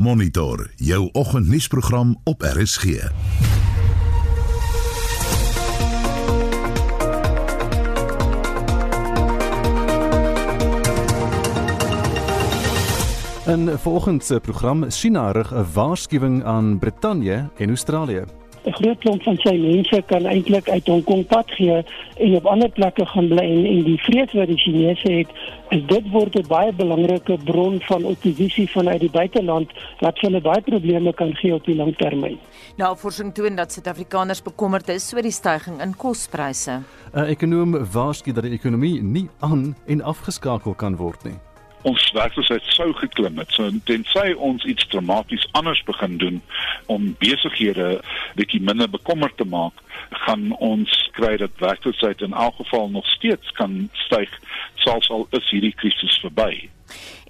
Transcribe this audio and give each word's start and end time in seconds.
Monitor 0.00 0.70
jou 0.76 1.08
oggendnuusprogram 1.12 2.20
op 2.24 2.42
RSG. 2.42 2.84
In 13.46 13.78
volgens 13.78 14.26
se 14.26 14.40
program 14.40 14.90
China 14.90 15.30
rig 15.30 15.52
'n 15.54 15.66
waarskuwing 15.72 16.44
aan 16.44 16.78
Brittanje 16.78 17.48
en 17.56 17.68
Australië. 17.68 18.39
'n 18.64 18.72
groot 18.72 18.98
klomp 18.98 19.22
van 19.22 19.36
sy 19.40 19.54
mense 19.56 20.02
kan 20.06 20.26
eintlik 20.26 20.68
uit 20.68 20.86
Hong 20.86 21.04
Kong 21.04 21.24
pad 21.26 21.50
gee 21.56 21.80
en 22.16 22.34
op 22.36 22.46
ander 22.46 22.70
plekke 22.70 23.06
gaan 23.06 23.28
bly 23.28 23.44
en, 23.44 23.64
en 23.66 23.82
die 23.84 23.98
vrees 24.04 24.32
wat 24.36 24.46
die 24.52 24.58
Chinese 24.60 25.12
het 25.12 25.32
is 25.70 25.82
dit 25.86 26.10
word 26.12 26.36
'n 26.36 26.46
baie 26.48 26.72
belangrike 26.72 27.38
bron 27.44 27.80
van 27.80 28.04
oppositie 28.04 28.68
vanuit 28.70 29.00
die 29.00 29.10
buiteland 29.10 29.72
wat 30.00 30.20
hulle 30.20 30.40
baie 30.40 30.60
probleme 30.60 31.12
kan 31.12 31.34
gee 31.34 31.54
op 31.54 31.64
die 31.64 31.76
lang 31.76 31.96
termyn. 31.96 32.38
Navorsing 32.76 33.34
toon 33.34 33.56
dat 33.56 33.72
Suid-Afrikaners 33.72 34.42
bekommerd 34.42 34.88
is 34.88 35.14
oor 35.14 35.22
die 35.22 35.32
stygings 35.32 35.82
in 35.82 35.96
kospryse. 35.96 36.82
'n 37.14 37.24
Ekonoom 37.24 37.86
waarsku 37.92 38.32
dat 38.32 38.42
die 38.42 38.52
ekonomie 38.52 39.02
nie 39.02 39.28
aan 39.40 39.76
en 39.86 40.02
afgeskakel 40.02 40.74
kan 40.74 40.96
word 40.96 41.24
nie 41.24 41.49
ons 41.82 42.10
werkloosheid 42.12 42.64
sou 42.74 42.90
geklim 42.98 43.38
het. 43.40 43.52
So 43.56 43.70
tensy 43.88 44.32
ons 44.36 44.64
iets 44.68 44.86
dramaties 44.92 45.46
anders 45.58 45.82
begin 45.88 46.18
doen 46.20 46.40
om 46.86 47.14
besighede 47.22 48.00
bietjie 48.38 48.60
minder 48.62 48.90
bekommerd 48.90 49.36
te 49.36 49.46
maak, 49.48 49.76
gaan 50.26 50.50
ons 50.58 50.92
kry 51.16 51.36
dat 51.40 51.56
werkloosheid 51.62 52.20
in 52.26 52.32
elk 52.32 52.58
geval 52.60 52.90
nog 52.90 53.06
steeds 53.16 53.52
kan 53.58 53.88
styg 54.06 54.32
selfs 54.84 55.10
al 55.10 55.26
is 55.36 55.48
hierdie 55.52 55.74
krisis 55.76 56.18
verby. 56.24 56.68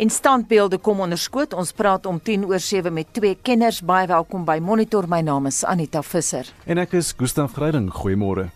In 0.01 0.11
standbeelde 0.11 0.79
kom 0.79 1.03
onderskoot. 1.05 1.53
Ons 1.53 1.75
praat 1.77 2.07
om 2.09 2.21
10 2.23 2.47
oor 2.49 2.63
7 2.65 2.93
met 2.93 3.13
twee 3.13 3.37
kenners. 3.43 3.83
Baie 3.85 4.09
welkom 4.09 4.47
by 4.49 4.57
Monitor. 4.63 5.09
My 5.09 5.21
naam 5.21 5.51
is 5.51 5.65
Anita 5.65 6.03
Visser. 6.03 6.49
En 6.65 6.80
ek 6.80 6.96
is 6.96 7.13
Gustaf 7.17 7.59
Greiding. 7.59 7.91
Goeiemôre. 7.93 8.49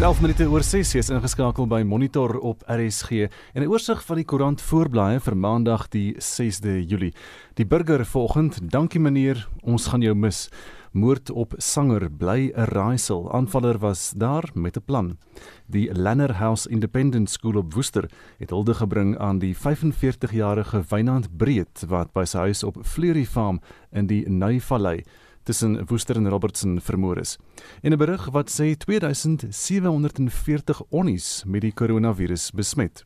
Dis 0.00 0.08
11 0.08 0.20
minute 0.24 0.44
oor 0.48 0.62
6 0.64 0.94
is 0.96 1.08
ingeskakel 1.12 1.66
by 1.68 1.82
Monitor 1.84 2.38
op 2.40 2.62
RSG 2.64 3.26
en 3.52 3.62
'n 3.62 3.68
oorsig 3.68 4.00
van 4.00 4.16
die 4.16 4.24
koerant 4.24 4.62
voorblaaie 4.62 5.20
vir 5.20 5.36
Maandag 5.36 5.88
die 5.92 6.14
6de 6.16 6.86
Julie. 6.88 7.12
Die 7.54 7.66
burger 7.66 8.06
volgend, 8.06 8.70
dankie 8.72 9.00
meneer, 9.00 9.48
ons 9.60 9.86
gaan 9.86 10.00
jou 10.00 10.14
mis. 10.14 10.48
Moord 10.92 11.30
op 11.30 11.52
sanger 11.58 12.10
bly 12.10 12.50
'n 12.56 12.64
raaisel. 12.64 13.32
Aanvaller 13.32 13.78
was 13.78 14.12
daar 14.16 14.50
met 14.54 14.76
'n 14.76 14.84
plan. 14.84 15.18
Die 15.66 15.94
Lanner 15.94 16.34
House 16.34 16.70
Independent 16.70 17.30
School 17.30 17.56
op 17.56 17.74
Woester 17.74 18.10
het 18.38 18.50
hulde 18.50 18.74
gebring 18.74 19.18
aan 19.18 19.38
die 19.38 19.54
45-jarige 19.54 20.82
Wynand 20.88 21.36
Breed 21.36 21.84
wat 21.88 22.12
by 22.12 22.24
sy 22.24 22.38
huis 22.38 22.62
op 22.62 22.78
Fleury 22.82 23.26
Farm 23.26 23.60
in 23.92 24.06
die 24.06 24.30
Nuivallei 24.30 25.04
tussen 25.42 25.86
Woester 25.86 26.16
en 26.16 26.28
Robertson 26.28 26.80
vermoor 26.80 27.18
is. 27.18 27.38
En 27.82 27.92
'n 27.92 27.98
berig 27.98 28.30
wat 28.30 28.50
sê 28.50 28.76
2740 28.76 30.82
onnies 30.88 31.42
met 31.46 31.60
die 31.60 31.72
koronavirus 31.72 32.50
besmet. 32.50 33.04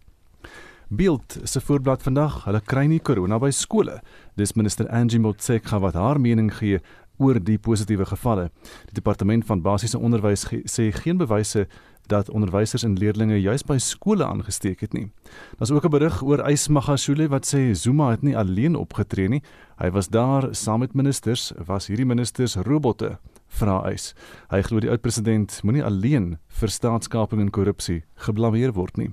Beeld 0.88 1.38
se 1.42 1.60
voorblad 1.60 2.02
vandag, 2.02 2.44
hulle 2.44 2.60
kry 2.60 2.84
nie 2.86 3.00
korona 3.00 3.38
by 3.38 3.50
skole. 3.50 4.02
Dis 4.36 4.52
minister 4.52 4.88
Angie 4.88 5.18
Motshekga 5.18 5.80
wat 5.80 5.94
haar 5.94 6.20
mening 6.20 6.54
gee 6.54 6.80
oor 7.16 7.41
die 7.41 7.58
positiewe 7.58 8.04
gevalle. 8.04 8.50
Die 8.91 8.98
departement 8.98 9.46
van 9.46 9.62
basiese 9.62 9.98
onderwys 9.98 10.44
sê 10.70 10.91
geen 10.92 11.16
bewyse 11.16 11.66
dat 12.10 12.30
onderwysers 12.30 12.84
en 12.84 12.98
leerdlinge 13.00 13.38
juis 13.41 13.64
by 13.64 13.78
skole 13.80 14.26
aangesteek 14.26 14.82
het 14.84 14.92
nie. 14.92 15.10
Daar's 15.58 15.70
ook 15.70 15.84
'n 15.84 15.91
berig 15.91 16.22
oor 16.22 16.50
Ysmagashule 16.50 17.28
wat 17.28 17.46
sê 17.46 17.72
Zuma 17.72 18.10
het 18.10 18.22
nie 18.22 18.36
alleen 18.36 18.76
opgetree 18.76 19.28
nie. 19.28 19.42
Hy 19.78 19.90
was 19.90 20.08
daar 20.08 20.48
saam 20.54 20.84
met 20.84 20.94
ministers, 20.94 21.52
was 21.66 21.88
hierdie 21.90 22.06
ministers 22.06 22.54
robotte 22.56 23.16
vra 23.54 23.80
eis. 23.88 24.12
Hy 24.50 24.60
glo 24.66 24.82
die 24.82 24.90
oud-president 24.90 25.60
moenie 25.66 25.84
alleen 25.86 26.34
vir 26.60 26.70
staatskaping 26.70 27.42
en 27.42 27.52
korrupsie 27.54 28.02
geblameer 28.26 28.74
word 28.74 28.96
nie. 28.98 29.10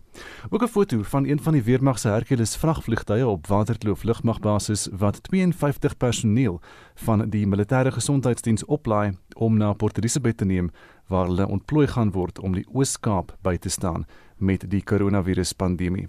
Ook 0.49 0.63
'n 0.63 0.67
foto 0.67 1.03
van 1.03 1.25
een 1.25 1.39
van 1.39 1.53
die 1.53 1.63
weermag 1.63 1.99
se 1.99 2.09
Hercules 2.09 2.55
vragvliegtuie 2.55 3.27
op 3.27 3.47
Waterkloof 3.47 4.03
lugmagbasis 4.03 4.89
wat 4.91 5.23
52 5.23 5.97
personeel 5.97 6.61
van 6.95 7.29
die 7.29 7.45
militêre 7.45 7.91
gesondheidsdiens 7.91 8.65
oplaai 8.65 9.17
om 9.35 9.57
na 9.57 9.73
Port 9.73 9.97
Elizabeth 9.97 10.37
te 10.37 10.45
neem 10.45 10.71
waar 11.07 11.25
hulle 11.25 11.47
ontplooi 11.47 11.87
gaan 11.87 12.11
word 12.11 12.39
om 12.39 12.53
die 12.53 12.65
Oos-Kaap 12.73 13.37
by 13.41 13.57
te 13.57 13.69
staan 13.69 14.05
met 14.37 14.69
die 14.69 14.81
koronaviruspandemie. 14.81 16.07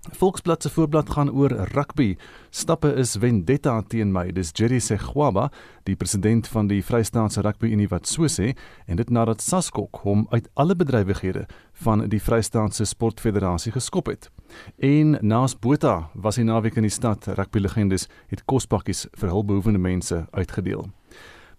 Volksblad 0.00 0.62
se 0.62 0.70
voorblad 0.70 1.10
gaan 1.10 1.30
oor 1.30 1.50
rugby. 1.50 2.16
Stappe 2.50 2.94
is 2.94 3.16
vendetta 3.16 3.82
teen 3.88 4.12
my. 4.12 4.32
Dis 4.32 4.50
Jerry 4.52 4.78
Segwaba, 4.78 5.50
die 5.84 5.96
president 5.96 6.48
van 6.48 6.66
die 6.66 6.80
Vrystaatse 6.84 7.40
Rugby 7.44 7.68
Unie 7.68 7.88
wat 7.88 8.08
so 8.08 8.24
sê 8.24 8.54
en 8.86 8.96
dit 8.96 9.10
nadat 9.12 9.44
Saskok 9.44 10.00
hom 10.06 10.24
uit 10.30 10.48
alle 10.54 10.76
bedrywighede 10.76 11.44
van 11.84 12.06
die 12.08 12.20
Vrystaatse 12.20 12.84
Sportfederasie 12.88 13.72
geskop 13.72 14.08
het. 14.08 14.30
En 14.78 15.18
naas 15.20 15.58
Botha 15.58 16.08
was 16.14 16.40
hy 16.40 16.46
naweek 16.48 16.80
in 16.80 16.88
die 16.88 16.96
stad 16.96 17.28
rugby 17.36 17.60
legendes 17.60 18.08
het 18.32 18.46
kospakkies 18.48 19.04
vir 19.20 19.34
hulpbehoevende 19.34 19.84
mense 19.84 20.24
uitgedeel. 20.32 20.88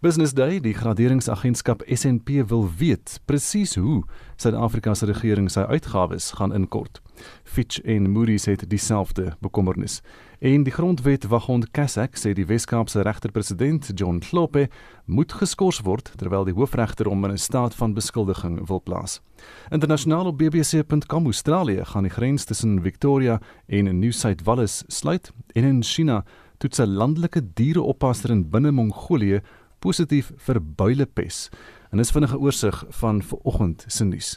Business 0.02 0.34
Day, 0.34 0.58
die 0.58 0.74
graderingsagentskap 0.74 1.84
SNP 1.86 2.42
wil 2.50 2.64
weet 2.78 3.20
presies 3.30 3.76
hoe 3.78 4.00
Suid-Afrika 4.36 4.96
se 4.98 5.06
regering 5.06 5.46
sy 5.54 5.62
uitgawes 5.70 6.32
gaan 6.40 6.56
inkort. 6.58 6.98
Fitch 7.46 7.78
en 7.86 8.08
Moody's 8.10 8.48
het 8.50 8.64
dieselfde 8.70 9.36
bekommernis. 9.46 10.00
En 10.42 10.66
die 10.66 10.74
grondwet 10.74 11.28
waghond 11.30 11.70
Kassak 11.78 12.18
sê 12.18 12.34
die 12.34 12.48
Wes-Kaapse 12.50 13.06
regter-president 13.06 13.92
John 13.94 14.18
Klope 14.26 14.72
moet 15.06 15.38
geskort 15.38 15.86
word 15.86 16.10
terwyl 16.18 16.50
die 16.50 16.58
hoofregter 16.58 17.06
hom 17.06 17.22
in 17.30 17.38
'n 17.38 17.38
staat 17.38 17.78
van 17.78 17.94
beskuldiging 17.94 18.58
wil 18.68 18.82
plaas. 18.82 19.22
Internasionaal 19.70 20.34
op 20.34 20.38
bbc.com 20.38 21.26
Australië 21.26 21.86
gaan 21.86 22.10
die 22.10 22.18
grens 22.18 22.46
tussen 22.46 22.82
Victoria 22.82 23.40
en 23.68 24.00
New 24.00 24.12
South 24.12 24.42
Wales 24.44 24.84
sluit 24.88 25.32
en 25.54 25.64
in 25.64 25.84
China 25.84 26.26
toets 26.58 26.80
'n 26.80 26.94
landelike 26.94 27.42
diereoppasser 27.54 28.30
in 28.30 28.50
binne 28.50 28.72
Mongolië 28.72 29.42
positief 29.82 30.32
vir 30.46 30.62
builepes. 30.62 31.50
En 31.92 32.00
dis 32.00 32.14
vinnige 32.14 32.40
oorsig 32.40 32.84
van 33.02 33.22
vanoggend 33.26 33.84
se 33.88 34.06
nuus. 34.08 34.36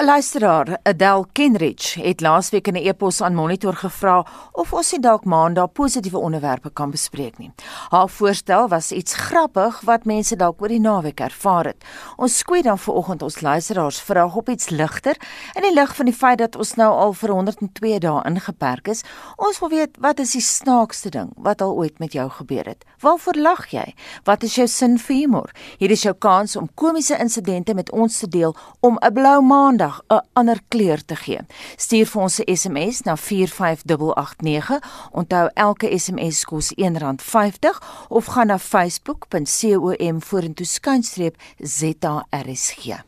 'n 0.00 0.04
Luisteraar, 0.04 0.78
Adel 0.82 1.26
Kenrich, 1.32 1.94
het 1.94 2.20
laasweek 2.20 2.66
in 2.66 2.74
'n 2.74 2.86
e-pos 2.86 3.20
aan 3.20 3.34
Monitor 3.34 3.74
gevra 3.74 4.26
of 4.52 4.72
ons 4.72 4.92
nie 4.92 5.00
dalk 5.00 5.24
maandag 5.24 5.72
positiewe 5.72 6.18
onderwerpe 6.18 6.70
kan 6.72 6.90
bespreek 6.90 7.38
nie. 7.38 7.52
Haar 7.88 8.08
voorstel 8.08 8.68
was 8.68 8.92
iets 8.92 9.14
grappig 9.14 9.80
wat 9.80 10.04
mense 10.04 10.36
dalk 10.36 10.62
oor 10.62 10.68
die 10.68 10.80
naweek 10.80 11.20
ervaar 11.20 11.64
het. 11.64 11.84
Ons 12.16 12.38
skoei 12.38 12.62
dan 12.62 12.78
vanoggend 12.78 13.22
ons 13.22 13.40
luisteraars 13.40 14.00
vraag 14.00 14.34
op 14.34 14.48
iets 14.48 14.68
ligter 14.68 15.16
in 15.54 15.62
die 15.62 15.74
lig 15.74 15.96
van 15.96 16.04
die 16.04 16.14
feit 16.14 16.38
dat 16.38 16.56
ons 16.56 16.74
nou 16.74 16.92
al 16.94 17.12
vir 17.12 17.30
102 17.30 17.98
dae 17.98 18.22
ingeperk 18.24 18.88
is. 18.88 19.02
Ons 19.36 19.58
wil 19.58 19.68
weet 19.68 19.96
wat 19.98 20.18
is 20.18 20.32
die 20.32 20.40
snaakste 20.40 21.08
ding 21.08 21.32
wat 21.36 21.60
al 21.60 21.74
ooit 21.74 21.98
met 21.98 22.12
jou 22.12 22.30
gebeur 22.30 22.64
het? 22.64 22.84
Waarvoor 23.00 23.34
lag 23.34 23.66
jy? 23.66 23.94
Wat 24.24 24.42
is 24.42 24.54
jou 24.54 24.66
sin 24.66 24.98
vir 24.98 25.16
humor? 25.16 25.50
Hier 25.78 25.90
is 25.90 26.02
jou 26.02 26.14
kans 26.14 26.56
om 26.56 26.68
komiese 26.74 27.18
insidente 27.18 27.74
met 27.74 27.90
ons 27.90 28.18
te 28.18 28.28
deel 28.28 28.56
om 28.80 28.98
'n 29.00 29.14
blou 29.30 29.42
maan 29.46 29.58
Maandag 29.60 30.02
'n 30.08 30.20
ander 30.32 30.60
kleur 30.68 31.04
te 31.04 31.16
gee. 31.16 31.40
Stuur 31.76 32.06
vir 32.06 32.22
ons 32.22 32.38
'n 32.40 32.56
SMS 32.56 33.02
na 33.02 33.16
45889. 33.16 34.80
Onthou 35.12 35.50
elke 35.54 35.98
SMS 35.98 36.44
kos 36.44 36.72
R1.50 36.74 37.78
of 38.08 38.26
gaan 38.26 38.46
na 38.46 38.58
facebook.com 38.58 40.20
vorentoe 40.20 40.66
skynstreep 40.66 41.36
ZARSG. 41.58 43.02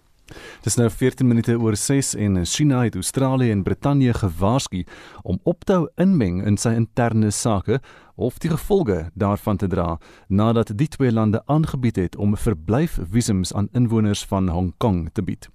Dis 0.60 0.75
nou 0.75 0.91
14 0.91 1.27
minute 1.27 1.59
oor 1.59 1.77
6 1.77 2.15
en 2.15 2.47
China 2.47 2.83
het 2.83 2.95
Australië 2.95 3.51
en 3.51 3.63
Brittanje 3.63 4.15
gewaarsku 4.15 4.84
om 5.22 5.39
op 5.42 5.65
te 5.65 5.72
hou 5.72 5.89
inmeng 5.97 6.45
in 6.47 6.57
sy 6.57 6.68
interne 6.68 7.30
sake 7.30 7.80
of 8.15 8.39
die 8.39 8.51
gevolge 8.51 9.10
daarvan 9.15 9.57
te 9.57 9.66
dra 9.66 9.98
nadat 10.28 10.72
die 10.77 10.89
twee 10.89 11.13
lande 11.13 11.42
aangebied 11.47 11.97
het 11.97 12.16
om 12.16 12.36
verblyfvisums 12.36 13.53
aan 13.53 13.68
inwoners 13.72 14.25
van 14.25 14.48
Hong 14.48 14.75
Kong 14.78 15.10
te 15.13 15.22
bied. 15.22 15.48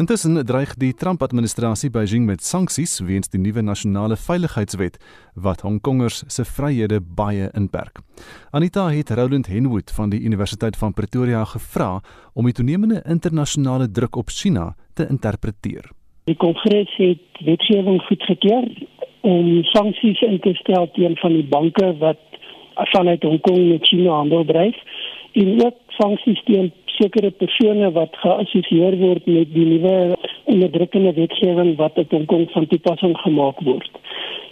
Intussen 0.00 0.46
dreig 0.46 0.70
die 0.80 0.94
Trump-administrasie 0.96 1.90
Beijing 1.92 2.24
met 2.24 2.40
sanksies 2.40 2.94
weens 3.04 3.28
die 3.28 3.40
nuwe 3.40 3.60
nasionale 3.60 4.16
veiligheidswet 4.16 4.94
wat 5.46 5.60
Hongkongers 5.60 6.22
se 6.32 6.46
vryhede 6.48 7.02
baie 7.18 7.50
inperk. 7.58 8.00
Anita 8.56 8.86
het 8.94 9.12
Roland 9.18 9.50
Henwood 9.52 9.92
van 9.92 10.08
die 10.14 10.22
Universiteit 10.24 10.78
van 10.80 10.94
Pretoria 10.96 11.42
gevra 11.44 11.90
om 12.32 12.48
die 12.48 12.56
toenemende 12.56 13.02
internasionale 13.04 13.90
druk 13.90 14.16
op 14.16 14.32
China 14.32 14.70
te 14.94 15.04
interpreteer. 15.10 15.90
Die 16.24 16.36
Kongres 16.36 16.96
het 16.96 17.44
wetgewing 17.44 18.00
goedgekeur 18.08 18.72
om 19.20 19.60
sanksies 19.74 20.24
in 20.24 20.40
te 20.40 20.54
stel 20.62 20.88
teen 20.96 21.20
van 21.20 21.36
die 21.36 21.44
banke 21.44 21.92
wat 22.00 22.24
vanuit 22.96 23.22
Hongkong 23.22 23.68
met 23.68 23.84
China 23.84 24.16
handel 24.22 24.48
dryf 24.48 24.80
en 25.32 25.64
ook 25.64 25.76
sanksies 25.98 26.42
teen 26.44 26.72
sekere 26.84 27.30
persone 27.30 27.92
wat 27.92 28.16
geassosieer 28.22 28.96
word 29.00 29.26
met 29.26 29.52
die 29.54 29.66
nuwe 29.66 30.16
onderdrukkende 30.44 31.12
wetgewing 31.12 31.76
wat 31.76 31.98
op 31.98 32.10
Hong 32.10 32.26
Kong 32.26 32.50
van 32.50 32.66
toepassing 32.66 33.16
gemaak 33.18 33.60
word. 33.60 33.90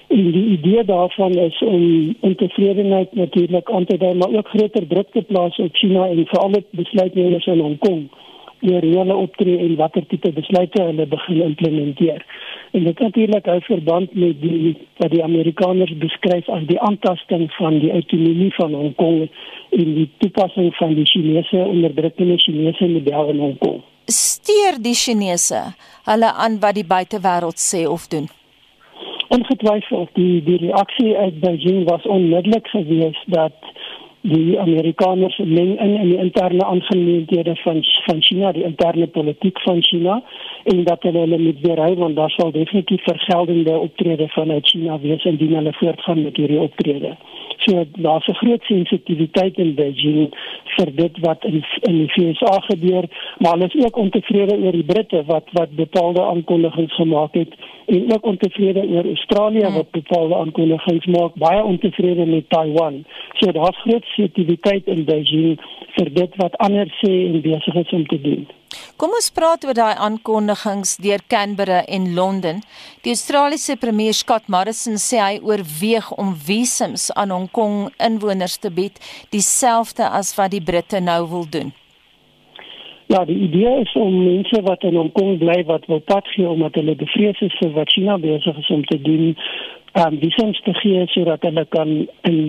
En 0.09 0.31
die 0.33 0.47
idee 0.57 0.85
daarvan 0.85 1.33
is 1.33 1.59
om 1.63 2.15
ontevredenheid 2.21 3.13
natuurlik 3.13 3.71
aan 3.71 3.85
te 3.85 3.99
dui, 3.99 4.15
maar 4.15 4.33
ook 4.39 4.49
groter 4.49 4.87
druk 4.87 5.11
te 5.13 5.23
plaas 5.23 5.59
op 5.59 5.75
China 5.77 6.07
en 6.09 6.27
veral 6.27 6.57
op 6.63 6.67
besluitnemers 6.71 7.47
in 7.47 7.61
Hong 7.61 7.79
Kong 7.79 8.09
oor 8.61 8.85
hoe 8.85 8.99
hulle 8.99 9.17
optree 9.17 9.59
en 9.59 9.77
watter 9.77 10.07
tipe 10.07 10.33
besluite 10.33 10.83
hulle 10.83 11.07
begin 11.07 11.43
implementeer. 11.43 12.25
En 12.73 12.85
dit 12.85 12.99
natuurlik 12.99 13.47
hou 13.47 13.59
verband 13.67 14.15
met 14.15 14.41
die 14.41 14.77
wat 14.99 15.11
die 15.11 15.23
Amerikaners 15.25 15.95
beskryf 15.99 16.49
as 16.49 16.65
die 16.71 16.81
aantasting 16.81 17.49
van 17.57 17.79
die 17.83 17.93
autonomie 17.93 18.55
van 18.57 18.75
Hong 18.75 18.95
Kong 18.95 19.29
en 19.71 19.95
die 20.01 20.09
toepassing 20.25 20.75
van 20.81 20.95
die 20.95 21.07
Chinese 21.07 21.65
onderdrukkende 21.67 22.39
Chinese 22.39 22.89
model 22.89 23.35
in 23.35 23.45
Hong 23.47 23.59
Kong. 23.59 23.79
Steer 24.05 24.81
die 24.83 24.97
Chinese 24.97 25.63
hulle 26.09 26.33
aan 26.33 26.61
wat 26.61 26.77
die 26.81 26.89
buitewêreld 26.89 27.61
sê 27.61 27.87
of 27.87 28.09
doen? 28.09 28.29
ongetwyfeld 29.29 30.09
die 30.13 30.43
die 30.45 30.57
reaksie 30.57 31.17
uit 31.17 31.41
Beijing 31.41 31.91
was 31.91 32.07
onmiddellik 32.07 32.67
geweest 32.67 33.25
dat 33.27 33.53
die 34.29 34.59
Amerikaners 34.61 35.37
meng 35.39 35.77
in 35.79 35.95
in 36.01 36.09
die 36.09 36.19
interne 36.19 36.65
aangeleenthede 36.65 37.57
van 37.57 37.83
van 38.07 38.23
China, 38.23 38.53
die 38.53 38.65
interne 38.65 39.07
politiek 39.07 39.61
van 39.61 39.83
China 39.83 40.23
en 40.65 40.85
dat 40.85 41.03
hulle 41.03 41.19
hulle 41.19 41.39
moet 41.39 41.61
weerhou 41.61 41.95
want 41.95 42.17
daar 42.17 42.31
sal 42.31 42.53
definitief 42.53 43.03
vergeldende 43.03 43.79
optrede 43.79 44.29
vanuit 44.29 44.69
China 44.69 44.99
wees 45.01 45.25
indien 45.25 45.55
hulle 45.55 45.73
voortgaan 45.73 46.23
met 46.23 46.37
hierdie 46.37 46.61
optrede. 46.61 47.17
So 47.69 47.85
daar's 47.93 48.27
'n 48.27 48.35
groot 48.35 48.63
sensitiwiteit 48.63 49.57
in 49.57 49.75
Beijing 49.75 50.31
vir 50.77 50.95
dit 50.95 51.19
wat 51.21 51.45
in 51.45 51.65
in 51.81 51.97
die 51.99 52.13
VSA 52.13 52.61
gebeur, 52.61 53.05
maar 53.39 53.53
hulle 53.53 53.71
is 53.73 53.85
ook 53.85 53.97
ontevrede 53.97 54.57
oor 54.57 54.73
die 54.73 54.85
Britte 54.85 55.23
wat 55.27 55.45
wat 55.53 55.71
bepaalde 55.71 56.23
aankondigings 56.23 56.95
gemaak 56.95 57.35
het 57.35 57.53
en 57.87 58.13
ook 58.13 58.25
ontevrede 58.25 58.89
oor 58.89 59.05
Australië 59.05 59.65
hmm. 59.65 59.75
wat 59.75 59.91
bepaalde 59.91 60.35
aankondigings 60.35 61.07
maak, 61.07 61.35
baie 61.35 61.63
ontevrede 61.65 62.27
met 62.27 62.49
Taiwan. 62.49 63.05
So 63.33 63.53
daar's 63.53 63.81
groot 63.81 64.05
sensitiwiteit 64.05 64.87
in 64.87 65.05
Beijing 65.05 65.61
vir 65.97 66.15
dit 66.15 66.37
wat 66.37 66.57
ander 66.57 66.87
sê 67.05 67.13
en 67.27 67.41
besig 67.41 67.75
is 67.75 67.91
om 67.91 68.07
te 68.07 68.21
doen. 68.21 68.47
Kom 68.99 69.13
ons 69.15 69.29
praat 69.31 69.63
oor 69.63 69.77
daai 69.79 70.01
aankondigings 70.03 70.97
deur 70.99 71.21
Canberra 71.31 71.85
en 71.97 72.09
Londen. 72.17 72.57
Die 73.07 73.13
Australiese 73.15 73.77
premier 73.79 74.17
Scott 74.21 74.49
Morrison 74.51 74.99
sê 74.99 75.21
hy 75.23 75.37
oorweeg 75.39 76.09
om 76.19 76.33
visums 76.49 77.05
aan 77.15 77.31
Hong 77.31 77.47
Kong 77.55 77.93
inwoners 78.03 78.57
te 78.59 78.73
bied, 78.75 78.99
dieselfde 79.31 80.09
as 80.21 80.33
wat 80.35 80.51
die 80.51 80.65
Britte 80.71 80.99
nou 80.99 81.21
wil 81.31 81.47
doen. 81.47 81.71
Ja, 83.07 83.23
die 83.29 83.39
idee 83.47 83.77
is 83.85 83.95
om 83.95 84.19
mense 84.19 84.65
wat 84.67 84.83
in 84.91 84.99
Hong 84.99 85.15
Kong 85.15 85.39
bly 85.45 85.61
wat 85.71 85.87
wil 85.87 86.03
pad 86.11 86.27
gee 86.35 86.51
omdat 86.51 86.75
hulle 86.83 86.99
bevrees 86.99 87.39
is 87.47 87.55
vir 87.63 87.71
wat 87.79 87.95
China 87.95 88.19
besig 88.19 88.59
is 88.65 88.73
om 88.75 88.83
te 88.91 88.99
doen, 89.07 89.31
um 90.03 90.19
visums 90.25 90.59
te 90.67 90.75
gee 90.83 91.07
sodat 91.15 91.47
hulle 91.47 91.69
kan 91.71 91.95
in 92.27 92.43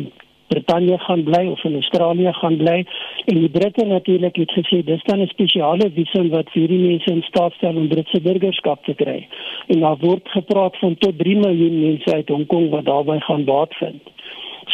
Brittanje 0.50 0.98
gaan 0.98 1.24
bly 1.24 1.46
of 1.54 1.64
in 1.64 1.78
Australië 1.80 2.34
gaan 2.34 2.58
bly 2.58 2.78
en 3.26 3.40
die 3.40 3.50
Britte 3.50 3.86
natuurlik 3.86 4.36
het 4.36 4.52
gesê 4.58 4.84
dis 4.86 5.04
dan 5.04 5.22
'n 5.22 5.28
spesiale 5.28 5.92
visum 5.96 6.30
wat 6.30 6.50
vir 6.54 6.68
die 6.68 6.84
mense 6.88 7.12
in 7.12 7.22
staat 7.22 7.54
stel 7.54 7.76
om 7.76 7.88
Britse 7.88 8.22
burgerskap 8.22 8.84
te 8.86 8.94
kry. 8.94 9.28
En 9.68 9.80
daar 9.80 9.98
word 9.98 10.30
gepraat 10.30 10.78
van 10.78 10.98
tot 10.98 11.18
3 11.18 11.36
miljoen 11.36 11.80
mense 11.80 12.14
uit 12.14 12.30
Hong 12.30 12.46
Kong 12.46 12.70
wat 12.70 12.86
daarbey 12.86 13.20
gaan 13.20 13.44
baat 13.44 13.74
vind. 13.76 14.02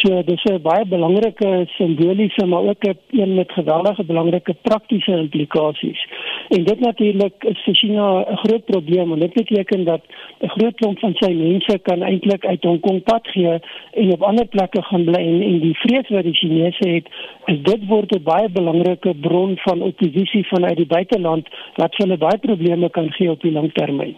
So 0.00 0.22
dis 0.22 0.42
'n 0.44 0.60
baie 0.62 0.84
belangrike 0.84 1.50
simboliese 1.76 2.46
maar 2.46 2.64
ook 2.70 2.84
'n 2.84 2.98
een 3.10 3.34
met 3.34 3.52
geweldige 3.52 4.04
belangrike 4.04 4.54
praktiese 4.62 5.12
implikasies. 5.16 6.00
En 6.48 6.64
dit 6.64 6.80
natuurlik 6.80 7.44
is 7.44 7.62
vir 7.64 7.74
China 7.74 8.24
'n 8.30 8.36
groot 8.36 8.64
probleem 8.64 9.08
want 9.08 9.20
dit 9.20 9.32
beteken 9.32 9.84
dat 9.84 10.02
'n 10.40 10.48
groot 10.48 10.74
klomp 10.74 10.98
van 10.98 11.14
sy 11.14 11.32
mense 11.32 11.78
kan 11.82 12.02
eintlik 12.02 12.46
uit 12.46 12.62
Hong 12.64 12.80
Kong 12.80 13.02
pad 13.02 13.28
gee 13.28 13.58
en 13.92 14.12
op 14.12 14.22
ander 14.22 14.46
plekke 14.46 14.82
gaan 14.82 15.04
bly 15.04 15.20
en, 15.20 15.42
en 15.42 15.60
die 15.60 15.78
vrees 15.78 16.08
wat 16.08 16.24
die 16.24 16.34
Chinese 16.34 16.88
het 16.88 17.06
is 17.44 17.62
dit 17.62 17.86
word 17.86 18.14
'n 18.14 18.22
baie 18.22 18.48
belangrike 18.48 19.14
bron 19.14 19.56
van 19.56 19.82
oppositie 19.82 20.46
vanuit 20.46 20.76
die 20.76 20.86
buiteland 20.86 21.48
wat 21.74 21.96
hulle 21.96 22.16
baie 22.16 22.38
probleme 22.38 22.90
kan 22.90 23.12
gee 23.12 23.30
op 23.30 23.40
die 23.40 23.52
lang 23.52 23.72
termyn. 23.72 24.16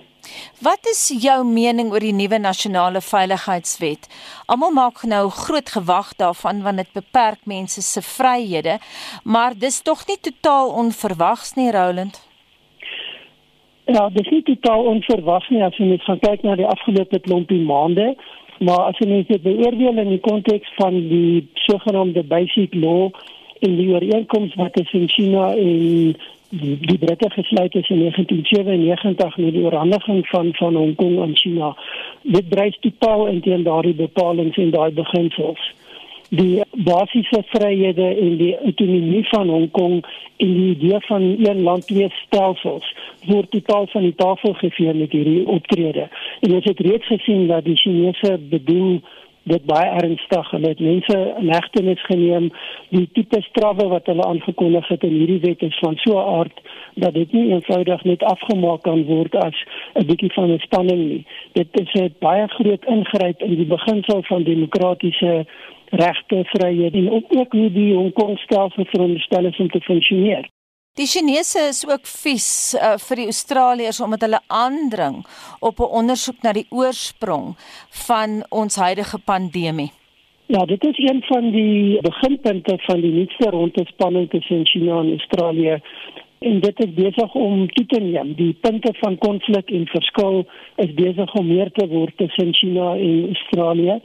Wat 0.63 0.87
is 0.91 1.03
jou 1.23 1.45
mening 1.47 1.93
oor 1.93 2.03
die 2.03 2.15
nuwe 2.15 2.39
nasionale 2.39 3.01
veiligheidswet? 3.01 4.09
Almal 4.47 4.73
maak 4.77 5.03
nou 5.03 5.29
groot 5.31 5.71
gewag 5.71 6.15
daarvan 6.17 6.63
want 6.63 6.83
dit 6.83 6.93
beperk 6.93 7.45
mense 7.45 7.83
se 7.83 8.03
vryhede, 8.03 8.79
maar 9.25 9.55
dis 9.59 9.83
tog 9.83 10.07
nie 10.07 10.19
totaal 10.21 10.73
onverwags 10.85 11.55
nie, 11.55 11.71
Roland. 11.73 12.19
Ja, 13.85 14.09
dit 14.09 14.27
is 14.31 14.43
totaal 14.45 14.85
onverwags 14.85 15.49
nie 15.49 15.63
as 15.65 15.77
jy 15.81 15.87
net 15.89 16.05
kyk 16.05 16.43
na 16.45 16.59
die 16.61 16.67
afgelope 16.69 17.21
klompie 17.25 17.63
maande, 17.65 18.11
maar 18.61 18.91
as 18.91 18.99
jy 19.01 19.09
net 19.09 19.31
beoordeel 19.43 20.03
in 20.03 20.11
die 20.13 20.21
konteks 20.21 20.75
van 20.77 20.99
die 21.09 21.47
sogenaamde 21.69 22.27
basic 22.29 22.75
law 22.75 23.09
en 23.65 23.79
die 23.79 23.89
ooreenkoms 23.95 24.55
wat 24.61 24.75
tussen 24.77 25.09
China 25.09 25.55
en 25.55 26.17
die, 26.49 26.77
die 26.81 26.99
Britte 26.99 27.31
gesluit 27.31 27.75
is 27.75 27.89
in 27.89 27.99
1997 27.99 29.37
met 29.37 29.53
die 29.53 29.65
oorhandiging 29.65 30.27
van 30.29 30.55
van 30.55 30.75
Hong 30.75 30.95
Kong 30.95 31.21
aan 31.21 31.37
China. 31.37 31.77
Dit 32.23 32.51
dryf 32.51 32.77
totaal 32.81 33.27
in 33.27 33.41
teen 33.41 33.63
daardie 33.63 33.95
bepalinge 33.95 34.63
en 34.63 34.71
daai 34.71 34.93
beginsels. 34.93 35.73
Die 36.29 36.61
basiese 36.73 37.43
vryhede 37.47 38.09
en 38.21 38.37
die 38.37 38.57
autonomie 38.59 39.29
van 39.29 39.49
Hong 39.49 39.71
Kong 39.71 40.05
en 40.37 40.53
die 40.55 40.71
idee 40.77 41.01
van 41.01 41.23
een 41.23 41.63
land 41.63 41.87
twee 41.87 42.09
stelsels 42.25 42.95
word 43.27 43.51
totaal 43.51 43.87
van 43.87 44.03
die 44.03 44.15
tafel 44.15 44.53
gevee 44.53 44.95
met 44.95 45.13
hierdie 45.13 45.47
optrede. 45.47 46.09
En 46.41 46.55
ons 46.55 46.65
het 46.65 46.81
reeds 46.81 47.07
gesien 47.07 47.47
dat 47.47 47.65
die 47.65 47.77
Chinese 47.77 48.39
bedoel 48.51 49.01
dit 49.49 49.65
baie 49.65 49.91
ernstig. 50.01 50.53
En 50.53 50.63
dit 50.63 50.81
mense 50.81 51.19
in 51.39 51.53
hegtenis 51.53 52.05
geneem. 52.07 52.51
Die 52.95 53.09
tipe 53.13 53.41
strawwe 53.41 53.89
wat 53.89 54.07
hulle 54.07 54.25
aangekondig 54.25 54.89
het 54.89 55.03
in 55.03 55.17
hierdie 55.21 55.41
wet 55.41 55.63
is 55.63 55.79
van 55.79 55.97
so 55.97 56.19
'n 56.19 56.29
aard 56.39 56.61
dat 56.95 57.15
dit 57.15 57.33
nie 57.33 57.53
eenvoudig 57.53 58.05
net 58.05 58.23
afgemaak 58.23 58.83
kan 58.83 59.05
word 59.05 59.35
as 59.35 59.57
'n 59.95 60.07
bietjie 60.07 60.33
van 60.33 60.53
'n 60.53 60.59
spanning 60.59 61.09
nie. 61.09 61.25
Dit 61.53 61.69
is 61.81 61.93
'n 61.95 62.15
baie 62.21 62.49
groot 62.49 62.85
ingryp 62.85 63.43
in 63.43 63.57
die 63.57 63.67
beginsel 63.67 64.23
van 64.23 64.43
demokratiese 64.43 65.47
regte 65.91 66.45
vrye 66.45 66.91
en 66.91 67.11
ook 67.11 67.53
hoe 67.53 67.73
die 67.73 67.95
Hong 67.95 68.13
Kong 68.13 68.39
stelsel 68.39 68.85
veronderstel 68.85 69.45
is 69.45 69.59
om 69.59 69.71
te 69.71 69.81
funksioneer 69.81 70.49
Die 70.99 71.07
Chinese 71.07 71.61
is 71.71 71.85
ook 71.87 72.09
vies 72.11 72.75
uh, 72.75 72.97
vir 72.99 73.21
die 73.21 73.29
Australiërs 73.31 74.01
omdat 74.03 74.25
hulle 74.27 74.41
aandring 74.51 75.21
op 75.63 75.79
'n 75.79 75.93
ondersoek 76.01 76.39
na 76.43 76.53
die 76.53 76.67
oorsprong 76.75 77.55
van 78.07 78.43
ons 78.51 78.77
huidige 78.77 79.19
pandemie. 79.31 79.93
Ja, 80.47 80.65
dit 80.65 80.85
is 80.85 80.99
een 80.99 81.23
van 81.23 81.51
die 81.51 82.01
beginpunte 82.03 82.75
van 82.87 83.01
die 83.01 83.13
nuutste 83.13 83.51
rondespanning 83.51 84.31
tussen 84.31 84.67
China 84.67 84.99
en 85.01 85.11
Australië. 85.11 85.79
En 86.39 86.61
dit 86.61 86.81
is 86.85 86.95
besig 86.95 87.35
om 87.35 87.69
toe 87.69 87.87
te 87.87 88.01
neem. 88.01 88.35
Die 88.35 88.57
punte 88.61 88.93
van 89.01 89.19
konflik 89.19 89.71
en 89.71 89.87
verskil 89.87 90.47
is 90.77 90.95
besig 90.95 91.35
om 91.35 91.47
meer 91.47 91.71
te 91.73 91.87
word 91.87 92.17
tussen 92.17 92.55
China 92.55 92.97
en 92.97 93.25
Australië, 93.27 94.01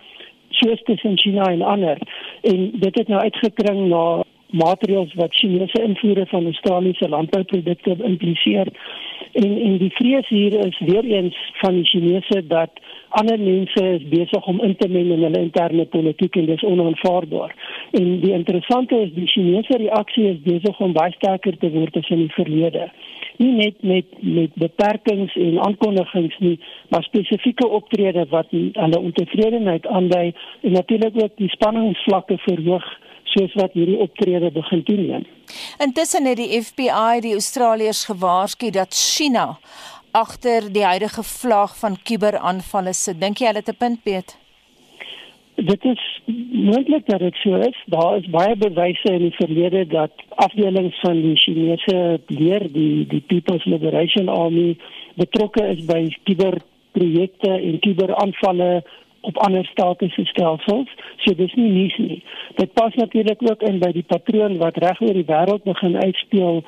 soos 0.49 0.81
tussen 0.83 1.17
China 1.17 1.43
en 1.43 1.61
ander. 1.61 1.97
En 2.41 2.71
dit 2.71 2.97
het 2.97 3.07
nou 3.07 3.21
uitgekring 3.21 3.87
na 3.87 4.23
maatreëls 4.61 5.13
wat 5.19 5.35
Chinese 5.35 5.81
invoere 5.83 6.25
van 6.25 6.45
Australiese 6.45 7.09
landbouprodukte 7.09 7.95
impliseer. 8.03 8.67
En 9.31 9.61
en 9.61 9.77
die 9.77 9.91
vrees 9.93 10.27
hier 10.27 10.65
is 10.65 10.79
weer 10.79 11.03
eens 11.03 11.37
van 11.61 11.73
die 11.73 11.85
Chinese 11.85 12.47
dat 12.47 12.69
ander 13.09 13.39
mense 13.39 13.85
is 13.95 14.07
besig 14.09 14.45
om 14.45 14.61
in 14.61 14.75
te 14.75 14.87
meng 14.89 15.11
in 15.11 15.23
hulle 15.23 15.41
interne 15.41 15.85
politiek 15.85 16.35
en 16.35 16.45
dis 16.45 16.63
onaanvaarbaar. 16.63 17.55
En 17.91 18.19
die 18.19 18.33
interessante 18.33 19.01
is 19.01 19.13
die 19.13 19.27
Chinese 19.27 19.77
reaksie 19.77 20.29
is 20.29 20.41
besig 20.45 20.79
om 20.79 20.93
baie 20.93 21.13
sterker 21.17 21.57
te 21.57 21.69
word 21.73 21.97
as 21.97 22.09
in 22.09 22.25
die 22.25 22.33
verlede. 22.37 22.89
Nie 23.41 23.51
net 23.57 23.81
met 23.81 24.17
met 24.21 24.57
beperkings 24.61 25.35
en 25.35 25.59
aankondigings 25.65 26.37
nie, 26.39 26.57
maar 26.89 27.03
spesifieke 27.03 27.67
optrede 27.67 28.25
wat 28.29 28.51
hulle 28.51 28.99
ontevredenheid 28.99 29.87
aandui 29.87 30.27
en 30.61 30.77
natuurlik 30.77 31.21
ook 31.23 31.37
die 31.41 31.49
spanningsvlakke 31.49 32.37
verhoog 32.45 32.85
soos 33.33 33.53
wat 33.59 33.73
hierdie 33.77 33.99
optrede 34.05 34.51
begin 34.51 34.83
toeneem. 34.83 35.25
Intussen 35.83 36.29
het 36.29 36.37
die 36.37 36.61
FBI 36.61 37.21
die 37.25 37.33
Australiërs 37.39 38.05
gewaarsku 38.11 38.69
dat 38.71 38.93
China 38.93 39.57
agter 40.13 40.69
die 40.73 40.85
huidige 40.85 41.23
vlaag 41.23 41.77
van 41.79 41.97
kuberaanvalle 42.09 42.93
sit. 42.93 43.19
Dink 43.21 43.41
jy 43.41 43.49
hulle 43.49 43.63
het 43.65 43.73
'n 43.73 43.81
punt 43.83 44.03
beet? 44.03 44.37
Dit 45.55 45.83
is 45.85 46.21
moontlik 46.51 47.05
dat 47.05 47.19
dit 47.19 47.35
so 47.35 47.55
is. 47.55 47.77
Daar 47.85 48.17
is 48.17 48.29
baie 48.29 48.55
bewyse 48.55 49.13
in 49.13 49.19
die 49.19 49.35
verlede 49.35 49.87
dat 49.87 50.11
afdelings 50.29 50.99
van 50.99 51.21
die 51.21 51.35
Chinese 51.35 52.19
leer, 52.27 52.71
die 52.73 53.07
die 53.07 53.21
People's 53.21 53.65
Liberation 53.65 54.29
Army 54.29 54.77
betrokke 55.15 55.67
is 55.67 55.85
by 55.85 56.17
kuberprojekte 56.23 57.51
en 57.51 57.79
kuberaanvalle 57.79 58.83
op 59.23 59.37
ander 59.37 59.65
state 59.65 60.09
se 60.09 60.25
stelsels. 60.25 60.89
So 61.23 61.35
dis 61.35 61.53
nie 61.55 61.71
nuus 61.71 61.97
nie. 61.97 62.19
Dit 62.59 62.73
pas 62.73 62.95
natuurlik 62.99 63.41
ook 63.49 63.61
in 63.63 63.79
by 63.79 63.91
die 63.95 64.05
patroon 64.07 64.57
wat 64.61 64.77
reg 64.83 65.01
oor 65.01 65.15
die 65.15 65.27
wêreld 65.29 65.63
begin 65.63 65.97
uitspeel 66.03 66.63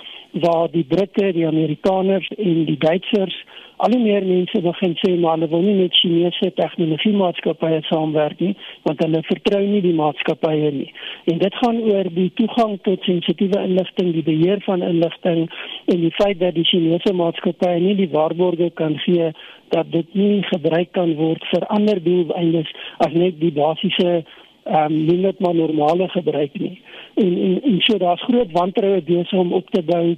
waar 0.46 0.72
die 0.72 0.86
Britte, 0.88 1.32
die 1.36 1.48
Amerikaners 1.48 2.28
en 2.38 2.66
die 2.70 2.80
Duitsers 2.80 3.44
al 3.78 3.92
hoe 3.92 4.02
meer 4.02 4.26
mense 4.26 4.62
begin 4.62 4.94
sê 5.02 5.12
maar 5.20 5.38
hulle 5.38 5.50
wil 5.52 5.64
nie 5.66 5.76
met 5.82 5.98
Chinese 6.00 6.52
tegnologie 6.60 7.14
maatskappye 7.22 7.82
saamwerk 7.90 8.40
nie 8.40 8.54
want 8.88 9.04
hulle 9.04 9.22
vertrou 9.30 9.62
nie 9.66 9.82
die 9.84 9.96
maatskappye 9.98 10.72
nie. 10.78 10.92
En 11.32 11.42
dit 11.42 11.60
gaan 11.62 11.82
oor 11.90 12.10
die 12.20 12.30
toegang 12.40 12.78
tot 12.88 13.04
sensitiewe 13.10 13.62
inligting, 13.68 14.14
die 14.16 14.24
beheer 14.30 14.64
van 14.68 14.86
inligting 14.86 15.46
en 15.92 16.02
die 16.06 16.14
feit 16.20 16.40
dat 16.40 16.56
die 16.56 16.68
Chinese 16.72 17.14
maatskappye 17.14 17.80
nie 17.84 17.96
die 18.00 18.12
waarborge 18.14 18.72
kan 18.80 18.98
gee 19.04 19.32
dat 19.76 19.92
dit 19.92 20.14
nie 20.14 20.44
gebruik 20.52 20.92
kan 20.94 21.16
word 21.20 21.44
vir 21.52 21.68
ander 21.74 22.02
doeleindes 22.04 22.72
as 23.06 23.14
net 23.14 23.40
die 23.42 23.54
basiese 23.56 24.24
ehm 24.66 24.94
um, 24.94 25.22
net 25.22 25.40
maar 25.40 25.56
normale 25.56 26.08
gebruik 26.10 26.54
nie. 26.60 26.82
En 27.16 27.34
en, 27.48 27.62
en 27.62 27.82
so 27.86 27.98
daar's 27.98 28.24
groot 28.24 28.52
wantroue 28.52 29.02
besig 29.02 29.40
om 29.40 29.54
op 29.54 29.70
te 29.70 29.84
bou. 29.84 30.16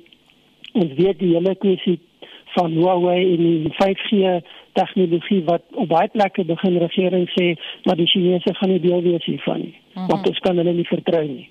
Ons 0.74 0.94
weet 0.96 1.20
die 1.20 1.34
hele 1.34 1.56
kwessie 1.56 2.00
van 2.56 2.72
Huawei 2.72 3.20
en 3.34 3.44
die 3.44 3.74
5G 3.80 4.39
tegnologie 4.74 5.44
wat 5.44 5.63
op 5.74 5.88
baie 5.88 6.08
plekke 6.13 6.46
begin 6.46 6.77
regering 6.77 7.27
sê 7.36 7.54
maar 7.84 7.96
die 7.96 8.08
Chinese 8.08 8.54
gaan 8.54 8.70
nie 8.70 8.80
deel 8.80 9.01
wees 9.01 9.25
hiervan 9.25 9.60
nie. 9.60 9.75
Mm 9.75 9.94
-hmm. 9.94 10.08
Want 10.08 10.25
dit 10.25 10.39
kan 10.39 10.58
hulle 10.58 10.74
nie 10.74 10.88
vertrou 10.88 11.25
nie. 11.27 11.50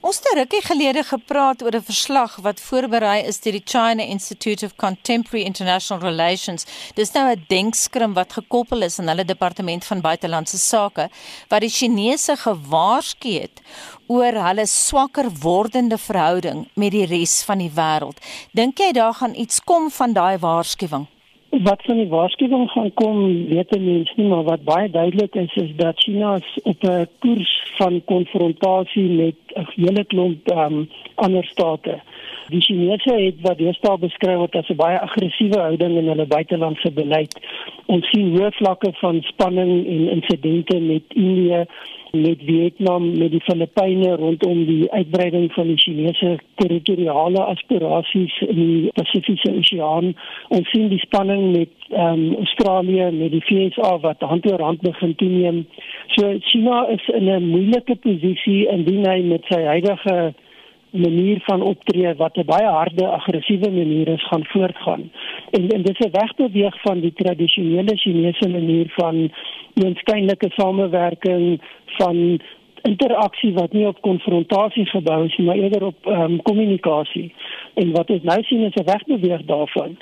Ons 0.00 0.18
het 0.18 0.32
rukkie 0.34 0.62
gelede 0.64 1.02
gepraat 1.04 1.62
oor 1.62 1.74
'n 1.76 1.82
verslag 1.82 2.36
wat 2.36 2.60
voorberei 2.60 3.22
is 3.26 3.40
deur 3.40 3.52
die 3.52 3.62
China 3.64 4.02
Institute 4.02 4.64
of 4.66 4.76
Contemporary 4.76 5.44
International 5.44 6.02
Relations. 6.02 6.66
Dis 6.94 7.12
nou 7.12 7.30
'n 7.30 7.44
denkskrim 7.48 8.12
wat 8.14 8.32
gekoppel 8.32 8.82
is 8.82 8.98
aan 8.98 9.08
hulle 9.08 9.24
departement 9.24 9.84
van 9.84 10.00
buitelandse 10.00 10.58
sake 10.58 11.10
wat 11.48 11.60
die 11.60 11.70
Chinese 11.70 12.36
gewaarsku 12.36 13.32
het 13.40 13.60
oor 14.06 14.32
hulle 14.32 14.66
swakker 14.66 15.30
wordende 15.30 15.98
verhouding 15.98 16.68
met 16.74 16.90
die 16.90 17.06
res 17.06 17.42
van 17.42 17.58
die 17.58 17.72
wêreld. 17.74 18.18
Dink 18.52 18.78
jy 18.78 18.92
daar 18.92 19.14
gaan 19.14 19.34
iets 19.34 19.60
kom 19.64 19.90
van 19.90 20.12
daai 20.12 20.38
waarskuwing? 20.38 21.06
Wat 21.50 21.82
van 21.82 21.96
die 21.96 22.08
waarskuwing 22.08 22.70
gaan 22.70 22.92
kom, 22.94 23.46
weet 23.48 23.70
mense 23.78 24.12
nie, 24.16 24.26
maar 24.28 24.42
wat 24.46 24.62
baie 24.64 24.90
duidelik 24.90 25.34
is 25.34 25.54
is 25.54 25.72
dat 25.76 25.98
China 25.98 26.38
op 26.62 26.82
'n 26.82 27.08
koers 27.18 27.72
van 27.76 28.04
konfrontasie 28.04 29.08
met 29.10 29.34
'n 29.54 29.66
hele 29.74 30.04
klomp 30.04 30.50
um, 30.50 30.88
ander 31.14 31.44
state. 31.44 32.00
Die 32.50 32.60
Chinese 32.60 33.14
het 33.14 33.40
wat 33.46 33.58
deesdae 33.58 33.98
beskryf 34.02 34.38
word 34.42 34.56
as 34.58 34.70
'n 34.70 34.76
baie 34.76 34.98
aggressiewe 34.98 35.58
houding 35.58 35.96
in 35.98 36.08
hulle 36.12 36.26
buitelandse 36.26 36.90
beleid. 36.90 37.34
Ons 37.86 38.08
sien 38.10 38.32
hoë 38.34 38.50
vlakke 38.58 38.90
van 39.00 39.22
spanning 39.22 39.86
en 39.86 40.08
insidente 40.16 40.80
met 40.80 41.04
Indië 41.14 41.66
met 42.12 42.38
Vietnam, 42.44 43.18
met 43.18 43.30
die 43.30 43.40
Filippyne 43.40 44.14
rondom 44.16 44.64
die 44.66 44.90
uitbreiding 44.92 45.52
van 45.52 45.66
die 45.66 45.76
Chinese 45.76 46.38
territoriale 46.54 47.44
aspirasies 47.44 48.40
in 48.40 48.54
die 48.54 48.90
Pasifiese 48.94 49.52
Oseaan. 49.52 50.14
Ons 50.48 50.70
sien 50.70 50.88
die 50.88 50.98
spanning 50.98 51.50
met 51.56 51.72
um, 51.88 52.34
Australië, 52.34 53.10
met 53.10 53.30
die 53.30 53.44
VSA 53.46 53.98
wat 54.02 54.20
hand 54.20 54.50
oor 54.50 54.62
hand 54.62 54.80
begin 54.80 55.14
toeneem. 55.14 55.66
So 56.16 56.34
China 56.50 56.86
is 56.88 57.08
in 57.14 57.30
'n 57.30 57.48
moeilike 57.48 57.96
posisie 57.96 58.66
indien 58.68 59.06
hy 59.06 59.20
met 59.22 59.44
sy 59.48 59.62
huidige 59.62 60.34
manier 60.90 61.40
van 61.40 61.62
optree 61.62 62.14
wat 62.14 62.36
'n 62.36 62.44
baie 62.44 62.68
harde 62.68 63.06
aggressiewe 63.06 63.70
manier 63.70 64.08
is 64.08 64.26
gaan 64.26 64.44
voortgaan. 64.44 65.10
En 65.50 65.68
en 65.68 65.82
dit 65.82 66.00
is 66.00 66.06
'n 66.06 66.18
wegbeweeg 66.20 66.80
van 66.80 67.00
die 67.00 67.12
tradisionele 67.12 67.96
Chinese 67.96 68.48
manier 68.48 68.86
van 68.88 69.30
eenskynlike 69.74 70.50
samewerking 70.50 71.60
van 71.84 72.40
interaksie 72.82 73.52
wat 73.52 73.72
nie 73.72 73.86
op 73.86 74.00
konfrontasie 74.00 74.86
gebou 74.86 75.24
is 75.24 75.36
nie, 75.36 75.46
maar 75.46 75.56
eerder 75.56 75.84
op 75.84 76.06
ehm 76.06 76.20
um, 76.20 76.42
kommunikasie. 76.42 77.34
En 77.74 77.92
wat 77.92 78.10
ons 78.10 78.22
nou 78.22 78.42
sien 78.42 78.60
is 78.60 78.74
'n 78.74 78.84
wegbeweeg 78.84 79.44
daarvan. 79.44 79.96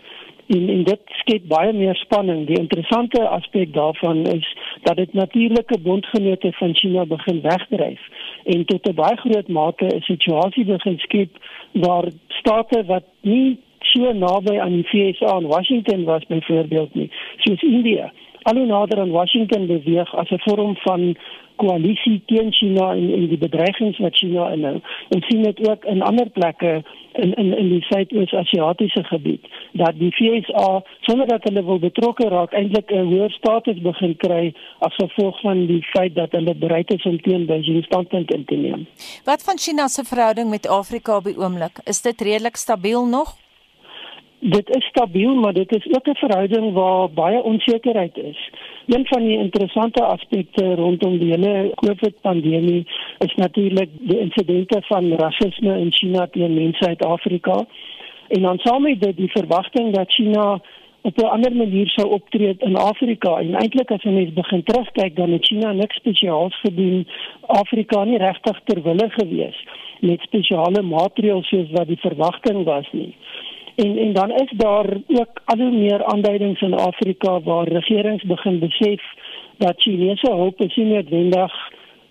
En 0.48 0.68
en 0.68 0.82
dit 0.84 1.00
skep 1.20 1.48
baie 1.48 1.72
meer 1.72 1.96
spanning. 1.96 2.46
Die 2.46 2.58
interessante 2.58 3.28
aspek 3.28 3.72
daarvan 3.72 4.26
is 4.26 4.56
dat 4.82 4.96
dit 4.96 5.12
natuurlike 5.12 5.78
bondgenote 5.78 6.52
van 6.52 6.74
China 6.74 7.04
begin 7.06 7.40
wegdryf 7.40 8.00
en 8.44 8.64
tot 8.64 8.88
'n 8.88 8.94
baie 8.94 9.16
groot 9.16 9.48
mate 9.48 9.84
'n 9.84 10.00
situasie 10.00 10.64
begin 10.64 10.98
skep 10.98 11.30
waar 11.72 12.04
state 12.28 12.84
wat 12.84 13.04
nie 13.20 13.58
so 13.78 14.12
naby 14.12 14.58
aan 14.58 14.72
die 14.72 14.88
VSA 14.88 15.36
en 15.36 15.46
Washington 15.46 16.04
was 16.04 16.26
byvoorbeeld 16.26 16.94
nie, 16.94 17.10
soos 17.36 17.62
India, 17.62 18.12
al 18.42 18.56
hoe 18.56 18.66
nader 18.66 19.00
aan 19.00 19.10
Washington 19.10 19.66
beweeg 19.66 20.14
as 20.14 20.30
'n 20.30 20.42
vorm 20.46 20.76
van 20.76 21.16
koalisie 21.60 22.22
teen 22.30 22.52
China 22.52 22.92
en 22.94 23.10
en 23.16 23.26
die 23.32 23.40
bedreigings 23.40 23.98
wat 24.04 24.16
China 24.16 24.48
inhou. 24.54 24.78
Ons 25.16 25.26
sien 25.30 25.42
dit 25.42 25.62
ook 25.68 25.84
in 25.84 26.02
ander 26.02 26.30
plekke 26.38 26.82
in 27.22 27.34
in 27.34 27.52
in 27.58 27.68
die 27.68 27.82
Suidoos-Asiatiese 27.88 29.04
gebied 29.10 29.48
dat 29.72 29.98
die 29.98 30.10
VSA 30.18 30.82
sonder 31.00 31.26
dat 31.26 31.48
hulle 31.48 31.64
wil 31.64 31.80
betrokke 31.82 32.28
raak 32.28 32.52
eintlik 32.52 32.92
'n 32.92 33.10
hoër 33.12 33.30
status 33.30 33.80
begin 33.90 34.16
kry 34.16 34.54
as 34.78 34.94
gevolg 35.02 35.40
van 35.40 35.66
die 35.66 35.82
feit 35.82 36.14
dat 36.14 36.32
hulle 36.32 36.54
bereid 36.54 36.92
is 36.94 37.04
om 37.04 37.20
teen 37.20 37.46
Beijing 37.46 37.84
standpunt 37.84 38.32
in 38.34 38.44
te 38.44 38.54
neem. 38.54 38.86
Wat 39.24 39.42
van 39.42 39.58
China 39.58 39.88
se 39.88 40.04
verhouding 40.04 40.50
met 40.50 40.68
Afrika 40.68 41.16
op 41.16 41.24
die 41.24 41.38
oomblik? 41.38 41.80
Is 41.84 42.02
dit 42.02 42.20
redelik 42.20 42.56
stabiel 42.56 43.06
nog? 43.06 43.36
Dit 44.40 44.68
is 44.76 44.84
stabiel, 44.84 45.34
maar 45.34 45.52
dit 45.52 45.72
is 45.76 45.86
ook 45.90 46.06
'n 46.06 46.14
verhouding 46.14 46.72
waar 46.72 47.10
baie 47.10 47.42
onsekerheid 47.42 48.16
is. 48.16 48.50
Een 48.88 49.06
van 49.06 49.22
die 49.22 49.38
interessante 49.38 50.04
aspekte 50.04 50.74
rondom 50.74 51.18
die 51.18 51.30
hele 51.30 51.72
COVID-pandemie 51.74 52.86
is 53.18 53.34
natuurlik 53.34 53.90
die 54.00 54.18
insidente 54.18 54.78
van 54.82 55.12
rasisme 55.12 55.78
in 55.78 55.92
China 55.92 56.26
teen 56.26 56.54
mense 56.54 56.86
uit 56.86 57.04
Afrika. 57.04 57.66
En 58.28 58.42
dan 58.42 58.58
saam 58.58 58.82
met 58.82 59.00
dit 59.00 59.16
die 59.16 59.30
verwagting 59.30 59.94
dat 59.94 60.12
China 60.12 60.60
op 61.00 61.18
'n 61.18 61.24
ander 61.24 61.56
manier 61.56 61.88
sou 61.88 62.08
optree 62.08 62.54
in 62.58 62.76
Afrika. 62.76 63.36
En 63.38 63.54
eintlik 63.54 63.90
as 63.90 64.02
jy 64.02 64.10
mens 64.10 64.32
begin 64.32 64.62
terugkyk 64.62 65.16
dan 65.16 65.32
het 65.32 65.46
China 65.46 65.72
niks 65.72 65.96
spesiaals 65.96 66.60
gedoen 66.60 67.06
Afrika 67.46 68.04
nie 68.04 68.18
regtig 68.18 68.60
ter 68.64 68.82
wille 68.82 69.10
gewees 69.10 69.64
met 70.00 70.20
spesiale 70.20 70.82
maatreëls 70.82 71.48
soos 71.48 71.70
wat 71.70 71.86
die 71.86 72.00
verwagting 72.00 72.64
was 72.64 72.86
nie. 72.92 73.14
En 73.84 73.98
en 73.98 74.12
dan 74.12 74.30
is 74.30 74.52
daar 74.56 74.86
ook 75.06 75.40
al 75.44 75.58
hoe 75.58 75.70
meer 75.70 76.04
aanduidings 76.04 76.60
in 76.60 76.74
Afrika 76.74 77.40
waar 77.40 77.68
regerings 77.68 78.24
begin 78.24 78.58
besef 78.58 79.02
dat 79.56 79.80
Chinese 79.82 80.30
hulp 80.30 80.58
nie 80.58 80.86
noodwendig 80.86 81.52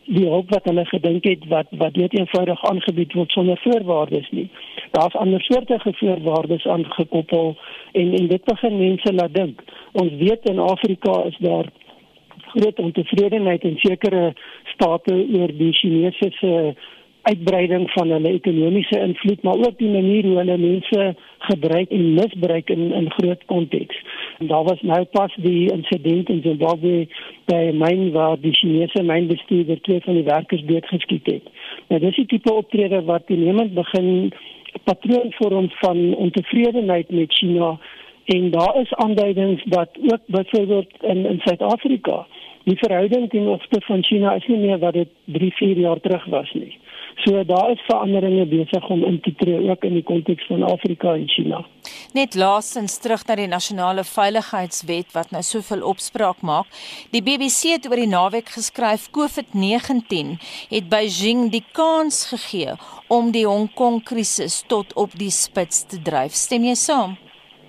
die 0.05 0.27
hulp 0.27 0.49
wat 0.49 0.63
hulle 0.69 0.85
gedink 0.85 1.23
het 1.27 1.47
wat 1.51 1.67
wat 1.81 1.93
dit 1.93 2.13
eenvoudig 2.19 2.63
aangebied 2.69 3.13
word 3.13 3.31
sonder 3.31 3.59
voorwaardes 3.63 4.29
nie. 4.29 4.49
Daar's 4.91 5.15
ander 5.15 5.41
soorte 5.41 5.79
voorwaardes 5.83 6.67
aangekoppel 6.67 7.57
en 7.91 8.13
en 8.13 8.27
dit 8.27 8.43
begin 8.43 8.77
mense 8.77 9.13
laat 9.13 9.33
dink. 9.33 9.63
Ons 9.91 10.11
weet 10.23 10.49
in 10.49 10.59
Afrika 10.59 11.23
is 11.23 11.37
daar 11.39 11.67
groot 12.53 12.79
ontevredenheid 12.79 13.63
in 13.63 13.77
sekere 13.77 14.33
state 14.73 15.13
oor 15.13 15.51
die 15.57 15.73
Chinese 15.73 16.31
se 16.39 16.75
uitbreiding 17.29 17.89
van 17.91 18.11
hulle 18.11 18.31
ekonomiese 18.31 18.99
invloed, 18.99 19.41
maar 19.43 19.59
ook 19.65 19.77
die 19.77 19.89
manier 19.91 20.25
hoe 20.25 20.37
hulle 20.37 20.57
mense 20.57 21.15
gebruik 21.49 21.89
en 21.89 22.13
misbruik 22.13 22.69
in 22.69 22.91
in 22.99 23.11
groot 23.11 23.45
konteks. 23.45 24.01
Daar 24.37 24.63
was 24.63 24.81
nou 24.81 25.03
pas 25.03 25.35
die 25.35 25.71
insident 25.71 26.29
in 26.29 26.41
Zimbabwe 26.41 27.07
by 27.45 27.61
myn 27.83 28.11
waar 28.11 28.39
die 28.41 28.53
Chinese 28.53 29.03
mynbestuurder 29.03 29.81
twee 29.81 30.01
van 30.05 30.19
die 30.19 30.23
werkers 30.23 30.65
doodgeskiet 30.71 31.25
het. 31.25 31.53
Nou 31.87 32.01
dis 32.01 32.15
die 32.15 32.25
tipe 32.25 32.53
optrede 32.53 33.03
wat 33.11 33.27
toenemend 33.27 33.73
begin 33.73 34.33
patroon 34.83 35.31
vorm 35.39 35.69
van 35.81 36.15
ontevredenheid 36.15 37.09
met 37.09 37.33
China 37.33 37.77
en 38.25 38.49
daar 38.51 38.81
is 38.81 38.93
aanduidings 38.93 39.63
dat 39.63 39.89
ook 40.11 40.23
byvoorbeeld 40.25 40.91
in 41.01 41.25
in 41.25 41.39
Suid-Afrika 41.39 42.25
die 42.67 42.77
verhouding 42.77 43.29
ten 43.29 43.47
opsigte 43.47 43.81
van 43.85 44.03
China 44.03 44.33
is 44.35 44.47
nie 44.47 44.59
meer 44.59 44.79
wat 44.79 44.93
dit 44.93 45.09
3, 45.25 45.51
4 45.55 45.77
jaar 45.79 45.99
terug 46.03 46.25
was 46.25 46.51
nie. 46.53 46.73
So 47.23 47.43
daar 47.43 47.71
is 47.71 47.81
veranderinge 47.87 48.45
besig 48.45 48.89
om 48.89 49.03
in 49.03 49.19
te 49.21 49.33
tree 49.35 49.69
ook 49.69 49.83
in 49.83 49.93
die 49.93 50.03
konteks 50.03 50.45
van 50.47 50.63
Afrika 50.63 51.13
en 51.13 51.27
China. 51.27 51.63
Net 52.13 52.35
laasens 52.35 52.97
terug 53.01 53.23
na 53.27 53.35
die 53.39 53.47
nasionale 53.49 54.03
veiligheidswet 54.05 55.15
wat 55.15 55.31
nou 55.33 55.41
soveel 55.41 55.81
opspraak 55.81 56.43
maak. 56.45 56.69
Die 57.11 57.23
BBC 57.25 57.73
het 57.73 57.87
oor 57.89 57.97
die 57.97 58.09
naweek 58.11 58.51
geskryf 58.53 59.07
COVID-19 59.17 60.35
het 60.69 60.89
Beijing 60.89 61.49
die 61.51 61.63
kans 61.71 62.27
gegee 62.29 62.75
om 63.07 63.31
die 63.33 63.47
Hong 63.47 63.71
Kong 63.73 64.03
krisis 64.03 64.61
tot 64.67 64.93
op 64.93 65.15
die 65.17 65.33
spits 65.33 65.87
te 65.89 66.01
dryf. 66.01 66.37
Stem 66.37 66.67
jy 66.69 66.75
saam? 66.75 67.17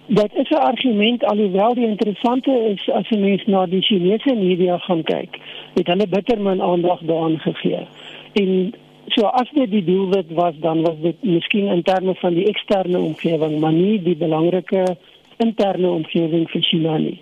Dat 0.09 0.33
is 0.33 0.50
'n 0.50 0.55
argument 0.55 1.25
alhoewel 1.25 1.75
die 1.75 1.87
interessante 1.87 2.50
is 2.50 2.88
as 2.90 3.09
jy 3.09 3.19
mens 3.19 3.45
na 3.47 3.67
die 3.67 3.83
Chinese 3.83 4.35
media 4.35 4.78
gaan 4.78 5.02
kyk, 5.02 5.40
het 5.75 5.87
hulle 5.87 6.07
bitter 6.07 6.40
min 6.40 6.62
aandag 6.62 7.00
daaraan 7.00 7.38
gegee. 7.38 7.87
En 8.33 8.73
So 9.15 9.27
as 9.27 9.49
dit 9.55 9.71
die 9.71 9.85
doelwit 9.85 10.33
was, 10.37 10.55
dan 10.61 10.83
was 10.83 10.97
dit 11.00 11.23
miskien 11.23 11.67
in 11.73 11.83
terme 11.83 12.15
van 12.15 12.35
die 12.35 12.47
eksterne 12.49 12.99
omgewing, 12.99 13.59
maar 13.61 13.73
nie 13.73 14.03
die 14.03 14.17
belangrike 14.17 14.85
interne 15.37 15.91
omgewing 15.91 16.49
vir 16.50 16.62
China 16.62 16.99
nie. 16.99 17.17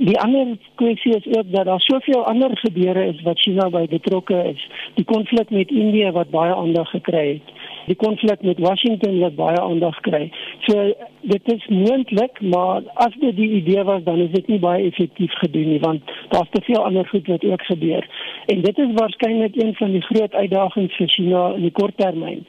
Die 0.00 0.16
ander 0.20 0.54
kwessie 0.80 1.16
is 1.16 1.26
ook 1.28 1.50
dat 1.52 1.66
daar 1.68 1.80
soveel 1.80 2.22
ander 2.24 2.50
gebeure 2.58 3.04
is 3.06 3.22
wat 3.22 3.40
China 3.40 3.68
by 3.68 3.84
betrokke 3.90 4.38
is. 4.52 4.62
Die 4.94 5.04
konflik 5.04 5.50
met 5.50 5.70
Indië 5.70 6.12
wat 6.16 6.30
baie 6.30 6.54
aandag 6.54 6.90
gekry 6.90 7.26
het. 7.32 7.50
Die 7.86 7.96
konflik 7.96 8.42
met 8.42 8.58
Washington 8.58 9.18
wat 9.20 9.36
baie 9.38 9.60
aandag 9.60 10.00
kry. 10.06 10.30
So 10.66 10.92
dit 11.20 11.52
is 11.52 11.66
moontlik, 11.68 12.40
maar 12.40 12.82
as 12.94 13.14
dit 13.20 13.36
die 13.36 13.50
idee 13.60 13.84
was 13.84 14.02
dan 14.04 14.20
is 14.20 14.32
dit 14.32 14.46
nie 14.46 14.58
baie 14.58 14.84
effektief 14.90 15.32
gedoen 15.42 15.68
nie 15.74 15.80
want 15.80 16.02
daar's 16.34 16.50
te 16.50 16.62
veel 16.62 16.84
ander 16.84 17.06
goed 17.08 17.26
wat 17.26 17.44
ook 17.44 17.62
gebeur. 17.62 18.08
En 18.46 18.60
dit 18.60 18.78
is 18.78 18.92
waarskynlik 18.94 19.56
een 19.56 19.74
van 19.74 19.92
die 19.92 20.04
groot 20.10 20.34
uitdagings 20.34 20.96
vir 20.96 21.08
China 21.08 21.46
in 21.54 21.68
die 21.68 21.76
kort 21.82 21.96
termyn 21.96 22.44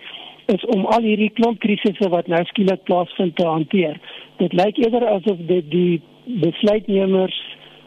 is 0.52 0.66
om 0.76 0.86
al 0.86 1.06
hierdie 1.06 1.32
klomp 1.38 1.60
krisisse 1.64 2.10
wat 2.10 2.28
nou 2.32 2.42
skielik 2.50 2.84
plaasvind 2.84 3.36
te 3.36 3.46
hanteer. 3.48 4.00
Dit 4.42 4.54
lyk 4.58 4.80
eerder 4.82 5.08
asof 5.08 5.40
dit 5.48 5.68
die 5.72 6.02
besluitnemers 6.44 7.38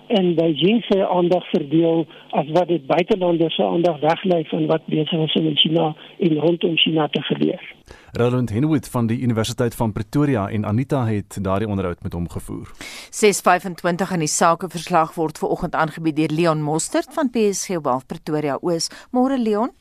en 0.07 0.35
Beijing 0.35 0.85
se 0.85 1.09
aandag 1.09 1.51
verdeel 1.51 2.07
as 2.31 2.51
wat 2.51 2.69
dit 2.69 2.87
buitelanders 2.87 3.55
se 3.55 3.65
aandag 3.65 4.01
weglei 4.01 4.45
van 4.49 4.67
wat 4.67 4.87
besig 4.87 5.19
is 5.27 5.35
in 5.35 5.57
China 5.57 5.97
en 6.19 6.39
rondom 6.39 6.77
China 6.77 7.09
te 7.09 7.23
gebeur. 7.23 7.75
Roland 8.13 8.51
Henwood 8.51 8.89
van 8.89 9.07
die 9.07 9.21
Universiteit 9.21 9.75
van 9.75 9.93
Pretoria 9.93 10.49
en 10.49 10.65
Anita 10.65 11.07
het 11.07 11.39
daardie 11.43 11.69
onderhoud 11.69 12.03
met 12.03 12.13
hom 12.13 12.29
gevoer. 12.31 12.71
625 13.11 14.13
in 14.13 14.19
die 14.19 14.29
sakeverslag 14.29 15.15
word 15.15 15.39
ver 15.39 15.49
oggend 15.49 15.75
aangebied 15.75 16.17
deur 16.17 16.33
Leon 16.33 16.63
Mostert 16.63 17.13
van 17.15 17.31
PSG 17.31 17.69
Wealth 17.69 18.07
Pretoria 18.07 18.59
Oos. 18.61 18.91
Môre 19.11 19.39
Leon. 19.39 19.73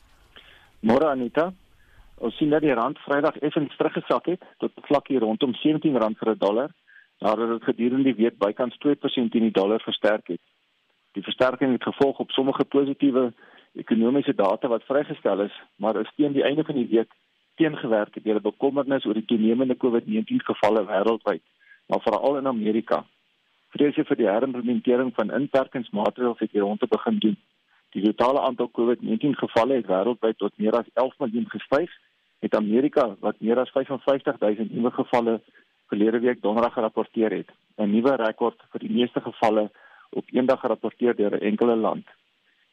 Môre 0.80 1.10
Anita. 1.10 1.52
Ons 2.18 2.36
sien 2.36 2.50
dat 2.50 2.62
die 2.62 2.74
rand 2.74 2.98
Vrydag 2.98 3.36
effens 3.36 3.76
teruggesak 3.76 4.26
het 4.26 4.42
tot 4.58 4.72
vlak 4.88 5.08
hier 5.08 5.20
rondom 5.20 5.52
R17 5.52 6.18
vir 6.18 6.30
'n 6.30 6.38
dollar 6.38 6.70
nadat 7.18 7.48
dit 7.48 7.64
gedurende 7.64 8.04
die 8.12 8.22
week 8.22 8.38
bykans 8.38 8.76
2% 8.86 9.30
teen 9.30 9.48
die 9.48 9.50
dollar 9.50 9.80
versterk 9.80 10.28
het. 10.28 10.40
Die 11.14 11.22
versterking 11.22 11.72
het 11.72 11.82
gevolg 11.82 12.18
op 12.18 12.30
sommige 12.30 12.64
positiewe 12.64 13.32
ekonomiese 13.74 14.34
data 14.34 14.68
wat 14.68 14.84
vrygestel 14.84 15.40
is, 15.40 15.54
maar 15.76 16.00
is 16.00 16.12
teen 16.16 16.32
die 16.32 16.44
einde 16.44 16.64
van 16.64 16.74
die 16.74 16.88
week 16.90 17.12
teengewerk 17.54 18.22
deur 18.22 18.36
'n 18.36 18.48
bekommernis 18.50 19.04
oor 19.04 19.14
die 19.14 19.24
toenemende 19.30 19.76
COVID-19 19.76 20.42
gevalle 20.50 20.84
wêreldwyd, 20.86 21.42
maar 21.86 22.00
veral 22.02 22.38
in 22.38 22.46
Amerika. 22.46 23.04
Vrese 23.68 24.04
vir 24.04 24.16
die 24.16 24.28
herimplementering 24.28 25.14
van 25.14 25.30
inperkingsmaatreëls 25.30 26.38
het 26.38 26.50
hier 26.50 26.62
rond 26.62 26.80
te 26.80 26.86
begin 26.86 27.18
doen. 27.18 27.36
Die 27.90 28.02
totale 28.02 28.40
aantal 28.40 28.70
COVID-19 28.70 29.38
gevalle 29.38 29.74
het 29.74 29.86
wêreldwyd 29.86 30.38
tot 30.38 30.58
meer 30.58 30.76
as 30.78 30.90
11 30.94 31.18
miljoen 31.18 31.48
gestyg. 31.50 31.90
Het 32.38 32.56
Amerika 32.56 33.16
wat 33.20 33.40
meer 33.40 33.58
as 33.58 33.70
55 33.70 34.38
000 34.38 34.66
nuwe 34.70 34.90
gevalle 34.90 35.40
verlede 35.88 36.20
week 36.20 36.42
donderdag 36.42 36.72
gerapporteer 36.72 37.30
het, 37.30 37.50
'n 37.76 37.90
nuwe 37.90 38.14
rekord 38.16 38.58
vir 38.72 38.80
die 38.80 38.90
meeste 38.90 39.20
gevalle 39.20 39.70
op 40.10 40.24
een 40.30 40.46
dag 40.46 40.60
gerapporteer 40.60 41.16
deur 41.16 41.34
'n 41.36 41.46
enkele 41.50 41.76
land. 41.76 42.06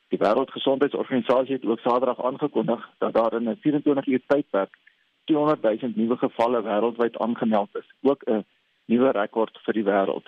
Die 0.10 0.20
Wêreldgesondheidsorganisasie 0.20 1.54
het 1.54 1.66
ook 1.66 1.80
Saterdag 1.80 2.24
aangekondig 2.26 2.90
dat 2.98 3.14
daar 3.14 3.34
in 3.34 3.50
'n 3.50 3.60
24-uur 3.62 4.22
tydperk 4.28 4.78
200 5.26 5.62
000 5.62 5.92
nuwe 5.96 6.18
gevalle 6.18 6.62
wêreldwyd 6.62 7.18
aangemeld 7.18 7.70
is, 7.76 7.88
ook 8.02 8.22
'n 8.24 8.46
nuwe 8.86 9.12
rekord 9.12 9.60
vir 9.64 9.74
die 9.74 9.84
wêreld. 9.84 10.28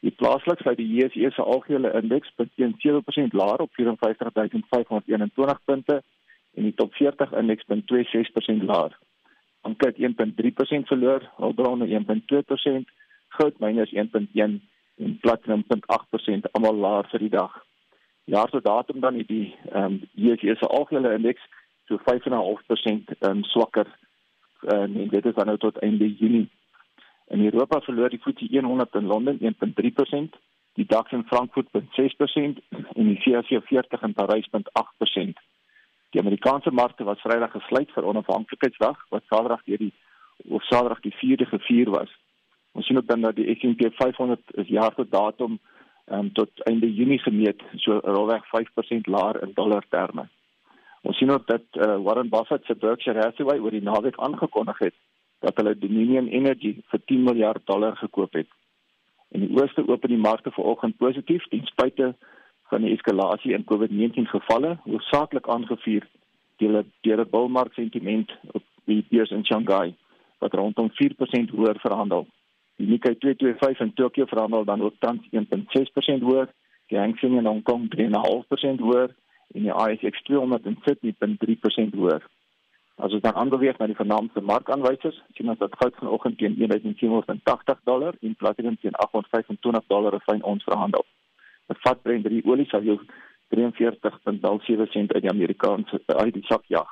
Die 0.00 0.10
plaaslik 0.10 0.60
sy 0.60 0.74
die 0.74 0.88
JSE 0.94 1.30
se 1.30 1.42
algehele 1.42 1.92
indeks 1.92 2.34
beteen 2.36 2.74
7% 2.78 3.32
laer 3.32 3.60
op 3.60 3.72
54521 3.74 5.64
punte 5.64 6.02
en 6.54 6.62
die 6.62 6.74
top 6.74 6.94
40 6.94 7.32
indeks 7.32 7.64
bin 7.64 7.82
26% 7.84 8.62
laer 8.62 8.98
anker 9.66 9.92
1.3% 10.08 10.88
verloor, 10.90 11.26
hulpbronne 11.42 11.88
1.2%, 11.90 12.90
goud 13.38 13.60
minus 13.64 13.92
1.1 13.92 14.58
en 14.96 15.18
platinum 15.20 15.64
0.8% 15.68 16.50
almal 16.52 16.82
laer 16.84 17.08
vir 17.12 17.24
die 17.26 17.32
dag. 17.34 17.54
Jaar 18.26 18.50
tot 18.50 18.64
datum 18.64 19.00
dan 19.00 19.18
het 19.20 19.28
die 19.28 19.54
ehm 19.72 19.84
um, 19.84 20.02
JSE 20.14 20.56
se 20.58 20.66
algehele 20.78 21.14
indeks 21.14 21.42
so 21.88 21.98
5.5% 22.10 23.14
ehm 23.18 23.30
um, 23.30 23.42
swakker 23.44 23.86
uh, 24.62 24.82
en 24.82 25.08
dit 25.08 25.26
is 25.26 25.34
dan 25.34 25.46
nou 25.46 25.58
tot 25.58 25.78
einde 25.78 26.08
Junie. 26.14 26.48
In 27.28 27.44
Europa 27.44 27.80
verloor 27.80 28.10
die 28.10 28.22
FTSE 28.22 28.62
100 28.62 28.94
in 28.94 29.06
Londen 29.06 29.38
1.3%, 29.38 30.38
die 30.78 30.86
DAX 30.86 31.12
in 31.12 31.24
Frankfurt 31.26 31.68
0.6% 31.72 32.58
en 32.94 33.06
die 33.06 33.18
CAC 33.18 33.62
40 33.66 34.02
in 34.02 34.14
Parys 34.14 34.48
0.8%. 34.52 35.38
Die 36.16 36.22
Amerikaanse 36.22 36.70
markte 36.70 37.04
was 37.04 37.20
Vrydag 37.20 37.50
gesluit 37.52 37.90
vir 37.92 38.06
onafhanklikheidsdag 38.08 39.00
wat 39.12 39.24
Saterdag 39.28 39.60
deur 39.66 39.82
die 39.82 39.92
of 40.48 40.62
Saterdag 40.64 41.02
die 41.04 41.12
4de 41.12 41.44
gevier 41.50 41.90
was. 41.92 42.08
Ons 42.72 42.86
sien 42.86 42.96
ook 42.96 43.06
dan 43.10 43.20
dat 43.20 43.36
die 43.36 43.44
S&P 43.52 43.90
500 43.98 44.54
is 44.62 44.70
jaar 44.72 44.94
tot 44.96 45.10
datum 45.12 45.58
um, 46.08 46.30
tot 46.32 46.62
einde 46.70 46.88
Junie 46.88 47.18
gemeet 47.20 47.60
so 47.84 47.98
rowweg 48.00 48.48
5% 48.54 49.10
laer 49.12 49.42
in 49.44 49.52
dollar 49.58 49.84
terme. 49.90 50.24
Ons 51.02 51.20
sien 51.20 51.30
ook 51.30 51.44
dat 51.52 51.68
uh, 51.72 51.98
Warren 52.06 52.32
Buffett 52.32 52.64
se 52.64 52.74
Berkshire 52.74 53.20
Hathaway 53.20 53.60
oor 53.60 53.76
die 53.76 53.84
naweek 53.84 54.16
aangekondig 54.16 54.80
het 54.86 54.96
dat 55.44 55.60
hulle 55.60 55.76
Dominion 55.78 56.32
Energy 56.32 56.78
vir 56.94 57.04
10 57.12 57.28
miljard 57.28 57.66
dollar 57.66 57.96
gekoop 58.00 58.40
het. 58.40 58.48
En 59.36 59.44
die 59.44 59.52
ooste 59.60 59.84
oop 59.84 60.08
in 60.08 60.16
die 60.16 60.24
markte 60.30 60.56
vanoggend 60.56 60.96
positief 60.96 61.44
ten 61.52 61.68
spyte 61.68 62.14
van 62.70 62.82
die 62.82 62.92
eskalasie 62.94 63.52
in 63.54 63.64
COVID-19 63.64 64.28
gevalle, 64.30 64.76
hoofsaaklik 64.84 65.48
aangevuur 65.48 66.06
deur 66.56 66.84
deur 67.00 67.20
'n 67.20 67.30
bulmark 67.30 67.72
sentiment 67.74 68.32
op 68.52 68.62
die 68.84 69.04
beurs 69.10 69.30
in 69.30 69.44
Shanghai 69.44 69.94
wat 70.38 70.54
rondom 70.54 70.90
4% 70.90 71.50
hoër 71.50 71.78
verhandel. 71.80 72.26
Die 72.76 72.86
Nikkei 72.86 73.14
225 73.18 73.80
in 73.80 73.94
Tokio 73.94 74.24
verhandel 74.26 74.64
dan 74.64 74.82
ook 74.82 74.94
tans 74.98 75.22
1.6% 75.30 76.22
hoër, 76.22 76.48
die 76.86 76.98
Hang 76.98 77.18
Seng 77.18 77.36
in 77.38 77.46
Hong 77.46 77.62
Kong 77.62 77.88
3.5% 77.94 78.80
hoër 78.80 79.14
en 79.54 79.62
die 79.62 79.72
ASX 79.72 80.22
200 80.22 80.66
in 80.66 80.78
Sydney 80.84 81.14
0.3% 81.18 81.94
hoër. 81.94 82.22
As 82.96 83.12
ons 83.12 83.22
dan 83.22 83.34
aanbeweeg 83.34 83.78
na 83.78 83.86
die 83.86 83.96
vernaamste 83.96 84.40
markaanwysers, 84.40 85.18
sien 85.36 85.48
ons 85.52 85.58
dat 85.58 85.74
goud 85.80 85.96
vanoggend 86.00 86.38
teen 86.38 86.54
1780 86.56 87.80
dollar 87.84 88.14
en 88.20 88.34
platinum 88.34 88.78
teen 88.80 88.94
825 88.94 89.84
dollar 89.86 90.14
'n 90.14 90.24
fyn 90.28 90.42
ons 90.42 90.64
verhandel. 90.64 91.04
'n 91.68 91.78
vat 91.84 92.02
Brent 92.02 92.24
drie 92.24 92.44
olie 92.44 92.66
sal 92.66 92.82
jou 92.82 92.98
43.7 93.54 94.86
sent 94.90 95.12
uit 95.12 95.22
die 95.22 95.30
Amerikaanse 95.30 96.00
uit 96.06 96.34
die 96.34 96.46
sak 96.46 96.64
jag. 96.66 96.88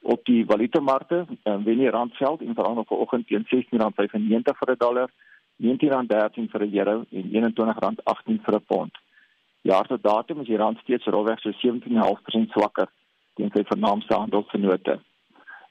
Op 0.00 0.24
die 0.24 0.44
valutamarkte, 0.46 1.26
um, 1.44 1.64
wen 1.64 1.78
die 1.78 1.90
rand 1.90 2.14
veld 2.14 2.42
en 2.42 2.54
veral 2.54 2.76
op 2.82 2.88
vanoggend 2.88 3.26
teen 3.26 3.46
R16.95 3.46 4.58
vir 4.60 4.70
'n 4.70 4.78
dollar, 4.78 5.10
R19.13 5.62 6.48
vir 6.52 6.62
'n 6.66 6.76
euro 6.78 7.04
en 7.10 7.24
R21.18 7.32 8.42
vir 8.44 8.54
'n 8.54 8.64
pond. 8.66 8.94
Jaar 9.62 9.86
tot 9.86 10.02
datum 10.02 10.40
is 10.40 10.46
die 10.46 10.56
rand 10.56 10.78
steeds 10.78 11.06
rowweg 11.06 11.40
so 11.40 11.50
17.5% 11.50 12.50
swakker 12.50 12.88
teen 13.34 13.50
sy 13.54 13.64
vernaamste 13.64 14.14
handelsvennote. 14.14 15.00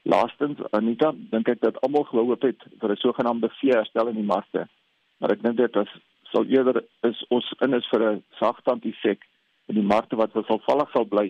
Laastens, 0.02 0.58
Anita, 0.70 1.12
dink 1.30 1.48
ek 1.48 1.60
dat 1.60 1.80
almal 1.80 2.04
gehoop 2.04 2.42
het 2.42 2.60
vir 2.80 2.90
'n 2.90 2.96
sogenaamde 2.96 3.48
veeherstel 3.48 4.08
in 4.08 4.14
die 4.14 4.30
markte. 4.34 4.68
Maar 5.18 5.30
ek 5.30 5.42
dink 5.42 5.56
dit 5.56 5.74
was 5.74 5.88
sal 6.36 6.46
eerder 6.52 6.84
is 7.08 7.24
ons 7.32 7.48
in 7.64 7.74
is 7.74 7.88
vir 7.90 8.02
'n 8.12 8.22
sagte 8.40 8.70
antisek 8.70 9.20
in 9.68 9.74
die 9.80 9.88
markte 9.94 10.16
wat 10.16 10.32
sal 10.32 10.60
vallig 10.68 10.90
sal 10.92 11.06
bly 11.14 11.28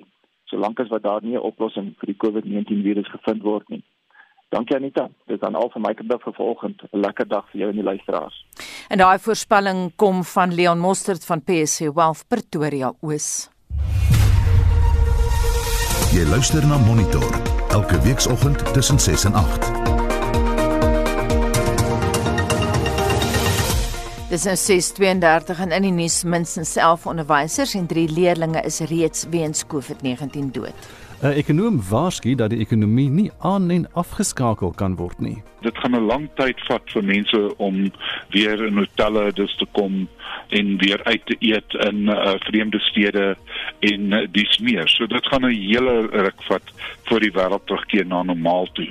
solank 0.51 0.81
as 0.81 0.91
wat 0.95 1.03
daar 1.03 1.23
nie 1.23 1.37
'n 1.37 1.49
oplossing 1.51 1.95
vir 1.99 2.07
die 2.13 2.21
COVID-19 2.23 2.83
virus 2.83 3.09
gevind 3.11 3.43
word 3.43 3.69
nie. 3.69 3.83
Dankie 4.51 4.77
Anita. 4.77 5.09
Dit 5.27 5.41
dan 5.41 5.55
al 5.55 5.71
vir 5.71 5.83
my 5.83 5.95
kant 5.95 6.23
vir 6.23 6.33
vanoggend. 6.33 6.83
'n 6.93 7.01
Lekker 7.01 7.29
dag 7.29 7.45
vir 7.51 7.61
jou 7.61 7.69
en 7.71 7.77
die 7.77 7.85
luisteraars. 7.91 8.47
En 8.89 8.99
daai 8.99 9.19
voorspelling 9.19 9.97
kom 9.97 10.25
van 10.25 10.55
Leon 10.55 10.79
Mostert 10.79 11.25
van 11.25 11.43
PSC 11.43 11.81
Wealth 11.95 12.25
Pretoria 12.29 12.93
Oos. 13.01 13.51
Jy 16.13 16.25
luister 16.31 16.67
na 16.67 16.79
Monitor 16.79 17.27
elke 17.71 18.01
weekoggend 18.01 18.75
tussen 18.75 18.99
6 18.99 19.25
en 19.25 19.35
8. 19.35 19.86
Dis 24.37 24.45
nou 24.45 24.57
6:32 24.61 25.61
en 25.65 25.71
in 25.73 25.85
die 25.87 25.93
nuus 25.97 26.19
minstens 26.29 26.75
11 26.77 27.07
onderwysers 27.09 27.71
en 27.79 27.87
3 27.89 28.03
leerdlinge 28.13 28.61
is 28.69 28.83
reeds 28.91 29.25
weens 29.33 29.65
COVID-19 29.65 30.51
dood. 30.53 30.89
'n 31.27 31.39
Ekonom 31.43 31.81
waarsku 31.89 32.35
dat 32.35 32.51
die 32.51 32.59
ekonomie 32.59 33.09
nie 33.11 33.31
aan 33.39 33.71
en 33.71 33.87
afgeskakel 33.93 34.71
kan 34.71 34.97
word 34.97 35.19
nie. 35.19 35.43
Dit 35.61 35.79
gaan 35.79 35.95
'n 35.97 36.07
lang 36.07 36.29
tyd 36.35 36.61
vat 36.69 36.83
vir 36.95 37.05
mense 37.05 37.57
om 37.57 37.91
weer 38.31 38.67
in 38.67 38.77
hotelle 38.77 39.33
dus 39.33 39.57
te 39.57 39.67
kom 39.73 40.09
en 40.49 40.79
weer 40.79 41.01
uit 41.05 41.27
te 41.27 41.37
eet 41.39 41.75
in 41.75 42.09
uh, 42.09 42.35
vreemde 42.39 42.79
stede 42.79 43.37
en 43.81 44.13
uh, 44.13 44.27
dis 44.33 44.59
meer. 44.59 44.89
So 44.89 45.07
dit 45.07 45.27
gaan 45.27 45.43
'n 45.43 45.55
hele 45.55 46.07
ruk 46.07 46.43
vat 46.43 46.63
voor 47.05 47.21
die 47.21 47.33
wêreld 47.33 47.67
terugkeer 47.67 48.07
na 48.07 48.23
normaal 48.23 48.69
toe. 48.73 48.89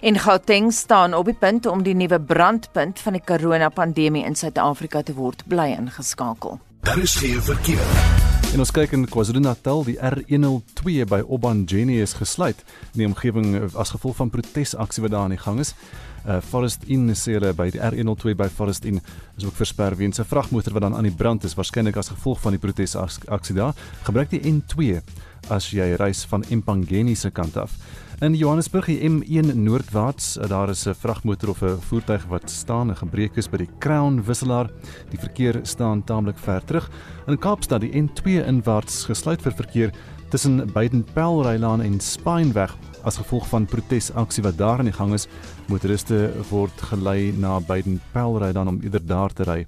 En 0.00 0.18
Gauteng 0.18 0.72
staan 0.72 1.14
op 1.14 1.24
die 1.24 1.34
punt 1.38 1.66
om 1.66 1.82
die 1.82 1.94
nuwe 1.94 2.20
brandpunt 2.20 3.00
van 3.00 3.12
die 3.12 3.24
corona 3.24 3.68
pandemie 3.68 4.24
in 4.24 4.34
Suid-Afrika 4.34 5.02
te 5.02 5.14
word 5.14 5.42
bly 5.46 5.76
ingeskakel. 5.78 6.60
Daar 6.80 6.98
is 6.98 7.14
geen 7.14 7.42
verkeer. 7.42 8.25
En 8.56 8.62
ons 8.64 8.70
kyk 8.72 8.94
in 8.96 9.02
KwaZulu-Natal, 9.04 9.82
die 9.84 9.98
R102 10.00 11.02
by 11.10 11.18
Obanjeni 11.28 11.98
is 12.00 12.14
gesluit 12.16 12.62
in 12.94 13.02
die 13.02 13.08
omgewing 13.10 13.50
eh, 13.52 13.66
as 13.76 13.92
gevolg 13.92 14.16
van 14.16 14.30
protesaksie 14.32 15.04
wat 15.04 15.12
daar 15.12 15.26
aan 15.26 15.34
die 15.34 15.42
gang 15.42 15.60
is. 15.60 15.74
Uh 16.24 16.38
Forest 16.40 16.86
Inn 16.88 17.12
sê 17.12 17.34
hulle 17.36 17.50
by 17.52 17.66
die 17.74 17.82
R102 17.84 18.32
by 18.40 18.46
Forest 18.48 18.88
Inn 18.88 19.02
is 19.36 19.44
ook 19.44 19.60
versper 19.60 19.98
weens 20.00 20.22
'n 20.22 20.24
vragmotor 20.24 20.72
wat 20.72 20.86
dan 20.88 20.96
aan 20.96 21.04
die 21.04 21.12
brand 21.12 21.44
is, 21.44 21.52
waarskynlik 21.52 22.00
as 22.00 22.08
gevolg 22.08 22.40
van 22.40 22.56
die 22.56 22.62
protesaksie 22.64 23.54
daar. 23.54 23.76
Gebruik 24.08 24.30
die 24.30 24.40
N2 24.40 25.02
as 25.50 25.68
jy 25.70 25.92
reis 25.92 26.24
van 26.24 26.42
Empangeni 26.48 27.14
se 27.14 27.30
kant 27.30 27.56
af. 27.56 27.76
In 28.24 28.32
Johannesburg 28.32 28.86
die 28.88 29.02
M1 29.04 29.50
noordwaarts, 29.60 30.38
eh, 30.38 30.48
daar 30.48 30.70
is 30.70 30.86
'n 30.86 30.94
vragmotor 30.94 31.48
of 31.48 31.62
'n 31.62 31.80
voertuig 31.80 32.24
wat 32.26 32.50
staan 32.50 32.88
en 32.88 32.96
gebreek 32.96 33.36
is 33.36 33.48
by 33.48 33.56
die 33.56 33.68
Crown 33.78 34.22
wisselaar. 34.24 34.70
Die 35.10 35.18
verkeer 35.18 35.60
staan 35.62 36.04
taamlik 36.04 36.38
ver 36.38 36.64
terug. 36.64 36.90
In 37.26 37.38
Kaapstad 37.38 37.80
die 37.80 37.92
N2 37.92 38.42
inwaarts 38.46 39.04
gesluit 39.04 39.42
vir 39.42 39.52
verkeer 39.52 39.92
tussen 40.30 40.72
Beiden-Pelrylaan 40.72 41.82
en 41.82 42.00
Spineweg 42.00 42.76
as 43.04 43.16
gevolg 43.16 43.46
van 43.48 43.66
protesaksie 43.66 44.42
wat 44.42 44.56
daar 44.56 44.78
aan 44.78 44.84
die 44.84 44.92
gang 44.92 45.12
is. 45.12 45.28
Motoriste 45.68 46.32
word 46.48 46.80
gelei 46.80 47.32
na 47.36 47.60
Beiden-Pelrylaan 47.60 48.68
om 48.68 48.80
eerder 48.82 49.06
daar 49.06 49.32
te 49.32 49.42
ry 49.42 49.66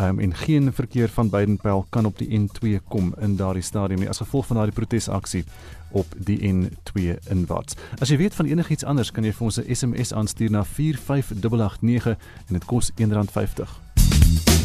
um, 0.00 0.18
en 0.18 0.34
geen 0.34 0.72
verkeer 0.72 1.08
van 1.08 1.30
Beidenpel 1.30 1.86
kan 1.88 2.04
op 2.04 2.18
die 2.18 2.38
N2 2.38 2.82
kom 2.88 3.14
in 3.20 3.36
daardie 3.36 3.62
stadium 3.62 4.00
nie 4.00 4.08
as 4.08 4.22
gevolg 4.22 4.46
van 4.46 4.56
daardie 4.56 4.74
protesaksie 4.74 5.44
op 5.90 6.06
die 6.16 6.38
N2 6.52 7.18
inwaarts. 7.28 7.76
As 7.98 8.08
jy 8.08 8.16
weet 8.16 8.34
van 8.34 8.46
enigiets 8.46 8.84
anders, 8.84 9.10
kan 9.10 9.24
jy 9.24 9.32
vir 9.32 9.44
ons 9.44 9.58
'n 9.58 9.74
SMS 9.74 10.12
aanstuur 10.12 10.50
na 10.50 10.64
45889 10.64 12.18
en 12.46 12.52
dit 12.58 12.64
kos 12.64 12.90
R1.50. 12.96 14.59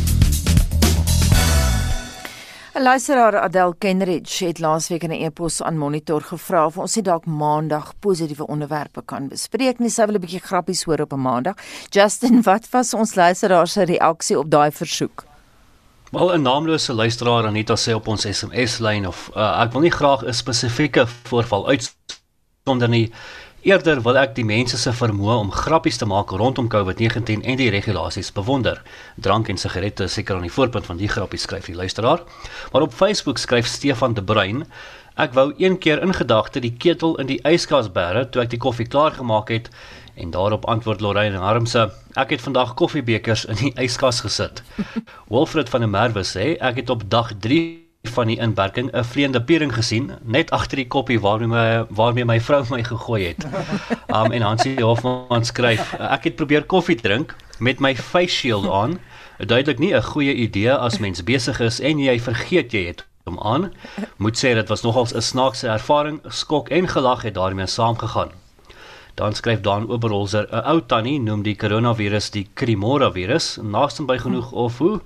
'n 2.75 2.83
Luisteraar 2.83 3.39
Adel 3.39 3.73
Kenridge 3.79 4.45
het 4.45 4.59
laasweek 4.59 5.03
in 5.03 5.11
'n 5.11 5.23
e-pos 5.23 5.61
aan 5.61 5.77
Monitor 5.77 6.21
gevra 6.21 6.65
of 6.65 6.77
ons 6.77 6.95
nie 6.95 7.03
dalk 7.03 7.25
maandag 7.25 7.93
positiewe 7.99 8.47
onderwerpe 8.47 9.01
kan 9.05 9.27
bespreek 9.27 9.79
nie. 9.79 9.89
Sy 9.89 10.05
wil 10.05 10.15
'n 10.15 10.19
bietjie 10.19 10.43
grappies 10.43 10.83
hoor 10.83 10.99
op 10.99 11.13
'n 11.13 11.21
maandag. 11.21 11.55
Justin, 11.89 12.41
wat 12.41 12.69
was 12.69 12.93
ons 12.93 13.15
luisteraar 13.15 13.67
se 13.67 13.83
reaksie 13.83 14.39
op 14.39 14.49
daai 14.49 14.71
versoek? 14.71 15.23
Wel 16.11 16.33
'n 16.33 16.41
naamlose 16.41 16.93
luisteraar 16.93 17.45
Anita 17.45 17.75
sê 17.75 17.93
op 17.93 18.07
ons 18.07 18.25
SMS-lyn 18.25 19.07
of 19.07 19.29
uh, 19.35 19.61
ek 19.61 19.71
wil 19.71 19.81
nie 19.81 19.91
graag 19.91 20.25
'n 20.25 20.33
spesifieke 20.33 21.07
voorval 21.07 21.67
uitsonder 21.67 22.89
nie. 22.89 23.11
Eerder 23.65 23.97
wil 24.05 24.13
ek 24.21 24.35
die 24.37 24.43
mense 24.45 24.77
se 24.77 24.91
vermoë 24.93 25.35
om 25.41 25.47
grappies 25.49 25.97
te 25.97 26.05
maak 26.05 26.29
rondom 26.37 26.67
COVID-19 26.69 27.47
en 27.49 27.55
die 27.57 27.71
regulasies 27.73 28.27
bewonder. 28.35 28.77
Drank 29.17 29.47
en 29.49 29.57
sigarette 29.57 30.05
is 30.05 30.13
seker 30.13 30.37
aan 30.37 30.45
die 30.45 30.53
voorpunt 30.53 30.85
van 30.85 30.99
die 30.99 31.09
grappies 31.09 31.47
skryf 31.47 31.65
die 31.65 31.73
luisteraar. 31.79 32.21
Maar 32.73 32.85
op 32.85 32.93
Facebook 32.93 33.41
skryf 33.41 33.65
Stefan 33.65 34.13
de 34.13 34.21
Bruin 34.23 34.67
Ek 35.17 35.33
wou 35.33 35.47
een 35.57 35.79
keer 35.79 36.01
in 36.03 36.13
gedagte 36.13 36.61
die 36.61 36.75
ketel 36.77 37.15
in 37.23 37.29
die 37.31 37.39
yskas 37.47 37.87
bære 37.95 38.27
toe 38.29 38.43
ek 38.43 38.51
die 38.51 38.59
koffie 38.61 38.85
klaar 38.85 39.15
gemaak 39.15 39.49
het 39.49 39.71
en 40.13 40.35
daarop 40.35 40.67
antwoord 40.69 41.01
Lorraine 41.01 41.39
Harmse 41.41 41.87
ek 42.19 42.35
het 42.35 42.43
vandag 42.45 42.75
koffiebekers 42.77 43.47
in 43.49 43.57
die 43.63 43.73
yskas 43.87 44.21
gesit. 44.27 44.61
Wilfred 45.33 45.73
van 45.73 45.87
der 45.87 45.93
Merwe 45.95 46.27
sê 46.27 46.53
ek 46.59 46.83
het 46.83 46.93
op 46.93 47.09
dag 47.09 47.33
3 47.47 47.84
van 48.09 48.27
die 48.27 48.39
inperking 48.39 48.91
'n 48.91 49.03
vreemde 49.03 49.41
piering 49.41 49.73
gesien 49.73 50.11
net 50.23 50.51
agter 50.51 50.77
die 50.77 50.87
koppie 50.87 51.19
waarmee 51.19 51.47
my 51.47 51.85
waarmee 51.89 52.25
my 52.25 52.39
vrou 52.41 52.65
my 52.69 52.83
gegooi 52.83 53.27
het. 53.27 53.45
Um 54.15 54.31
en 54.31 54.41
Hansie 54.41 54.83
Hofman 54.83 55.45
skryf 55.45 55.93
ek 55.93 56.23
het 56.23 56.35
probeer 56.35 56.63
koffie 56.63 56.95
drink 56.95 57.35
met 57.59 57.79
my 57.79 57.95
face 57.95 58.35
shield 58.35 58.69
aan. 58.69 58.99
Duidelik 59.37 59.79
nie 59.79 59.93
'n 59.95 60.03
goeie 60.03 60.33
idee 60.33 60.73
as 60.73 60.99
mens 60.99 61.23
besig 61.23 61.59
is 61.59 61.79
en 61.79 61.99
jy 61.99 62.19
vergeet 62.19 62.71
jy 62.71 62.85
het 62.85 63.05
hom 63.25 63.39
aan. 63.39 63.73
Moet 64.17 64.37
sê 64.37 64.53
dit 64.53 64.69
was 64.69 64.81
nogals 64.81 65.13
'n 65.13 65.21
snaakse 65.21 65.67
ervaring, 65.67 66.19
skok 66.27 66.69
en 66.69 66.87
gelag 66.87 67.21
het 67.21 67.33
daarmee 67.33 67.65
saamgegaan. 67.67 68.31
Dan 69.15 69.33
skryf 69.33 69.61
Dan 69.61 69.89
Oberholzer 69.89 70.47
'n 70.51 70.65
ou 70.71 70.81
tannie 70.85 71.19
noem 71.19 71.41
die 71.43 71.55
koronavirus 71.55 72.29
die 72.29 72.47
Krimora 72.53 73.11
virus, 73.11 73.57
naaste 73.61 74.03
by 74.03 74.17
genoeg 74.17 74.51
of 74.51 74.77
hoe 74.77 75.01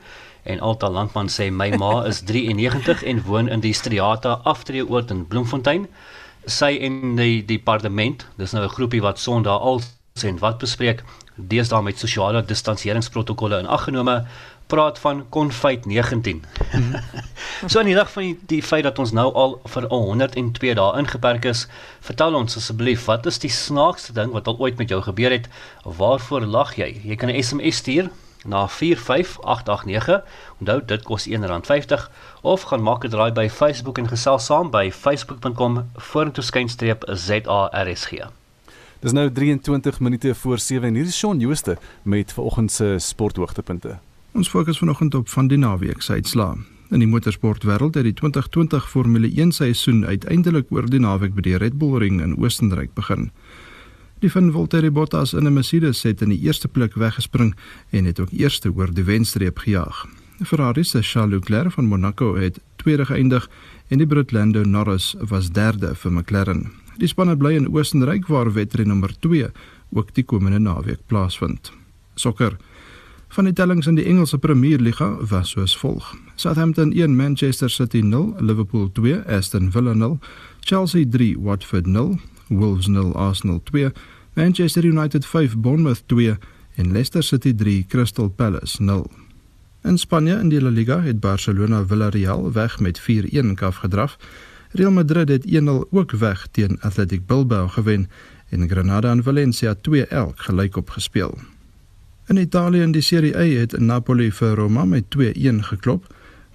En 0.49 0.59
Alta 0.65 0.89
Landman 0.89 1.29
sê 1.29 1.51
my 1.53 1.69
ma 1.77 2.03
is 2.09 2.23
93 2.29 3.03
en 3.03 3.21
woon 3.27 3.49
in 3.53 3.61
die 3.61 3.73
Striata 3.73 4.39
Aftreeoord 4.49 5.11
in 5.13 5.27
Bloemfontein. 5.29 5.85
Sy 6.49 6.71
en 6.87 7.15
die 7.19 7.43
departement, 7.45 8.25
dis 8.41 8.55
nou 8.55 8.63
'n 8.65 8.75
groepie 8.77 9.01
wat 9.05 9.19
Sondag 9.19 9.61
al 9.61 9.81
sien 10.17 10.39
wat 10.41 10.57
bespreek, 10.57 11.03
deesdae 11.35 11.81
met 11.85 11.99
sosiale 11.99 12.41
distanseringsprotokolle 12.45 13.59
in 13.59 13.67
aggenome, 13.67 14.25
praat 14.67 14.99
van 14.99 15.21
konfyt 15.29 15.85
19. 15.85 16.41
so 17.71 17.79
in 17.79 17.91
die 17.91 17.95
lig 17.95 18.11
van 18.11 18.23
die, 18.23 18.37
die 18.45 18.61
feit 18.63 18.83
dat 18.83 18.99
ons 18.99 19.11
nou 19.11 19.27
al 19.33 19.55
vir 19.73 19.87
102 19.93 20.73
dae 20.77 20.97
ingeperk 20.99 21.45
is, 21.45 21.67
vertel 22.01 22.37
ons 22.41 22.57
asseblief, 22.57 23.05
wat 23.05 23.29
is 23.29 23.39
die 23.39 23.53
snaakste 23.53 24.13
ding 24.17 24.33
wat 24.33 24.47
al 24.47 24.57
ooit 24.57 24.81
met 24.81 24.89
jou 24.89 25.01
gebeur 25.01 25.31
het? 25.31 25.49
Waarvoor 25.85 26.45
lag 26.45 26.73
jy? 26.77 26.89
Jy 27.05 27.15
kan 27.15 27.29
'n 27.29 27.43
SMS 27.43 27.81
stuur 27.85 28.09
na 28.45 28.67
45889. 28.67 30.23
Onthou 30.59 30.81
dit 30.85 31.03
kos 31.03 31.27
R1.50 31.27 32.09
of 32.41 32.61
gaan 32.61 32.83
maak 32.83 33.03
'n 33.03 33.09
draai 33.09 33.31
by 33.31 33.49
Facebook 33.49 33.97
en 33.97 34.07
gesels 34.07 34.45
saam 34.45 34.69
by 34.71 34.91
facebook.com 34.91 35.89
vorentoeskynstreep 35.95 37.03
ZARSG. 37.13 38.11
Dis 38.99 39.11
nou 39.11 39.31
23 39.31 39.99
minute 39.99 40.35
voor 40.35 40.59
7 40.59 40.87
en 40.87 40.93
hier 40.93 41.05
is 41.05 41.17
Shaun 41.17 41.39
Jooste 41.39 41.77
met 42.03 42.33
vanoggend 42.33 42.71
se 42.71 42.95
sporthoogtepunte. 42.97 43.97
Ons 44.31 44.49
fokus 44.49 44.77
vanoggend 44.77 45.15
op 45.15 45.29
van 45.29 45.47
die 45.47 45.57
naweek 45.57 46.01
se 46.01 46.11
uitslae. 46.11 46.57
In 46.89 46.99
die 46.99 47.07
motorsportwêreld 47.07 47.95
het 47.95 48.03
die 48.03 48.13
2020 48.13 48.89
Formule 48.89 49.29
1 49.35 49.51
seisoen 49.51 50.05
uiteindelik 50.05 50.71
oor 50.73 50.87
die 50.89 50.99
naweek 50.99 51.35
by 51.37 51.43
die 51.45 51.57
Red 51.57 51.77
Bull 51.77 51.99
Ring 52.01 52.21
in 52.21 52.33
Oostenryk 52.37 52.93
begin. 52.97 53.29
Die 54.19 54.31
van 54.31 54.51
Valtteri 54.51 54.89
Bottas 54.91 55.33
in 55.33 55.45
'n 55.47 55.53
Mercedes 55.53 56.03
het 56.03 56.21
in 56.21 56.29
die 56.29 56.39
eerste 56.39 56.67
plek 56.67 56.93
weggespring 56.93 57.55
en 57.89 58.05
het 58.05 58.19
ook 58.19 58.29
eerste 58.31 58.71
oor 58.75 58.93
die 58.93 59.03
wenstreep 59.03 59.57
gejaag. 59.57 60.07
Ferrari 60.43 60.83
se 60.83 61.01
Charles 61.01 61.33
Leclerc 61.33 61.71
van 61.71 61.85
Monaco 61.85 62.35
het 62.35 62.59
tweede 62.75 63.05
geëindig 63.05 63.49
en 63.87 63.97
die 63.97 64.07
Brit 64.07 64.31
Lando 64.31 64.63
Norris 64.63 65.15
was 65.19 65.51
derde 65.51 65.95
vir 65.95 66.11
McLaren. 66.11 66.71
Die 66.97 67.07
spanne 67.07 67.37
bly 67.37 67.53
in 67.53 67.69
Oostenryk 67.73 68.27
waar 68.27 68.53
wedren 68.53 68.87
nommer 68.87 69.19
2 69.19 69.47
ook 69.91 70.13
die 70.13 70.23
komende 70.23 70.59
naweek 70.59 70.99
plaasvind. 71.05 71.71
Sokker. 72.15 72.57
Van 73.27 73.43
die 73.43 73.53
tellings 73.53 73.87
in 73.87 73.95
die 73.95 74.05
Engelse 74.05 74.37
Premier 74.37 74.79
Liga 74.79 75.17
was 75.29 75.49
soos 75.49 75.77
volg: 75.77 76.15
Southampton 76.35 76.91
1 76.91 77.15
Manchester 77.15 77.69
City 77.69 78.01
0, 78.01 78.35
Liverpool 78.39 78.91
2 78.91 79.23
Aston 79.27 79.71
Villa 79.71 79.93
0, 79.93 80.19
Chelsea 80.59 81.05
3 81.09 81.35
Watford 81.39 81.85
0, 81.85 82.19
Wolves 82.49 82.87
0 82.87 83.15
Arsenal 83.15 83.61
2, 83.63 83.91
Manchester 84.33 84.85
United 84.85 85.25
5 85.25 85.57
Bournemouth 85.57 86.03
2 86.05 86.37
en 86.75 86.91
Leicester 86.91 87.23
City 87.23 87.53
3 87.53 87.85
Crystal 87.87 88.29
Palace 88.29 88.83
0. 88.83 89.09
In 89.83 89.97
Spanje 89.97 90.39
in 90.39 90.49
die 90.49 90.61
La 90.61 90.69
Liga 90.69 91.01
het 91.01 91.19
Barcelona 91.19 91.85
Villarreal 91.85 92.51
weg 92.51 92.79
met 92.79 92.99
4-1 92.99 93.55
afgedraf. 93.55 94.17
Real 94.71 94.91
Madrid 94.91 95.29
het 95.29 95.45
1-0 95.47 95.89
ook 95.89 96.11
weg 96.11 96.47
teen 96.51 96.81
Athletic 96.81 97.25
Bilbao 97.25 97.67
gewen 97.67 98.09
en 98.49 98.69
Granada 98.69 99.11
en 99.11 99.23
Valencia 99.23 99.75
2-1 99.75 100.35
gelyk 100.35 100.75
op 100.75 100.89
gespeel. 100.89 101.37
In 102.27 102.37
Italië 102.37 102.81
in 102.81 102.91
die 102.91 103.01
Serie 103.01 103.37
A 103.37 103.43
het 103.59 103.79
Napoli 103.79 104.31
vir 104.31 104.55
Roma 104.55 104.85
met 104.85 105.03
2-1 105.17 105.63
geklop. 105.71 106.05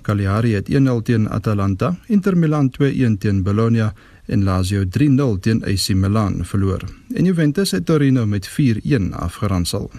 Cagliari 0.02 0.52
het 0.54 0.68
1-0 0.70 1.02
teen 1.02 1.28
Atalanta, 1.30 1.96
Inter 2.06 2.36
Milan 2.36 2.70
2-1 2.82 3.18
teen 3.18 3.42
Bologna 3.42 3.94
en 4.26 4.44
Lazio 4.44 4.84
3-0 4.84 5.40
teen 5.40 5.64
AC 5.64 5.94
Milan 5.94 6.44
verloor. 6.44 6.84
En 7.14 7.24
Juventus 7.24 7.70
het 7.70 7.86
Torino 7.86 8.26
met 8.26 8.48
4-1 8.48 9.12
afgeronsel. 9.12 9.90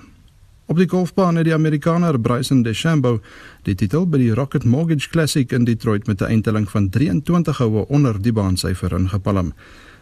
Op 0.65 0.77
die 0.77 0.89
golfbaan 0.89 1.35
het 1.35 1.45
die 1.45 1.53
Amerikaner 1.53 2.19
Bryson 2.19 2.63
DeChambeau 2.63 3.19
die 3.63 3.75
titel 3.75 4.07
by 4.09 4.17
die 4.17 4.33
Rocket 4.33 4.63
Mortgage 4.63 5.09
Classic 5.09 5.51
in 5.51 5.63
Detroit 5.63 6.07
met 6.07 6.21
'n 6.21 6.25
eindtelling 6.25 6.69
van 6.69 6.89
23 6.89 7.57
houe 7.57 7.87
onder 7.87 8.21
die 8.21 8.33
baansyfer 8.33 8.91
ingepalm. 8.91 9.53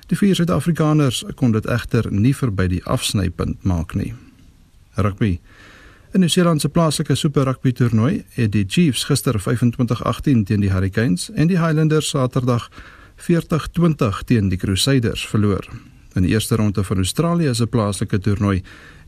Die 0.07 0.17
vier 0.17 0.35
Suid-Afrikaners 0.35 1.23
kon 1.35 1.51
dit 1.51 1.65
egter 1.65 2.11
nie 2.11 2.35
verby 2.35 2.67
die 2.67 2.83
afsnypunt 2.83 3.63
maak 3.63 3.93
nie. 3.93 4.13
Rugby. 4.95 5.39
In 6.13 6.21
die 6.21 6.29
Nieu-Seelandse 6.29 6.69
plaaslike 6.69 7.15
Super 7.15 7.43
Rugby 7.43 7.71
toernooi 7.71 8.23
het 8.29 8.51
die 8.51 8.65
Chiefs 8.67 9.03
gister 9.03 9.39
25-18 9.39 10.43
teen 10.43 10.61
die 10.61 10.71
Hurricanes 10.71 11.31
en 11.33 11.47
die 11.47 11.57
Highlanders 11.57 12.09
Saterdag 12.09 12.69
40-20 13.23 14.23
teen 14.25 14.49
die 14.49 14.57
Crusaders 14.57 15.27
verloor. 15.27 15.67
In 16.13 16.21
die 16.21 16.31
eerste 16.31 16.55
ronde 16.55 16.83
van 16.83 16.97
Australië 16.97 17.53
se 17.55 17.67
plaaslike 17.67 18.19
toernooi 18.19 18.61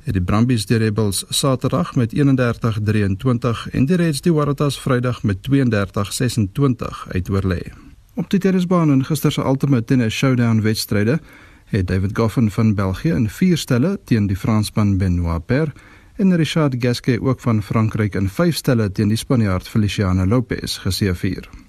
het 0.06 0.14
die 0.14 0.24
Brumbies 0.24 0.66
die 0.70 0.78
Rebels 0.78 1.24
Saterdag 1.30 1.96
met 1.96 2.14
31-23 2.14 3.66
en 3.72 3.86
die 3.90 3.98
Reds 3.98 4.22
die 4.22 4.34
Waratahs 4.34 4.78
Vrydag 4.80 5.24
met 5.24 5.42
32-26 5.50 7.02
uitoorlê. 7.12 7.74
Op 8.16 8.30
die 8.30 8.40
tennisbaan 8.40 8.92
in 8.92 9.04
gister 9.04 9.32
se 9.32 9.42
Ultimate 9.42 9.86
Tennis 9.86 10.14
Showdown 10.14 10.62
wedstryde 10.62 11.20
het 11.66 11.88
David 11.88 12.18
Goffin 12.18 12.52
van 12.52 12.76
België 12.76 13.12
in 13.12 13.30
4 13.30 13.58
stelle 13.58 14.00
teen 14.06 14.28
die 14.28 14.38
Fransman 14.38 14.98
Benoit 14.98 15.46
Paire 15.46 15.74
en 16.16 16.36
Richard 16.36 16.76
Gasquet 16.80 17.20
ook 17.20 17.40
van 17.40 17.64
Frankryk 17.64 18.16
in 18.16 18.30
5 18.30 18.56
stelle 18.56 18.92
teen 18.92 19.08
die 19.08 19.18
Spanjaard 19.18 19.68
Feliciano 19.68 20.26
Lopez 20.26 20.78
geseëvier. 20.78 21.65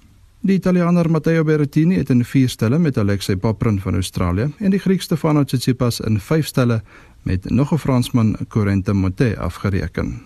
Die 0.47 0.55
Italianer 0.55 1.09
Matteo 1.11 1.43
Berrettini 1.43 1.97
het 1.97 2.09
in 2.09 2.23
4 2.25 2.49
stelle 2.49 2.77
met 2.79 2.97
Alexei 2.97 3.37
Poprin 3.37 3.79
van 3.79 3.93
Australië 3.93 4.45
en 4.57 4.71
die 4.71 4.79
Griek 4.79 5.01
Stefanos 5.01 5.45
Tsitsipas 5.45 5.99
in 5.99 6.19
5 6.19 6.45
stelle 6.45 6.81
met 7.21 7.49
nog 7.49 7.73
'n 7.73 7.77
Fransman, 7.77 8.37
Corentin 8.47 8.95
Moutet, 8.95 9.37
afgereken. 9.37 10.21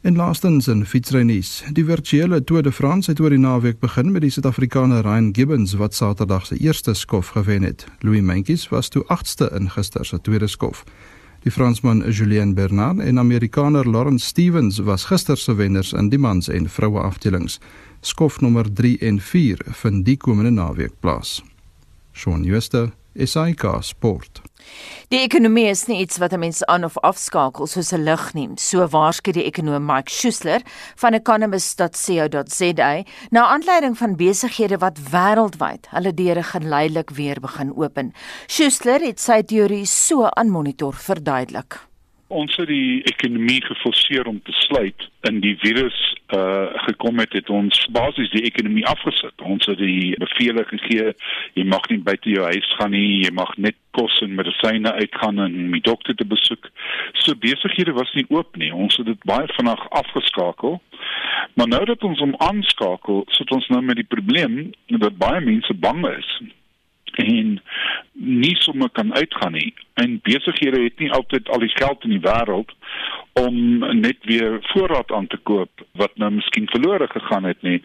En 0.00 0.16
laastens 0.16 0.68
in 0.68 0.86
fietsrynuus. 0.86 1.64
Die 1.72 1.84
virtuele 1.84 2.44
Tour 2.44 2.62
de 2.62 2.72
France 2.72 3.10
het 3.10 3.20
oor 3.20 3.30
die 3.30 3.38
naweek 3.38 3.78
begin 3.78 4.12
met 4.12 4.20
die 4.20 4.30
Suid-Afrikaner 4.30 5.02
Ryan 5.02 5.34
Gibbons 5.34 5.72
wat 5.72 5.94
Saterdag 5.94 6.46
se 6.46 6.56
eerste 6.56 6.94
skof 6.94 7.28
gewen 7.28 7.62
het. 7.62 7.86
Louis 7.98 8.22
Mentjes 8.22 8.68
was 8.68 8.88
toe 8.88 9.04
8ste 9.04 9.54
in 9.54 9.70
gister 9.70 10.04
se 10.04 10.20
tweede 10.20 10.46
skof. 10.46 10.84
Die 11.44 11.50
Fransman 11.50 12.10
Julien 12.10 12.54
Bernard 12.54 12.98
en 13.00 13.18
Amerikaner 13.18 13.84
Lawrence 13.84 14.26
Stevens 14.26 14.78
was 14.78 15.04
gister 15.04 15.36
se 15.36 15.54
wenners 15.54 15.92
in 15.92 16.08
die 16.08 16.18
mans 16.18 16.48
en 16.48 16.68
vroue 16.72 17.02
afdelings. 17.04 17.58
Skof 18.00 18.38
nommer 18.40 18.70
3 18.72 18.94
en 19.00 19.18
4 19.20 19.60
vind 19.82 20.06
die 20.06 20.16
komende 20.16 20.54
naweek 20.56 20.94
plaas. 21.04 21.42
Shaun 22.16 22.46
Schuster, 22.48 22.94
SAK 23.14 23.66
Sport. 23.84 24.40
Die 25.08 25.20
ekonomie 25.20 25.68
is 25.68 25.86
nie 25.86 26.00
iets 26.00 26.18
wat 26.18 26.32
'n 26.32 26.38
mens 26.38 26.64
aan 26.64 26.84
of 26.84 26.98
afskakel 26.98 27.66
soos 27.66 27.92
'n 27.92 28.04
lig 28.04 28.34
nie. 28.34 28.48
So 28.56 28.88
waarsku 28.88 29.32
die 29.32 29.44
ekonom 29.44 29.86
Mike 29.86 30.10
Schuessler 30.10 30.62
van 30.96 31.14
economist.co.za 31.14 33.02
na 33.30 33.46
aanleiding 33.46 33.98
van 33.98 34.16
besighede 34.16 34.78
wat 34.78 34.98
wêreldwyd 35.10 35.86
hulle 35.90 36.14
deure 36.14 36.42
geleidelik 36.42 37.10
weer 37.10 37.40
begin 37.40 37.76
open. 37.76 38.12
Schuessler 38.46 39.00
het 39.00 39.20
sy 39.20 39.42
teorie 39.42 39.86
so 39.86 40.24
aan 40.24 40.50
Monitor 40.50 40.94
verduidelik 40.94 41.93
ons 42.34 42.56
het 42.58 42.68
die 42.68 43.02
ekonomie 43.10 43.60
geforseer 43.64 44.26
om 44.26 44.40
te 44.42 44.52
sluit 44.64 45.06
in 45.28 45.40
die 45.44 45.54
virus 45.62 45.96
uh 46.34 46.72
gekom 46.86 47.20
het 47.22 47.32
het 47.36 47.50
ons 47.52 47.78
basies 47.92 48.30
die 48.32 48.44
ekonomie 48.48 48.86
afgesit. 48.86 49.42
Ons 49.44 49.66
het 49.70 49.78
die 49.78 50.16
bevele 50.20 50.64
gegee 50.68 51.12
jy 51.54 51.64
mag 51.68 51.86
nie 51.90 52.00
buite 52.08 52.32
jou 52.32 52.44
huis 52.44 52.70
gaan 52.78 52.92
nie, 52.96 53.22
jy 53.24 53.30
mag 53.36 53.52
net 53.56 53.76
kos 53.96 54.16
en 54.24 54.34
medisyne 54.34 54.92
uitgaan 54.98 55.38
en 55.44 55.54
die 55.72 55.82
dokter 55.84 56.16
te 56.18 56.26
besoek. 56.26 56.70
So 57.22 57.36
besighede 57.38 57.94
was 57.94 58.10
nie 58.18 58.26
oop 58.28 58.56
nie. 58.56 58.72
Ons 58.74 58.98
het 58.98 59.06
dit 59.06 59.28
baie 59.28 59.46
vinnig 59.54 59.86
afgeskakel. 60.02 60.80
Maar 61.54 61.70
nou 61.70 61.84
dat 61.92 62.02
ons 62.02 62.20
hom 62.24 62.34
aanskakel, 62.42 63.24
sit 63.36 63.50
ons 63.54 63.68
nou 63.70 63.82
met 63.82 64.00
die 64.00 64.10
probleem 64.16 64.72
dat 64.88 65.20
baie 65.20 65.40
mense 65.44 65.74
bang 65.86 66.02
is 66.16 66.36
en 67.14 67.60
nie 68.12 68.56
sommer 68.56 68.90
kan 68.90 69.14
uitgaan 69.14 69.52
nie. 69.52 69.74
En 69.94 70.20
besighede 70.22 70.82
het 70.82 70.98
nie 70.98 71.12
altyd 71.12 71.48
al 71.48 71.58
die 71.58 71.72
geld 71.74 72.04
in 72.04 72.10
die 72.10 72.24
wêreld 72.24 72.74
om 73.34 73.78
net 74.00 74.16
weer 74.20 74.58
voorraad 74.60 75.12
aan 75.12 75.26
te 75.26 75.38
koop 75.42 75.70
wat 75.92 76.10
nou 76.14 76.30
miskien 76.30 76.68
verlore 76.70 77.08
gegaan 77.10 77.44
het 77.44 77.62
nie. 77.62 77.82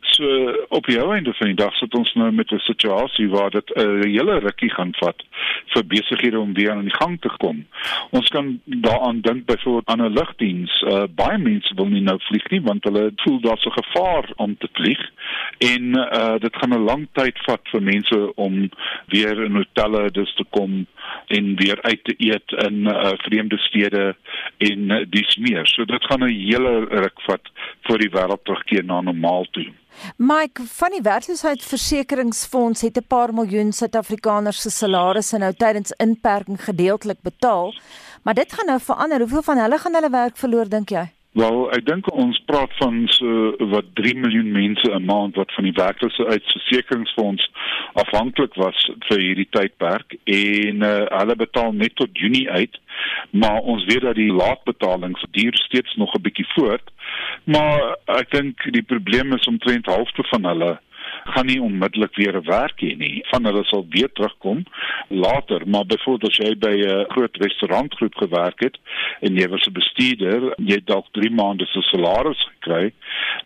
So 0.00 0.54
op 0.68 0.86
die 0.86 0.98
einde 1.02 1.34
van 1.34 1.46
die 1.46 1.58
dag 1.58 1.74
sit 1.74 1.94
ons 1.94 2.12
nou 2.14 2.30
met 2.32 2.52
'n 2.52 2.58
situasie 2.58 3.28
waar 3.28 3.50
dit 3.50 3.70
'n 3.74 4.08
hele 4.08 4.38
rukkie 4.38 4.70
gaan 4.70 4.94
vat 4.94 5.22
vir 5.66 5.86
besighede 5.86 6.38
om 6.38 6.54
weer 6.54 6.70
aan 6.70 6.88
die 6.90 7.00
gang 7.00 7.20
te 7.20 7.30
kom. 7.36 7.66
Ons 8.10 8.28
kan 8.28 8.60
daaraan 8.64 9.20
dink 9.20 9.46
byvoorbeeld 9.46 9.88
aan 9.88 10.02
'n 10.02 10.12
lugdiens. 10.12 10.82
Uh, 10.82 11.02
baie 11.14 11.38
mense 11.38 11.74
wil 11.74 11.86
nie 11.86 12.02
nou 12.02 12.18
vlieg 12.20 12.50
nie 12.50 12.62
want 12.62 12.84
hulle 12.84 13.12
voel 13.16 13.40
daar's 13.40 13.66
'n 13.66 13.82
gevaar 13.82 14.30
om 14.36 14.56
te 14.58 14.68
vlieg 14.72 15.10
en 15.58 15.82
uh, 15.98 16.38
dit 16.38 16.56
gaan 16.56 16.74
'n 16.74 16.84
lang 16.84 17.08
tyd 17.12 17.38
vat 17.42 17.60
vir 17.62 17.82
mense 17.82 18.34
om 18.34 18.70
weer 19.06 19.42
in 19.44 19.54
hotelle 19.54 20.10
dus 20.10 20.34
te 20.34 20.44
kom 20.50 20.86
en 21.26 21.56
weer 21.56 21.82
uit 21.82 22.04
te 22.04 22.14
eet 22.18 22.52
in 22.66 22.74
uh, 22.74 23.12
vreemde 23.16 23.58
stede 23.58 24.16
en 24.58 24.90
uh, 24.90 25.04
dis 25.08 25.36
meer. 25.36 25.66
So 25.66 25.84
dit 25.84 26.04
gaan 26.04 26.24
'n 26.24 26.34
hele 26.48 26.84
ruk 26.84 27.20
vat 27.28 27.50
voor 27.82 27.98
die 27.98 28.10
wêreld 28.10 28.44
terugkeer 28.44 28.84
na 28.84 29.00
normaal 29.00 29.44
toe. 29.50 29.72
Mike, 30.16 30.62
van 30.62 30.90
die 30.90 31.02
werkloosheidsversekeringsfonds 31.02 32.80
het 32.80 32.96
'n 32.96 33.06
paar 33.08 33.34
miljoen 33.34 33.72
Suid-Afrikaners 33.72 34.60
se 34.60 34.70
salarisse 34.70 35.38
nou 35.38 35.52
tydens 35.52 35.92
inperking 35.96 36.64
gedeeltelik 36.64 37.20
betaal, 37.22 37.74
maar 38.22 38.34
dit 38.34 38.52
gaan 38.52 38.66
nou 38.66 38.80
verander. 38.80 39.18
Hoeveel 39.18 39.42
van 39.42 39.58
hulle 39.58 39.78
gaan 39.78 39.94
hulle 39.94 40.10
werk 40.10 40.36
verloor 40.36 40.68
dink 40.68 40.88
jy? 40.88 41.21
Wel, 41.32 41.62
ek 41.72 41.86
dink 41.88 42.08
ons 42.12 42.36
praat 42.44 42.72
van 42.76 43.06
so 43.08 43.68
wat 43.72 43.86
3 43.96 44.18
miljoen 44.20 44.50
mense 44.52 44.84
'n 44.84 45.04
maand 45.08 45.36
wat 45.40 45.52
van 45.56 45.64
die 45.64 45.72
werkloosheidsversekeringsfonds 45.78 47.46
afhanklik 48.02 48.54
was 48.60 48.76
vir 49.08 49.18
hierdie 49.18 49.48
tydperk 49.56 50.18
en 50.24 50.84
uh, 50.84 51.08
hulle 51.08 51.36
betaal 51.36 51.72
net 51.72 51.96
tot 51.96 52.12
Junie 52.12 52.50
uit. 52.50 52.76
Maar 53.30 53.60
ons 53.64 53.84
weet 53.84 54.04
dat 54.04 54.20
die 54.20 54.32
laatbetalings 54.32 55.24
duur 55.30 55.56
steeds 55.56 55.96
nog 55.96 56.12
'n 56.14 56.20
bietjie 56.20 56.48
voort. 56.52 56.92
Maar 57.44 57.96
ek 58.20 58.30
dink 58.30 58.68
die 58.72 58.84
probleem 58.92 59.32
is 59.32 59.48
omtrent 59.48 59.86
halfte 59.86 60.28
van 60.28 60.44
hulle 60.44 60.72
gaan 61.24 61.46
nie 61.46 61.62
onmiddellik 61.62 62.14
weer 62.16 62.42
werk 62.42 62.80
hê 62.80 62.96
nie. 62.96 63.24
Van 63.30 63.44
hulle 63.44 63.64
sal 63.64 63.86
weer 63.88 64.12
terugkom 64.12 64.64
later, 65.08 65.62
maar 65.66 65.86
byvoorbeeld 65.86 66.30
as 66.30 66.36
jy 66.36 66.54
by 66.58 66.74
'n 66.76 67.04
groot 67.08 67.36
restaurantgroep 67.36 68.14
gewerk 68.14 68.60
het 68.60 68.76
en 69.20 69.36
jy 69.36 69.48
was 69.48 69.66
'n 69.66 69.72
bestuurder, 69.72 70.54
jy 70.56 70.74
het 70.74 70.86
dalk 70.86 71.06
3 71.12 71.30
maande 71.30 71.66
se 71.66 71.80
salaris 71.80 72.48
gekry 72.54 72.92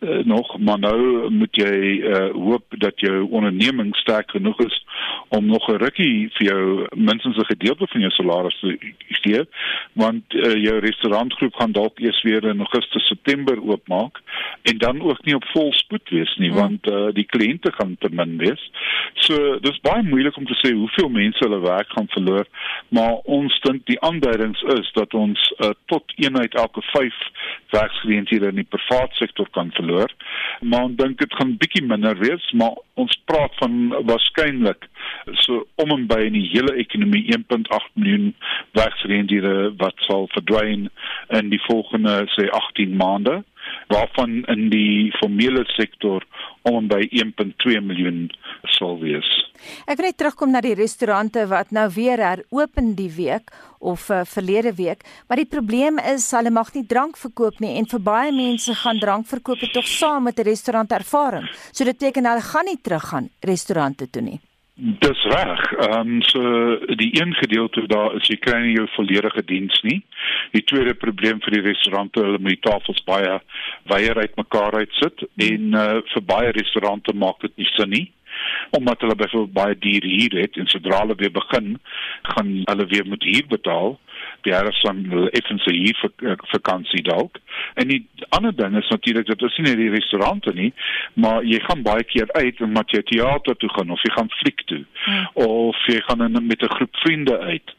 uh, 0.01 0.25
nog, 0.25 0.59
maar 0.59 0.79
nou 0.79 1.31
moet 1.31 1.57
jy 1.57 2.01
uh, 2.01 2.31
hoop 2.33 2.65
dat 2.79 3.01
jou 3.01 3.29
onderneming 3.31 3.97
sterk 3.97 4.31
genoeg 4.31 4.59
is 4.61 4.85
om 5.29 5.47
nog 5.47 5.69
'n 5.69 5.77
rukkie 5.77 6.31
vir 6.33 6.47
jou 6.47 6.87
minstens 6.95 7.37
'n 7.37 7.53
gedeelte 7.53 7.87
van 7.87 8.01
jou 8.01 8.11
salaris 8.11 8.59
te 8.61 8.79
gee, 9.09 9.45
want 9.93 10.35
uh, 10.35 10.55
jou 10.63 10.79
restaurantgroep 10.79 11.55
gaan 11.55 11.73
dalk 11.73 11.99
eers 11.99 12.23
weer 12.23 12.45
in 12.45 12.59
Augustus, 12.59 13.07
September 13.07 13.63
oopmaak 13.63 14.21
en 14.63 14.79
dan 14.79 15.03
ook 15.03 15.25
nie 15.25 15.35
op 15.35 15.45
vol 15.45 15.73
spoed 15.73 16.09
wees 16.09 16.37
nie, 16.37 16.51
hmm. 16.51 16.59
want 16.59 16.87
uh, 16.87 17.09
die 17.13 17.27
kliënte 17.27 17.66
rente 17.67 17.77
gaan 17.77 17.97
te 17.99 18.09
min 18.11 18.39
wees. 18.39 18.71
So 19.15 19.59
dis 19.61 19.81
baie 19.83 20.03
moeilik 20.03 20.37
om 20.37 20.47
te 20.47 20.55
sê 20.61 20.73
hoeveel 20.75 21.09
mense 21.09 21.43
hulle 21.45 21.61
werk 21.61 21.91
gaan 21.95 22.09
verloor, 22.09 22.47
maar 22.89 23.15
ons 23.25 23.61
dink 23.65 23.87
die 23.87 24.01
aanduidings 24.01 24.63
is 24.77 24.91
dat 24.95 25.15
ons 25.15 25.53
uh, 25.59 25.71
tot 25.87 26.05
een 26.17 26.39
uit 26.39 26.55
elke 26.55 26.83
5 26.83 27.15
werksgeleenthede 27.71 28.49
in 28.49 28.61
die 28.63 28.69
private 28.69 29.15
sektor 29.15 29.49
kan 29.51 29.71
verloor. 29.73 30.11
Maar 30.61 30.83
ons 30.91 30.97
dink 30.97 31.19
dit 31.19 31.35
gaan 31.35 31.57
bietjie 31.57 31.85
minder 31.85 32.19
wees, 32.19 32.51
maar 32.53 32.77
ons 32.95 33.19
praat 33.25 33.55
van 33.59 33.95
waarskynlik 34.07 34.87
so 35.43 35.67
om 35.83 35.91
en 35.91 36.07
by 36.07 36.21
in 36.27 36.37
die 36.39 36.49
hele 36.53 36.77
ekonomie 36.81 37.25
1.8 37.35 37.93
miljoen 37.95 38.33
werksgeleenthede 38.79 39.73
wat 39.83 39.99
sal 40.07 40.29
verdwyn 40.35 40.89
in 41.35 41.51
die 41.53 41.63
volgende 41.67 42.23
sê 42.37 42.49
18 42.49 42.97
maande 42.97 43.43
waarvan 43.93 44.43
in 44.53 44.69
die 44.71 45.13
formele 45.21 45.65
sektor 45.77 46.25
om 46.63 46.89
by 46.89 47.03
1.2 47.11 47.81
miljoen 47.83 48.27
sal 48.77 48.99
wees. 48.99 49.29
Ek 49.87 49.99
wil 49.99 50.09
net 50.09 50.19
terugkom 50.21 50.53
na 50.53 50.61
die 50.65 50.75
restaurante 50.77 51.47
wat 51.51 51.71
nou 51.75 51.87
weer 51.95 52.21
heropen 52.23 52.95
die 52.99 53.11
week 53.17 53.53
of 53.79 54.09
uh, 54.11 54.25
verlede 54.27 54.75
week, 54.77 55.05
maar 55.29 55.41
die 55.41 55.49
probleem 55.49 56.01
is 56.03 56.27
hulle 56.35 56.51
mag 56.51 56.73
nie 56.75 56.85
drank 56.87 57.17
verkoop 57.21 57.61
nie 57.63 57.77
en 57.79 57.87
vir 57.87 58.03
baie 58.03 58.35
mense 58.35 58.75
gaan 58.83 59.01
drankverkoop 59.03 59.63
tog 59.73 59.87
saam 59.87 60.29
met 60.29 60.39
'n 60.39 60.49
restaurantervaring. 60.51 61.49
So 61.73 61.85
dit 61.85 61.99
beteken 61.99 62.27
hulle 62.27 62.43
gaan 62.43 62.65
nie 62.65 62.81
teruggaan 62.83 63.31
restaurante 63.41 64.11
toe 64.11 64.23
nie. 64.23 64.41
Dis 64.79 65.23
reg. 65.25 65.73
Ehm 65.73 66.01
um, 66.01 66.23
so 66.23 66.41
die 67.01 67.21
een 67.21 67.35
gedeelte 67.35 67.87
daar 67.87 68.15
is 68.19 68.27
jy 68.29 68.37
kry 68.37 68.59
nie 68.61 68.75
jou 68.77 68.85
volledige 68.93 69.45
diens 69.49 69.79
nie. 69.83 70.03
Die 70.53 70.65
tweede 70.69 70.93
probleem 70.95 71.41
vir 71.41 71.57
die 71.57 71.63
restaurante, 71.65 72.21
hulle 72.21 72.39
moet 72.39 72.59
die 72.59 72.67
tafels 72.67 73.01
baie 73.09 73.39
weier 73.89 74.21
uit 74.21 74.37
mekaar 74.37 74.77
uit 74.77 74.93
sit 75.01 75.25
hmm. 75.25 75.47
en 75.49 75.81
uh, 75.81 76.03
vir 76.13 76.27
baie 76.29 76.53
restaurante 76.59 77.17
maak 77.17 77.41
dit 77.47 77.57
nie 77.57 77.71
sin 77.73 77.93
nie 77.95 78.05
omdat 78.77 79.01
hulle 79.01 79.15
byvoorbeeld 79.17 79.53
baie 79.57 79.77
duur 79.79 80.05
hier 80.05 80.35
het 80.41 80.57
en 80.61 80.67
sodra 80.69 80.99
hulle 81.01 81.15
weer 81.17 81.33
begin, 81.33 81.79
gaan 82.23 82.51
hulle 82.69 82.87
weer 82.91 83.07
moet 83.09 83.25
huur 83.25 83.47
betaal 83.49 83.97
die 84.47 84.55
jare 84.55 84.73
van 84.83 85.03
effense 85.35 85.73
hier 85.75 85.97
vir 86.01 86.39
vakansie 86.53 87.03
dalk. 87.07 87.41
En 87.75 87.91
die 87.91 88.01
ander 88.39 88.55
ding 88.57 88.77
is 88.79 88.89
natuurlik 88.93 89.27
dat 89.27 89.43
is 89.49 89.59
nie 89.65 89.75
die 89.79 89.91
restaurante 89.95 90.55
nie, 90.55 90.73
maar 91.15 91.45
jy 91.45 91.61
gaan 91.67 91.83
baie 91.87 92.05
keer 92.05 92.31
uit 92.39 92.61
en 92.63 92.75
moet 92.77 92.95
jy 92.95 93.03
teater 93.11 93.59
toe 93.61 93.71
gaan 93.75 93.91
of 93.95 94.05
jy 94.07 94.13
gaan 94.15 94.31
fliek 94.41 94.63
toe 94.71 94.83
hmm. 95.05 95.27
of 95.47 95.83
jy 95.91 96.01
gaan 96.09 96.25
in, 96.29 96.47
met 96.47 96.63
'n 96.63 96.77
groep 96.79 96.97
vriende 97.05 97.39
uit. 97.39 97.75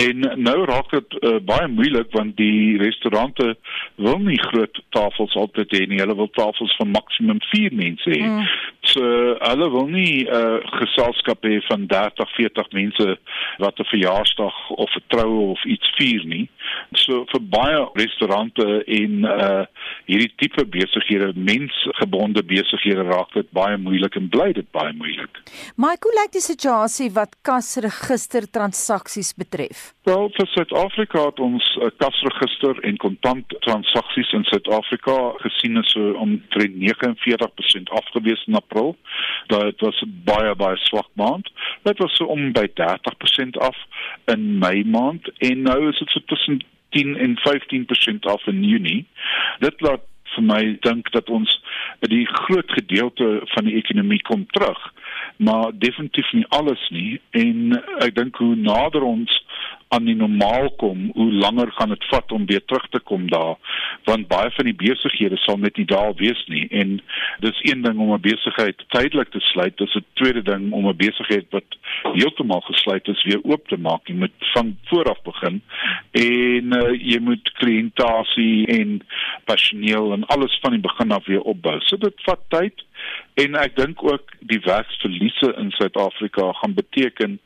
En 0.00 0.24
nou 0.40 0.64
raak 0.64 0.90
dit 0.90 1.16
uh, 1.20 1.36
baie 1.44 1.68
moeilik 1.68 2.12
want 2.16 2.36
die 2.40 2.78
restaurante 2.80 3.54
wil 4.00 4.18
nie 4.24 4.38
groot 4.40 4.82
tafels 4.96 5.34
altyd 5.36 5.74
hê 5.76 5.82
nie. 5.90 6.00
Hulle 6.00 6.16
wil 6.16 6.30
tafels 6.36 6.74
van 6.80 6.94
maksimum 6.94 7.40
4 7.50 7.76
mense 7.76 8.08
hê. 8.10 8.22
Hmm. 8.24 8.46
So 8.92 9.02
hulle 9.38 9.68
wil 9.74 9.88
nie 9.92 10.24
'n 10.24 10.32
uh, 10.32 10.60
geselskap 10.80 11.44
hê 11.44 11.60
van 11.68 11.86
30, 11.86 12.32
40 12.36 12.72
mense 12.72 13.18
wat 13.58 13.78
'n 13.78 13.90
verjaarsdag 13.92 14.56
of 14.70 14.90
'n 14.96 15.04
troue 15.12 15.50
of 15.50 15.64
iets 15.64 15.92
vier 15.98 16.24
nie. 16.24 16.48
So 16.92 17.24
vir 17.32 17.42
baie 17.58 17.84
restaurante 17.94 18.84
en 18.86 19.12
uh 19.24 19.64
hierdie 20.10 20.32
tipe 20.36 20.64
besighede, 20.66 21.32
mensgebonde 21.34 22.42
besighede 22.42 23.02
raak 23.02 23.32
dit 23.34 23.50
baie 23.54 23.76
moeilik 23.76 24.16
en 24.16 24.28
bly 24.28 24.52
dit 24.52 24.66
baie 24.74 24.92
moeilik. 24.96 25.42
Michael, 25.76 26.16
lyk 26.22 26.32
die 26.32 26.44
situasie 26.44 27.10
wat 27.14 27.36
kasregister 27.46 28.48
transaksies 28.50 29.34
betref? 29.34 29.49
Wel, 30.02 30.28
vir 30.36 30.46
Suid-Afrika 30.46 31.24
het 31.24 31.40
ons 31.40 31.64
'n 31.76 31.84
uh, 31.84 31.90
kasregister 31.96 32.78
en 32.80 32.96
kontant 32.96 33.44
transaksies 33.66 34.32
in 34.32 34.44
Suid-Afrika 34.44 35.32
gesien 35.36 35.76
is 35.76 35.90
so 35.90 36.12
omtrent 36.12 36.74
49% 36.76 37.90
afgewees 37.90 38.44
in 38.46 38.54
April. 38.54 38.96
Dit 39.46 39.80
was 39.80 40.04
baie 40.24 40.54
baie 40.54 40.76
swak 40.76 41.08
maand. 41.14 41.50
Dit 41.82 41.98
was 41.98 42.16
so 42.16 42.24
om 42.24 42.52
by 42.52 42.66
30% 42.74 43.56
af 43.58 43.76
in 44.24 44.58
Mei 44.58 44.84
maand 44.84 45.30
en 45.38 45.62
nou 45.62 45.88
is 45.88 45.98
dit 45.98 46.08
so 46.10 46.20
tussen 46.26 46.64
10 46.90 47.16
en 47.16 47.38
15% 47.38 48.18
af 48.20 48.46
in 48.46 48.64
Junie. 48.64 49.06
Dit 49.58 49.80
laat 49.80 50.06
vir 50.34 50.42
my 50.42 50.78
dink 50.86 51.10
dat 51.10 51.30
ons 51.30 51.62
die 52.00 52.26
groot 52.26 52.70
gedeelte 52.70 53.40
van 53.44 53.64
die 53.64 53.76
ekonomie 53.76 54.22
kom 54.22 54.46
terug 54.46 54.92
maar 55.40 55.70
definitief 55.72 56.32
nie 56.32 56.46
alles 56.48 56.88
nie. 56.90 57.20
En 57.30 57.78
ek 58.04 58.14
dink 58.14 58.36
hoe 58.36 58.54
nader 58.56 59.02
ons 59.02 59.38
aan 59.90 60.04
die 60.06 60.14
normaal 60.14 60.68
kom, 60.78 61.08
hoe 61.14 61.32
langer 61.32 61.72
gaan 61.74 61.90
dit 61.90 62.04
vat 62.12 62.32
om 62.32 62.44
weer 62.46 62.62
terug 62.64 62.84
te 62.92 63.00
kom 63.10 63.24
daar, 63.30 63.56
want 64.06 64.28
baie 64.30 64.50
van 64.54 64.68
die 64.68 64.76
besighede 64.82 65.38
sal 65.42 65.58
net 65.58 65.80
nie 65.80 65.86
daar 65.90 66.12
wees 66.20 66.42
nie. 66.52 66.66
En 66.82 67.00
dis 67.42 67.62
een 67.66 67.82
ding 67.82 67.98
om 67.98 68.12
'n 68.14 68.20
besigheid 68.22 68.84
tydelik 68.94 69.30
te 69.30 69.40
sluit, 69.40 69.76
dis 69.78 69.94
'n 69.94 70.04
tweede 70.20 70.42
ding 70.42 70.72
om 70.72 70.86
'n 70.88 70.96
besigheid 70.96 71.46
wat 71.50 71.66
heeltemal 72.02 72.60
gesluit 72.60 73.08
is 73.08 73.24
weer 73.24 73.40
oop 73.42 73.68
te 73.68 73.76
maak. 73.76 74.06
Jy 74.06 74.14
moet 74.14 74.36
van 74.52 74.76
voor 74.84 75.10
af 75.10 75.22
begin. 75.22 75.62
En 76.10 76.64
uh, 76.82 76.92
jy 77.10 77.18
moet 77.20 77.52
kliëntasie 77.52 78.66
en 78.66 79.00
personeel 79.44 80.12
en 80.12 80.26
alles 80.26 80.58
van 80.62 80.70
die 80.70 80.80
begin 80.80 81.10
af 81.10 81.26
weer 81.26 81.42
opbou. 81.42 81.80
So 81.80 81.96
dit 81.96 82.14
vat 82.22 82.40
tyd 82.48 82.84
en 83.34 83.54
ek 83.54 83.76
dink 83.76 84.02
ook 84.04 84.32
die 84.40 84.60
werksverliese 84.64 85.54
in 85.56 85.70
Suid-Afrika 85.70 86.52
gaan 86.52 86.74
beteken 86.74 87.40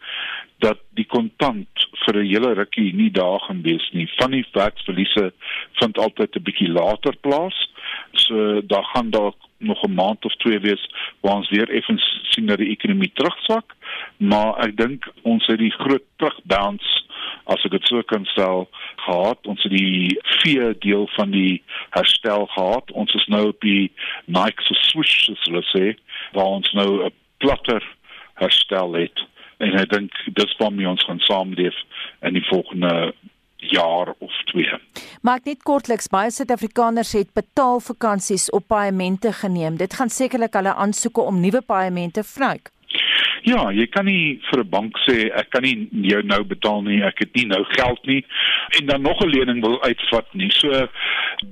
dat 0.58 0.78
die 0.98 1.06
kontant 1.06 1.86
vir 2.04 2.16
'n 2.16 2.26
hele 2.26 2.54
rukkie 2.54 2.94
nie 2.94 3.10
daar 3.10 3.40
gaan 3.40 3.62
wees 3.62 3.90
nie. 3.92 4.08
Van 4.16 4.30
die 4.30 4.46
werksverliese 4.52 5.32
vind 5.80 5.98
altyd 5.98 6.36
'n 6.36 6.42
bietjie 6.42 6.68
later 6.68 7.16
plaas. 7.16 7.70
So 8.12 8.60
daar 8.66 8.84
gaan 8.84 9.10
dalk 9.10 9.36
nog 9.58 9.82
'n 9.82 9.94
maand 9.94 10.24
of 10.24 10.34
twee 10.36 10.58
wees 10.58 10.90
waar 11.20 11.36
ons 11.36 11.50
weer 11.50 11.68
effens 11.68 12.20
sien 12.22 12.46
dat 12.46 12.58
die 12.58 12.70
ekonomie 12.70 13.10
terugsak, 13.14 13.74
maar 14.18 14.58
ek 14.64 14.76
dink 14.76 15.08
ons 15.22 15.46
het 15.46 15.58
die 15.58 15.72
groot 15.78 16.04
terugbounce 16.16 17.02
as 17.52 17.64
ek 17.64 17.74
dit 17.76 17.90
so 17.90 18.02
kan 18.08 18.24
stel 18.24 18.68
gehad. 19.04 19.46
Ons 19.46 19.62
het 19.66 19.72
die 19.74 20.16
vier 20.40 20.72
deel 20.80 21.08
van 21.16 21.34
die 21.34 21.62
herstel 21.96 22.46
gehad. 22.54 22.90
Ons 22.92 23.14
is 23.14 23.26
nou 23.28 23.48
op 23.50 23.60
die 23.60 23.90
Nike 24.26 24.64
se 24.64 24.76
swoosh, 24.88 25.26
soos 25.26 25.44
hulle 25.48 25.64
sê, 25.72 25.84
waar 26.32 26.56
ons 26.60 26.72
nou 26.72 27.04
'n 27.04 27.12
platter 27.38 27.82
herstel 28.40 28.94
het 28.94 29.20
en 29.58 29.78
ek 29.78 29.90
dink 29.90 30.16
dis 30.38 30.56
waarmee 30.58 30.88
ons 30.88 31.04
gaan 31.06 31.20
saamleef 31.20 31.76
in 32.26 32.34
die 32.34 32.46
volgende 32.48 33.14
jaar 33.56 34.12
of 34.18 34.32
twee. 34.50 34.78
Maar 35.22 35.40
net 35.44 35.62
kortliks 35.62 36.10
baie 36.12 36.30
Suid-Afrikaners 36.30 37.14
het 37.16 37.32
betaal 37.32 37.80
vakansies 37.80 38.50
op 38.50 38.66
paemente 38.68 39.32
geneem. 39.32 39.78
Dit 39.80 39.94
gaan 39.94 40.12
sekerlik 40.12 40.52
hulle 40.58 40.74
aansoeke 40.74 41.24
om 41.24 41.40
nuwe 41.40 41.62
paemente 41.64 42.24
vryk. 42.24 42.73
Ja, 43.44 43.66
jy 43.76 43.84
kan 43.92 44.06
nie 44.08 44.40
vir 44.48 44.60
'n 44.64 44.70
bank 44.70 44.96
sê 45.04 45.28
ek 45.28 45.50
kan 45.50 45.62
nie 45.62 45.88
jou 46.08 46.22
nou 46.22 46.42
betaal 46.44 46.82
nie, 46.82 47.02
ek 47.02 47.18
het 47.18 47.34
nie 47.34 47.44
nou 47.46 47.62
geld 47.76 48.06
nie 48.06 48.24
en 48.80 48.86
dan 48.86 49.02
nog 49.02 49.20
'n 49.20 49.28
lening 49.28 49.60
wil 49.60 49.82
uitvat 49.82 50.34
nie. 50.34 50.50
So 50.50 50.88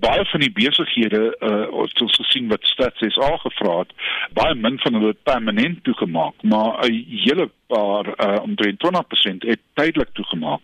baie 0.01 0.25
van 0.25 0.41
die 0.41 0.53
besighede 0.53 1.37
uh 1.41 1.69
ons 1.73 1.93
het 1.95 2.17
gesien 2.17 2.49
wat 2.49 2.65
Stats 2.65 3.05
SA 3.15 3.37
gevra 3.45 3.79
het, 3.79 3.93
baie 4.33 4.55
min 4.55 4.79
van 4.79 4.95
hulle 4.95 5.15
permanent 5.25 5.85
toegemaak, 5.85 6.35
maar 6.43 6.81
'n 6.89 7.05
hele 7.25 7.51
paar 7.73 8.09
uh, 8.13 8.43
omtrent 8.43 8.85
20% 8.85 9.49
het 9.49 9.61
tydelik 9.81 10.13
toegemaak. 10.19 10.61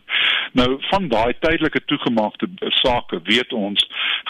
Nou 0.53 0.69
van 0.91 1.09
daai 1.09 1.35
tydelike 1.41 1.81
toegemaakte 1.85 2.49
sake 2.83 3.21
weet 3.25 3.53
ons 3.53 3.85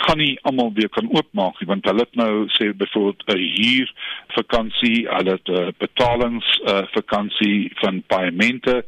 gaan 0.05 0.19
nie 0.19 0.39
almal 0.43 0.73
weer 0.75 0.89
kan 0.89 1.11
oopmaak 1.15 1.61
nie 1.61 1.69
want 1.71 1.87
hulle 1.91 2.07
het 2.07 2.19
nou 2.23 2.47
sê 2.57 2.71
byvoorbeeld 2.83 3.23
'n 3.35 3.45
huur 3.59 3.93
vakansie, 4.39 5.07
hulle 5.09 5.37
het 5.37 5.49
'n 5.49 5.61
uh, 5.61 5.69
betalings 5.79 6.49
uh, 6.65 6.83
vakansie 6.99 7.73
van 7.75 8.03
paemente. 8.07 8.85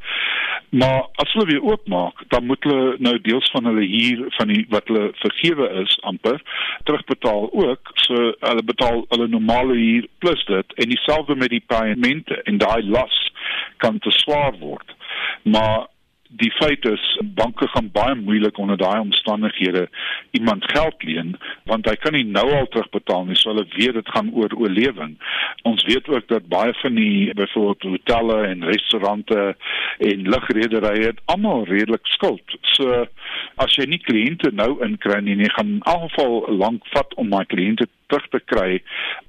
Maar 0.70 1.02
as 1.14 1.32
hulle 1.32 1.46
weer 1.46 1.62
oopmaak, 1.62 2.22
dan 2.28 2.46
moet 2.46 2.64
hulle 2.64 2.96
nou 2.98 3.20
deels 3.20 3.50
van 3.50 3.64
hulle 3.64 3.86
huur 3.86 4.24
van 4.28 4.48
die 4.48 4.66
wat 4.68 4.86
hulle 4.86 5.10
vergewe 5.14 5.68
is 5.82 5.98
amper 6.02 6.42
terugbetaal 6.84 7.48
ook. 7.52 7.90
So 7.94 8.14
hulle 8.40 8.62
betaal 8.64 9.04
hulle 9.08 9.28
normale 9.28 9.74
huur 9.74 10.06
plus 10.18 10.44
dit 10.44 10.72
en 10.74 10.88
dieselfde 10.88 11.34
met 11.34 11.48
die 11.48 11.64
paemente 11.66 12.42
en 12.42 12.58
daai 12.58 12.82
las 12.82 13.18
kan 13.76 13.98
te 13.98 14.10
swaar 14.10 14.58
word. 14.58 14.94
Maar 15.42 15.88
die 16.30 16.50
feit 16.54 16.84
is 16.86 17.04
banke 17.34 17.66
gaan 17.68 17.90
baie 17.90 18.14
moeilik 18.14 18.58
onder 18.58 18.76
daai 18.78 19.00
omstandighede 19.00 19.88
iemand 20.30 20.64
geld 20.70 21.02
leen 21.02 21.34
want 21.66 21.88
hy 21.90 21.96
kan 21.98 22.14
nie 22.14 22.24
nou 22.24 22.46
al 22.54 22.68
terugbetaal 22.70 23.26
nie 23.26 23.38
so 23.38 23.50
hulle 23.50 23.66
weet 23.74 23.96
dit 23.98 24.12
gaan 24.14 24.30
oor 24.34 24.54
oorlewing. 24.54 25.16
Ons 25.66 25.82
weet 25.88 26.08
ook 26.08 26.28
dat 26.30 26.46
baie 26.52 26.74
van 26.82 26.94
die 26.94 27.34
byvoorbeeld 27.34 27.88
hotelle 27.94 28.38
en 28.46 28.66
restaurante 28.70 29.56
en 29.98 30.28
lugrederye 30.34 31.10
het 31.10 31.22
almal 31.34 31.66
redelik 31.66 32.06
skuld. 32.14 32.58
So 32.76 33.06
as 33.56 33.74
jy 33.78 33.88
nie 33.90 34.02
kliënte 34.02 34.54
nou 34.54 34.76
inkry 34.86 35.18
nie, 35.26 35.38
jy 35.42 35.50
gaan 35.56 35.78
in 35.80 35.86
elk 35.90 36.12
geval 36.12 36.44
lank 36.62 36.86
vat 36.94 37.18
om 37.18 37.34
my 37.34 37.42
kliënte 37.50 37.90
terug 38.10 38.26
te 38.34 38.40
kry. 38.52 38.80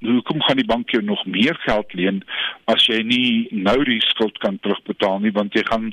Hoekom 0.02 0.42
gaan 0.46 0.60
die 0.60 0.68
bank 0.68 0.90
jou 0.94 1.02
nog 1.04 1.24
meer 1.26 1.56
geld 1.66 1.94
leen 1.98 2.22
as 2.70 2.84
jy 2.90 3.00
nie 3.06 3.48
nou 3.64 3.78
die 3.86 4.00
skuld 4.08 4.38
kan 4.42 4.58
terugbetaal 4.62 5.20
nie 5.22 5.32
want 5.34 5.54
jy 5.56 5.64
gaan 5.68 5.90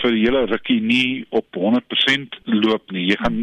vir 0.00 0.14
die 0.14 0.24
hele 0.24 0.44
rukkie 0.50 0.80
nie 0.80 1.24
op 1.36 1.56
100% 1.56 2.40
loop 2.64 2.92
nie. 2.94 3.06
Jy 3.10 3.18
gaan 3.20 3.38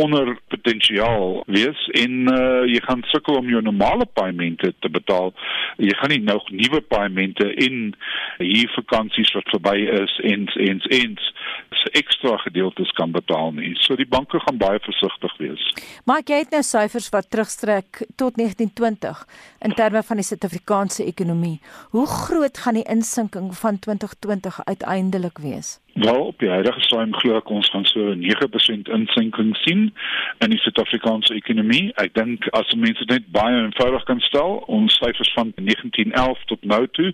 onder 0.00 0.34
potensiaal 0.52 1.42
wees 1.46 1.86
en 2.00 2.30
uh, 2.32 2.66
jy 2.68 2.80
gaan 2.86 3.04
sukkel 3.12 3.40
om 3.40 3.50
jou 3.50 3.62
normale 3.64 4.06
paemente 4.18 4.72
te 4.80 4.92
betaal. 4.92 5.32
Jy 5.78 5.94
gaan 6.00 6.14
nie 6.14 6.22
nog 6.24 6.48
nuwe 6.50 6.82
paemente 6.92 7.46
in 7.66 7.92
hier 8.38 8.70
vakansies 8.76 9.32
wat 9.36 9.50
verby 9.54 9.76
is 10.00 10.16
en 10.32 10.48
en 10.70 10.80
en 11.00 11.18
se 11.80 11.90
ekstra 11.98 12.36
gedeeltes 12.44 12.90
kan 12.98 13.12
betaal 13.12 13.52
nie. 13.56 13.74
So 13.84 13.96
die 13.96 14.08
banke 14.08 14.40
gaan 14.44 14.58
baie 14.60 14.80
versigtig 14.84 15.36
wees. 15.42 15.64
Maar 16.08 16.24
jy 16.26 16.42
het 16.42 16.54
nou 16.54 16.62
syfers 16.66 17.08
wat 17.14 17.30
terugstrek 17.32 18.02
tot 18.20 18.39
1920 18.40 19.26
in 19.58 19.74
terme 19.74 20.02
van 20.02 20.16
die 20.16 20.24
Suid-Afrikaanse 20.24 21.04
ekonomie. 21.04 21.60
Hoe 21.90 22.06
groot 22.06 22.58
gaan 22.58 22.74
die 22.74 22.88
insinking 22.88 23.52
van 23.56 23.78
2020 23.78 24.64
uiteindelik 24.64 25.38
wees? 25.38 25.78
Wel, 25.94 26.24
op 26.24 26.38
die 26.38 26.48
huidige 26.48 26.80
stadium 26.80 27.14
glo 27.14 27.36
ek 27.36 27.48
ons 27.50 27.68
gaan 27.72 27.84
so 27.84 28.12
9% 28.14 28.90
insinking 28.94 29.56
sien 29.64 29.88
in 30.38 30.52
die 30.52 30.58
Suid-Afrikaanse 30.62 31.34
ekonomie. 31.34 31.90
Ek 31.98 32.12
dink 32.14 32.46
as 32.54 32.70
mense 32.78 33.04
net 33.10 33.26
baie 33.34 33.56
eenvoudig 33.58 34.04
kan 34.06 34.22
stel, 34.22 34.60
ons 34.70 34.94
syfers 35.02 35.32
van 35.34 35.50
1911 35.56 36.44
tot 36.52 36.62
nou 36.72 36.84
toe 36.94 37.10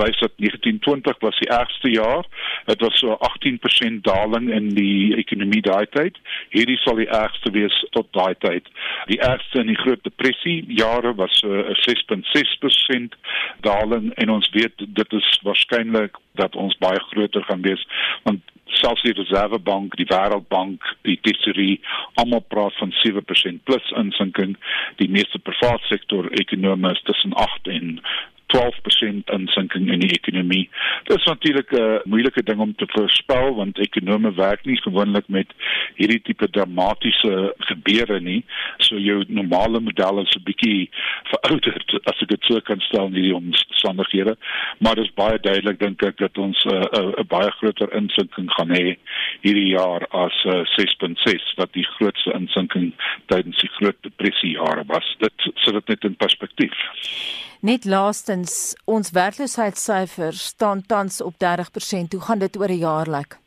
wys 0.00 0.18
dat 0.18 0.34
1920 0.42 1.22
was 1.22 1.38
die 1.38 1.50
ergste 1.54 1.92
jaar. 1.94 2.26
Dit 2.66 2.82
was 2.82 2.98
so 2.98 3.14
18% 3.30 4.02
daling 4.08 4.50
in 4.50 4.72
die 4.74 5.14
ekonomie 5.22 5.62
daai 5.62 5.86
tyd. 5.94 6.18
Hierdie 6.50 6.80
sal 6.82 6.98
die 6.98 7.08
ergste 7.08 7.54
wees 7.54 7.78
tot 7.94 8.10
daai 8.18 8.34
tyd. 8.42 8.66
Die 9.06 9.20
ergste 9.22 9.62
in 9.62 9.70
die 9.70 9.78
Groot 9.84 10.02
Depressie 10.02 10.64
jare 10.82 11.14
was 11.14 11.38
so 11.38 11.62
'n 11.62 11.78
6.6% 11.86 13.14
daling 13.62 14.12
en 14.18 14.30
ons 14.30 14.50
weet 14.50 14.74
dit 14.78 15.12
is 15.12 15.40
waarskynlik 15.42 16.18
dat 16.34 16.56
ons 16.56 16.76
baie 16.78 17.00
groter 17.10 17.42
gaan 17.48 17.62
wees 17.62 17.86
want 18.24 18.42
selfs 18.80 19.02
die 19.02 19.14
Reservebank, 19.16 19.96
die 19.96 20.08
Wêreldbank, 20.08 20.82
die 21.04 21.16
Tesorie 21.22 21.80
almal 22.20 22.42
praat 22.52 22.74
van 22.80 22.92
7% 23.02 23.62
plus 23.64 23.92
insinking. 23.96 24.56
Die 25.00 25.08
meeste 25.08 25.38
private 25.38 25.86
sektor 25.88 26.30
ekonome 26.40 26.92
is 26.92 27.02
tussen 27.08 27.34
8 27.34 27.68
en 27.68 28.00
12% 28.54 29.30
insinking 29.34 29.90
in 29.90 30.00
die 30.00 30.12
ekonomie. 30.14 30.68
Dit 31.04 31.18
is 31.18 31.24
natuurlik 31.24 31.72
'n 31.72 32.00
moeilike 32.04 32.42
ding 32.42 32.60
om 32.60 32.74
te 32.74 32.86
voorspel 32.88 33.54
want 33.54 33.78
ekonome 33.78 34.34
werk 34.34 34.64
nie 34.64 34.80
gewoonlik 34.80 35.28
met 35.28 35.46
hierdie 35.94 36.22
tipe 36.22 36.50
dramatiese 36.50 37.54
gebeure 37.58 38.20
nie. 38.20 38.44
So 38.78 38.96
jou 38.96 39.24
normale 39.28 39.80
model 39.80 40.20
is 40.20 40.36
'n 40.36 40.42
bietjie 40.44 40.90
verouderd 41.32 42.00
as 42.04 42.22
ek 42.22 42.28
dit 42.28 42.44
so 42.44 42.60
kan 42.60 42.80
stel 42.80 43.06
in 43.06 43.14
hierdie 43.14 43.34
omstandighede. 43.34 44.36
Maar 44.78 44.94
dit 44.94 45.04
is 45.04 45.14
baie 45.14 45.38
duidelik 45.38 45.78
dink 45.78 46.02
ek 46.02 46.16
dat 46.16 46.38
ons 46.38 46.64
'n 46.64 46.74
uh, 46.74 46.84
uh, 46.98 47.24
baie 47.28 47.50
groter 47.50 47.92
insinking 47.92 48.50
gaan 48.52 48.70
hê 48.70 48.96
hierdie 49.40 49.72
jaar 49.74 50.06
as 50.10 50.44
uh, 50.44 50.64
6.6 50.78 51.54
wat 51.56 51.72
die 51.72 51.86
grootste 51.96 52.32
insinking 52.32 52.92
tydens 53.26 53.58
die 53.60 53.70
groot 53.78 53.96
depressie 54.02 54.50
jare 54.50 54.84
was. 54.86 55.16
Dit 55.18 55.32
sit 55.54 55.74
dit 55.74 55.88
net 55.88 56.04
in 56.04 56.16
perspektief. 56.16 56.74
Net 57.66 57.84
laastens, 57.84 58.76
ons 58.84 59.08
werkloosheidssyfer 59.10 60.36
staan 60.38 60.82
tans 60.86 61.22
op 61.22 61.34
30%. 61.42 62.12
Hoe 62.14 62.20
gaan 62.26 62.38
dit 62.38 62.58
oor 62.60 62.70
'n 62.70 62.78
jaar 62.78 63.08
lyk? 63.10 63.38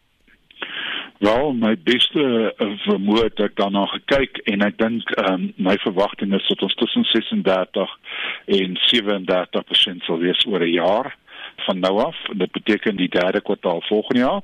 Wel, 1.20 1.54
my 1.54 1.78
beste 1.84 2.24
uh, 2.58 2.68
vermoed 2.88 3.22
het 3.22 3.40
ek 3.40 3.56
daarna 3.56 3.86
gekyk 3.86 4.38
en 4.52 4.62
ek 4.62 4.78
dink 4.78 5.04
um, 5.24 5.54
my 5.56 5.76
verwagting 5.86 6.34
is 6.34 6.48
dat 6.48 6.62
ons 6.62 6.76
tussen 6.76 7.04
36 7.04 7.96
en 8.46 8.78
37% 8.92 10.04
sal 10.08 10.20
wees 10.26 10.46
oor 10.46 10.64
'n 10.68 10.76
jaar 10.84 11.16
van 11.66 11.80
nou 11.80 11.96
af. 12.04 12.18
Dit 12.34 12.52
beteken 12.52 12.96
die 12.96 13.10
derde 13.10 13.42
kwartaal 13.42 13.82
volgende 13.88 14.20
jaar 14.20 14.42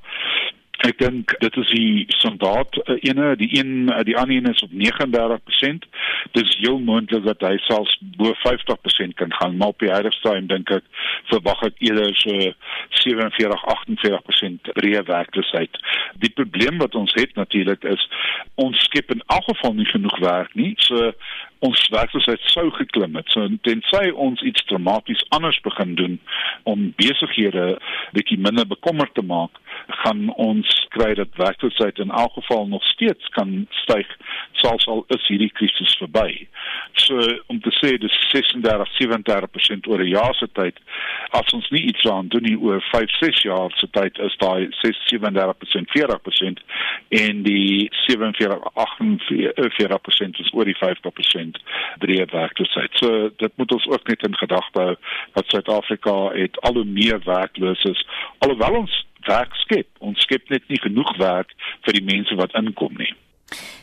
Ek 0.83 0.97
dink 0.99 1.31
dit 1.39 1.57
is 1.61 1.69
die 1.71 2.05
standaard 2.17 2.75
uh, 2.83 2.97
ene, 3.07 3.35
die 3.39 3.47
een 3.55 3.87
uh, 3.87 4.01
die 4.03 4.17
ander 4.17 4.35
een 4.35 4.51
is 4.51 4.63
op 4.65 4.73
39%. 4.75 5.87
Dis 6.35 6.57
heel 6.59 6.79
moontlik 6.79 7.23
dat 7.23 7.41
hy 7.47 7.55
selfs 7.63 7.95
bo 8.19 8.33
50% 8.43 9.15
kan 9.15 9.33
gaan, 9.33 9.57
maar 9.57 9.73
op 9.73 9.79
die 9.79 9.91
huidige 9.91 10.17
stadium 10.19 10.47
dink 10.51 10.73
ek 10.75 10.83
verwag 11.31 11.63
ek 11.69 11.79
eerder 11.87 12.11
so 12.19 12.51
47-48% 13.05 14.73
breë 14.75 15.05
werkloosheid. 15.07 15.79
Die 16.23 16.33
probleem 16.35 16.77
wat 16.83 16.95
ons 16.95 17.13
het 17.15 17.35
natuurlik 17.39 17.83
is 17.87 18.03
ons 18.59 18.83
skep 18.89 19.11
in 19.15 19.23
elk 19.27 19.47
geval 19.51 19.73
nie 19.79 19.89
genoeg 19.89 20.19
werk 20.23 20.55
nie. 20.59 20.73
So 20.83 21.11
ons 21.59 21.87
werkloosheid 21.89 22.41
sou 22.51 22.69
geklim 22.71 23.15
het. 23.15 23.29
So 23.33 23.47
tensy 23.67 24.11
ons 24.11 24.41
iets 24.41 24.65
dramaties 24.65 25.25
anders 25.29 25.59
begin 25.61 25.95
doen 25.95 26.19
om 26.63 26.93
besighede 26.97 27.77
bietjie 28.11 28.39
minder 28.39 28.67
bekommerd 28.67 29.13
te 29.13 29.21
maak, 29.21 29.59
gaan 30.03 30.29
ons 30.41 30.87
kry 30.95 31.13
dat 31.13 31.35
werkloosheid 31.39 31.99
in 31.99 32.11
elk 32.11 32.33
geval 32.33 32.67
nog 32.67 32.83
steeds 32.83 33.29
kan 33.37 33.67
styg 33.69 34.07
selfs 34.51 34.87
al 34.87 35.03
is 35.13 35.27
hierdie 35.27 35.51
krisis 35.53 35.95
verby. 35.99 36.47
So 37.05 37.19
om 37.51 37.59
te 37.61 37.71
sê 37.79 37.95
dis 38.01 38.15
36 38.31 38.89
37% 38.99 39.87
oor 39.87 40.01
'n 40.01 40.13
jaar 40.13 40.35
se 40.35 40.47
tyd 40.53 40.79
as 41.29 41.53
ons 41.53 41.69
nie 41.69 41.83
iets 41.91 42.05
aan 42.09 42.27
doen 42.27 42.43
nie 42.43 42.57
oor 42.57 42.81
5 42.91 43.11
6 43.19 43.41
jaar 43.41 43.71
se 43.75 43.87
tyd 43.91 44.17
is 44.19 44.35
daai 44.37 44.67
37% 44.81 45.91
40% 45.93 46.63
en 47.09 47.43
die 47.43 47.89
47 48.07 48.59
48% 48.73 50.39
is 50.39 50.53
oor 50.53 50.65
die 50.65 50.77
50% 50.77 51.44
breë 52.03 52.25
werkloosheid. 52.31 52.95
So 53.01 53.29
dit 53.37 53.53
moet 53.55 53.71
ons 53.71 53.87
ook 53.87 54.07
net 54.07 54.23
in 54.27 54.35
gedagte 54.35 54.81
hou 54.81 54.95
dat 55.33 55.51
Suid-Afrika 55.53 56.15
het 56.33 56.59
al 56.61 56.73
hoe 56.73 56.85
meer 56.85 57.21
werkloses 57.25 58.07
alhoewel 58.37 58.81
ons 58.83 59.05
werk 59.27 59.53
skep. 59.55 59.87
Ons 59.99 60.21
skep 60.21 60.49
net 60.49 60.65
nie 60.67 60.81
genoeg 60.81 61.17
werk 61.17 61.53
vir 61.85 61.99
die 61.99 62.05
mense 62.05 62.35
wat 62.35 62.53
inkom 62.53 62.93
nie. 62.97 63.13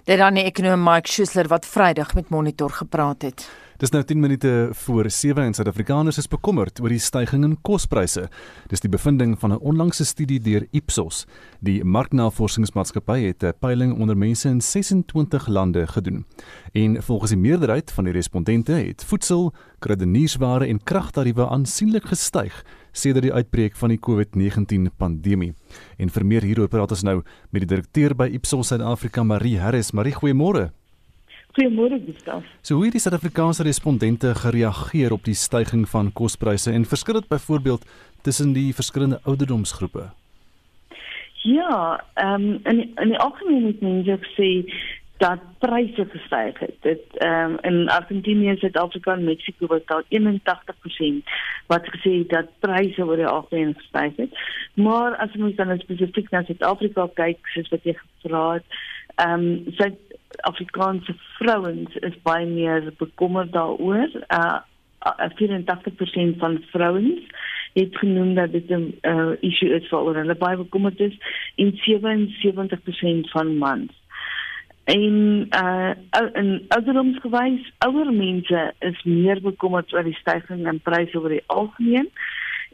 Dit 0.05 0.19
dan 0.19 0.35
die 0.35 0.47
ekonom 0.49 0.83
Mike 0.83 1.11
Schuessler 1.11 1.49
wat 1.51 1.67
Vrydag 1.67 2.15
met 2.19 2.31
Monitor 2.35 2.71
gepraat 2.83 3.23
het. 3.23 3.47
Dis 3.83 3.91
nou 3.91 4.05
10 4.07 4.21
minute 4.21 4.69
voor 4.73 5.11
7 5.11 5.43
en 5.43 5.55
Suid-Afrikaners 5.55 6.19
is 6.21 6.29
bekommerd 6.31 6.79
oor 6.81 6.93
die 6.93 7.03
stygings 7.03 7.49
in 7.49 7.57
kospryse. 7.67 8.29
Dis 8.71 8.83
die 8.85 8.91
bevinding 8.93 9.33
van 9.41 9.53
'n 9.53 9.59
onlangse 9.59 10.05
studie 10.05 10.39
deur 10.39 10.67
Ipsos. 10.71 11.27
Die 11.61 11.83
marknavorsingsmaatskappy 11.85 13.27
het 13.27 13.43
'n 13.43 13.53
peiling 13.59 13.99
onder 13.99 14.17
mense 14.17 14.49
in 14.49 14.61
26 14.61 15.49
lande 15.49 15.87
gedoen. 15.87 16.25
En 16.73 17.03
volgens 17.03 17.31
die 17.31 17.41
meerderheid 17.41 17.91
van 17.91 18.05
die 18.05 18.13
respondente 18.13 18.73
het 18.73 19.05
voedsel, 19.05 19.53
kruideniersware 19.79 20.67
en 20.67 20.83
kragtariewe 20.85 21.49
aansienlik 21.49 22.05
gestyg 22.05 22.65
sedert 22.93 23.25
die 23.25 23.33
uitbreek 23.33 23.77
van 23.77 23.89
die 23.89 23.99
COVID-19 23.99 24.91
pandemie. 24.97 25.55
En 25.97 26.11
vir 26.11 26.27
meer 26.27 26.43
hieroor 26.43 26.69
praat 26.69 26.91
ons 26.91 27.03
nou 27.03 27.23
met 27.51 27.61
die 27.61 27.77
direkteur 27.77 28.15
by 28.15 28.29
Ipsos 28.33 28.67
Suid-Afrika, 28.67 29.23
Marie 29.23 29.59
Harris. 29.59 29.91
Marie, 29.91 30.15
goeiemôre. 30.15 30.82
Goeiemôre 31.53 32.01
Gustav. 32.07 32.45
So 32.63 32.75
hoe 32.75 32.85
het 32.85 32.95
die 32.97 33.01
Suid-Afrikaanse 33.01 33.63
respondente 33.63 34.35
gereageer 34.35 35.13
op 35.13 35.25
die 35.25 35.37
stygings 35.37 35.91
van 35.91 36.13
kospryse 36.13 36.73
en 36.73 36.89
verskil 36.89 37.21
dit 37.21 37.29
byvoorbeeld 37.29 37.85
tussen 38.23 38.53
die 38.53 38.75
verskillende 38.75 39.21
ouderdomsgroepe? 39.23 40.09
Ja, 41.43 42.05
ehm 42.15 42.35
um, 42.35 42.61
in 42.65 42.81
in 42.97 43.09
die 43.09 43.19
algemeen 43.19 43.67
het 43.67 43.81
mense 43.81 44.19
gesê 44.23 44.51
dat 45.17 45.41
pryse 45.59 46.07
gestyg 46.11 46.59
het. 46.59 46.77
Dit 46.81 47.03
ehm 47.19 47.51
um, 47.51 47.59
in 47.61 47.89
Argentinië, 47.89 48.57
Suid-Afrika 48.57 49.13
en 49.13 49.25
Mexiko 49.25 49.67
was 49.67 49.85
daar 49.85 50.05
81% 50.09 51.35
wat 51.67 51.85
gesê 51.95 52.13
het 52.19 52.29
dat 52.29 52.49
pryse 52.59 53.05
oor 53.05 53.17
die 53.17 53.27
algemeen 53.27 53.75
gestyg 53.75 54.17
het. 54.17 54.39
Maar 54.75 55.17
as 55.17 55.37
ons 55.39 55.55
dan 55.55 55.79
spesifiek 55.79 56.31
na 56.31 56.43
Suid-Afrika 56.43 57.09
kyk, 57.15 57.47
soos 57.55 57.69
wat 57.69 57.85
jy 57.85 57.97
gevra 58.01 58.53
het, 58.53 58.65
ehm 59.15 59.33
um, 59.41 59.75
Suid 59.77 59.99
Afrikaanse 60.41 61.15
vrouens 61.39 61.95
is 61.95 62.23
baie 62.23 62.47
meer 62.47 62.93
bekommerd 62.99 63.53
daaroor. 63.53 64.11
Uh, 64.29 64.61
uh 65.03 65.31
84% 65.35 66.39
van 66.39 66.63
vrouens 66.71 67.21
het 67.73 67.97
genoem 67.99 68.35
dat 68.35 68.53
dit 68.53 68.69
'n 68.71 68.99
uh, 69.03 69.31
issue 69.41 69.75
is 69.75 69.89
vir 69.89 70.15
hulle 70.15 70.35
baie 70.35 70.57
bekommerd 70.57 71.01
is 71.01 71.19
en 71.57 71.73
77% 71.73 73.31
van 73.31 73.57
mans. 73.57 73.93
En 74.85 75.47
uh 75.51 75.91
in 76.33 76.65
ouderdomsgewys, 76.69 77.73
ouer 77.79 78.13
mense 78.13 78.75
is 78.79 79.03
meer 79.03 79.41
bekommerd 79.41 79.93
oor 79.93 80.03
die 80.03 80.19
stygings 80.21 80.71
in 80.73 80.81
pryse 80.81 81.19
oor 81.19 81.29
die 81.29 81.45
algemeen 81.47 82.11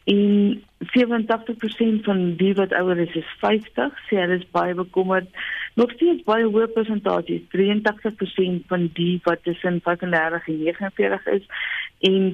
en 0.09 0.63
87% 0.79 2.05
van 2.09 2.37
die 2.37 2.55
wat 2.55 2.73
ouer 2.73 2.99
is 2.99 3.15
is 3.15 3.33
50 3.41 3.99
sê 4.09 4.21
hulle 4.23 4.39
is 4.41 4.51
baie 4.57 4.75
bekommerd 4.75 5.29
nog 5.79 5.95
steeds 5.95 6.24
baie 6.26 6.47
hoë 6.47 6.68
persentasie 6.74 7.41
83% 7.55 8.66
van 8.70 8.91
die 8.99 9.14
wat 9.26 9.43
tussen 9.47 9.81
35 9.87 10.49
en 10.53 10.61
49 10.64 11.26
is 11.37 11.49
en 12.09 12.33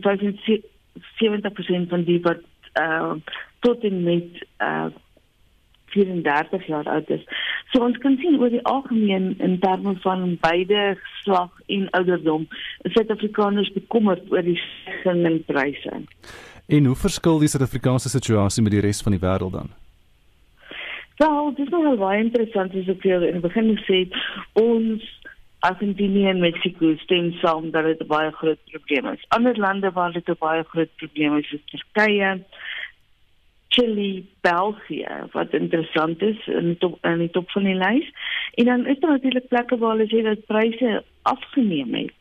70% 1.23 1.89
van 1.93 2.05
die 2.09 2.21
wat 2.25 2.43
uh, 2.81 3.15
tot 3.65 3.85
en 3.85 4.03
met 4.03 4.47
uh, 4.63 4.87
34 5.95 6.67
jaar 6.67 6.89
oud 6.91 7.11
is. 7.15 7.23
So 7.71 7.85
ons 7.87 7.99
kan 8.03 8.17
sien 8.23 8.39
oor 8.41 8.51
die 8.51 8.63
algemeen 8.71 9.35
in 9.39 9.59
terme 9.63 9.95
van 10.03 10.37
beide 10.43 10.97
slag 11.23 11.53
en 11.67 11.87
ouderdom, 11.99 12.49
Suid-Afrikaners 12.97 13.71
bekommerd 13.77 14.27
oor 14.33 14.43
die 14.43 14.59
stygings 14.59 15.31
in 15.31 15.41
pryse. 15.47 16.03
En 16.67 16.91
hoe 16.91 16.99
verskil 16.99 17.39
die 17.43 17.51
Suid-Afrikaanse 17.53 18.11
situasie 18.11 18.63
met 18.65 18.75
die 18.75 18.83
res 18.85 19.03
van 19.05 19.15
die 19.15 19.23
wêreld 19.23 19.55
dan? 19.55 19.73
Wel, 21.17 21.55
dit 21.55 21.67
is 21.67 21.73
nog 21.73 21.99
baie 21.99 22.23
interessant 22.23 22.75
as 22.75 22.89
ek 22.91 23.05
vir 23.07 23.23
in 23.23 23.37
die 23.39 23.45
begin 23.45 23.77
gesê 23.79 24.01
ons 24.59 25.05
Argentinië 25.65 26.27
en 26.33 26.43
Mexico 26.43 26.91
stem 27.01 27.31
saam 27.41 27.71
dat 27.71 27.87
dit 27.89 28.01
'n 28.03 28.07
baie 28.07 28.31
groot 28.31 28.59
probleem 28.73 29.07
is. 29.13 29.25
Ander 29.29 29.57
lande 29.57 29.91
waar 29.93 30.13
dit 30.13 30.29
'n 30.29 30.37
baie 30.39 30.65
groot 30.73 30.91
probleem 30.97 31.39
is, 31.39 31.53
is 31.53 31.63
Turkye, 31.71 32.45
Chili, 33.69 34.27
België, 34.41 35.15
wat 35.33 35.53
interessant 35.53 36.23
is 36.23 36.47
in 36.47 36.67
die 36.67 36.79
top 36.79 36.99
in 37.05 37.19
die 37.19 37.31
top 37.31 37.51
van 37.51 37.65
die 37.65 37.75
lys. 37.75 38.11
En 38.55 38.65
dan 38.65 38.87
is 38.87 38.99
daar 38.99 39.11
natuurlik 39.11 39.49
plekke 39.49 39.79
waar 39.79 39.97
hulle 39.97 40.11
sê 40.11 40.23
dat 40.23 40.47
pryse 40.47 41.05
afgeneem 41.23 41.95
het. 41.95 42.13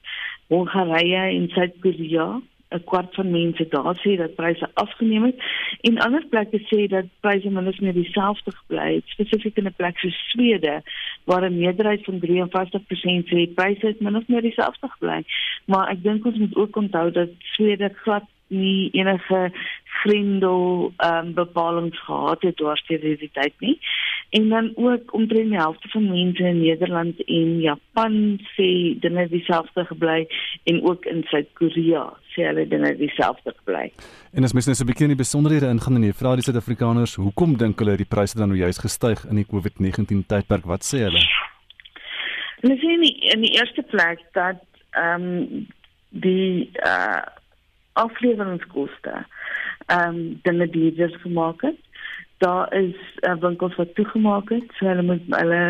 Hongarye 0.47 1.23
en 1.37 1.49
Suid-Korea 1.49 2.41
'n 2.73 2.83
kwart 2.83 3.15
van 3.15 3.31
mense 3.31 3.67
daar 3.69 3.97
sê 4.03 4.17
dat 4.17 4.35
pryse 4.35 4.69
afgeneem 4.73 5.23
het 5.23 5.37
en 5.81 5.99
ander 5.99 6.25
plekke 6.29 6.59
sê 6.71 6.87
dat 6.87 7.05
pryse 7.19 7.49
minstens 7.49 7.79
meer 7.79 7.93
dieselfde 7.93 8.51
gebly 8.51 8.93
het 8.95 9.07
spesifiek 9.15 9.57
in 9.57 9.67
'n 9.67 9.75
plek 9.77 9.97
soos 9.97 10.17
Swede 10.31 10.81
waar 11.23 11.43
'n 11.45 11.57
meerderheid 11.57 12.03
van 12.03 12.19
53% 12.19 13.27
sê 13.31 13.53
pryse 13.53 13.85
het 13.87 13.99
minstens 13.99 14.27
meer 14.27 14.41
dieselfde 14.41 14.87
gebly 14.87 15.23
maar 15.65 15.89
ek 15.89 16.03
dink 16.03 16.25
ons 16.25 16.37
moet 16.37 16.55
ook 16.55 16.75
onthou 16.75 17.11
dat 17.11 17.29
Swede 17.39 17.89
glad 18.03 18.23
nie 18.47 18.89
enige 18.91 19.51
grendel 19.83 20.93
ehm 20.97 21.27
um, 21.27 21.33
bepalinge 21.33 21.95
gehad 21.95 22.41
het 22.41 22.61
oor 22.61 22.81
die 22.87 23.29
tyd 23.31 23.53
nie. 23.59 23.79
En 24.33 24.49
dan 24.49 24.71
ook 24.75 25.13
omtrent 25.13 25.49
die 25.49 25.59
helfte 25.59 25.89
van 25.89 26.09
mense 26.09 26.43
in 26.43 26.59
Nederland 26.59 27.23
en 27.25 27.59
Japan 27.61 28.39
sê 28.55 28.69
dinge 28.99 29.27
dieselfde 29.29 29.85
gebly 29.85 30.27
en 30.63 30.79
ook 30.83 31.05
in 31.05 31.21
Suid-Korea 31.29 32.05
sê 32.33 32.47
hulle 32.47 32.65
dinge 32.67 32.95
dieselfde 32.97 33.53
gebly. 33.57 33.91
En 34.33 34.43
as 34.43 34.55
mens 34.57 34.65
net 34.65 34.79
so 34.79 34.83
'n 34.83 34.89
bietjie 34.89 35.05
in 35.05 35.13
die 35.15 35.23
besonderhede 35.25 35.69
ingaan 35.69 35.95
en 35.95 36.07
jy 36.09 36.13
vra 36.13 36.33
die 36.35 36.45
Suid-Afrikaners, 36.47 37.15
hoekom 37.15 37.57
dink 37.57 37.79
hulle 37.79 37.97
die 37.97 38.09
pryse 38.15 38.37
dan 38.37 38.49
nou 38.49 38.57
juist 38.57 38.81
gestyg 38.81 39.21
in 39.29 39.35
die 39.35 39.45
COVID-19 39.53 40.25
tydperk? 40.25 40.65
Wat 40.65 40.81
sê 40.81 41.05
hulle? 41.05 41.21
Hulle 42.61 42.77
sê 42.81 42.97
nie 42.97 43.15
in 43.35 43.41
die 43.41 43.53
eerste 43.59 43.81
plek 43.81 44.19
dat 44.33 44.65
ehm 44.91 45.21
um, 45.21 45.67
die 46.09 46.71
uh 46.85 47.21
afleweringskoste 47.93 49.25
ehm 49.85 50.09
um, 50.09 50.39
dinge 50.41 50.69
duurder 50.69 51.19
gemaak 51.21 51.61
het. 51.61 51.77
Daar 52.43 52.73
is 52.73 52.95
uh, 53.21 53.35
winkels 53.39 53.75
wat 53.75 53.95
toegemaak 53.95 54.49
het, 54.49 54.71
so 54.77 54.85
hulle 54.89 55.03
moet 55.07 55.27
hulle 55.29 55.61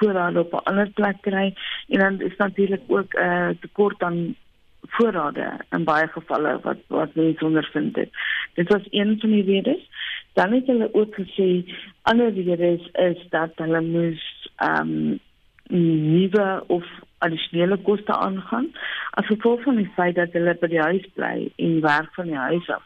voorrade 0.00 0.40
op 0.40 0.52
'n 0.52 0.66
ander 0.70 0.90
plek 0.98 1.20
kry 1.20 1.54
en 1.88 1.98
dan 1.98 2.20
is 2.20 2.36
natuurlik 2.36 2.82
ook 2.86 3.14
'n 3.14 3.22
uh, 3.22 3.48
tekort 3.60 4.02
aan 4.02 4.34
voorrade 4.82 5.46
in 5.70 5.84
baie 5.84 6.08
gevalle 6.08 6.58
wat 6.62 6.80
wat 6.86 7.14
mense 7.14 7.44
ondervind 7.44 7.96
het. 7.96 8.10
Dit 8.54 8.68
was 8.72 8.86
een 8.90 9.16
van 9.20 9.30
die 9.30 9.44
redes. 9.44 9.90
Dan 10.32 10.52
het 10.52 10.66
hulle 10.66 10.88
ook 10.94 11.14
gesê 11.14 11.74
ander 12.02 12.32
redes 12.32 12.90
is 12.92 13.26
dat 13.30 13.50
hulle 13.54 13.80
moes 13.80 14.50
ehm 14.56 14.80
um, 14.80 15.18
nuwe 16.12 16.64
of 16.66 16.84
addisionele 17.18 17.76
koste 17.76 18.12
aangaan 18.12 18.70
as 19.10 19.26
gevolg 19.26 19.62
van 19.62 19.76
die 19.76 19.90
feit 19.94 20.14
dat 20.14 20.32
hulle 20.32 20.54
by 20.60 20.66
die 20.66 20.80
huis 20.80 21.06
bly 21.14 21.50
en 21.56 21.80
werk 21.80 22.14
van 22.14 22.30
die 22.30 22.42
huis 22.48 22.68
af 22.68 22.84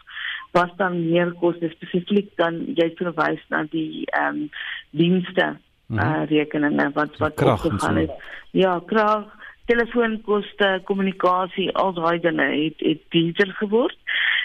was 0.53 0.71
dan 0.77 1.11
meer 1.11 1.33
koste 1.41 1.69
spesifiek 1.69 2.31
dan 2.37 2.59
jy 2.77 2.91
verwys 2.97 3.43
na 3.49 3.65
die 3.71 4.05
ehm 4.13 4.43
um, 4.43 4.51
dienste 4.91 5.47
mm 5.87 5.99
-hmm. 5.99 6.23
uh, 6.23 6.27
rekeninge 6.29 6.91
wat 6.95 7.17
wat 7.19 7.43
opgegaan 7.43 7.97
het. 7.97 8.13
Ja 8.51 8.81
krag 8.87 9.25
telefoonkoste 9.65 10.81
kommunikasie 10.85 11.71
al 11.73 11.93
daai 11.93 12.21
dinge 12.21 12.49
het 12.65 12.81
het 12.81 13.03
duurder 13.09 13.53
geword. 13.53 13.99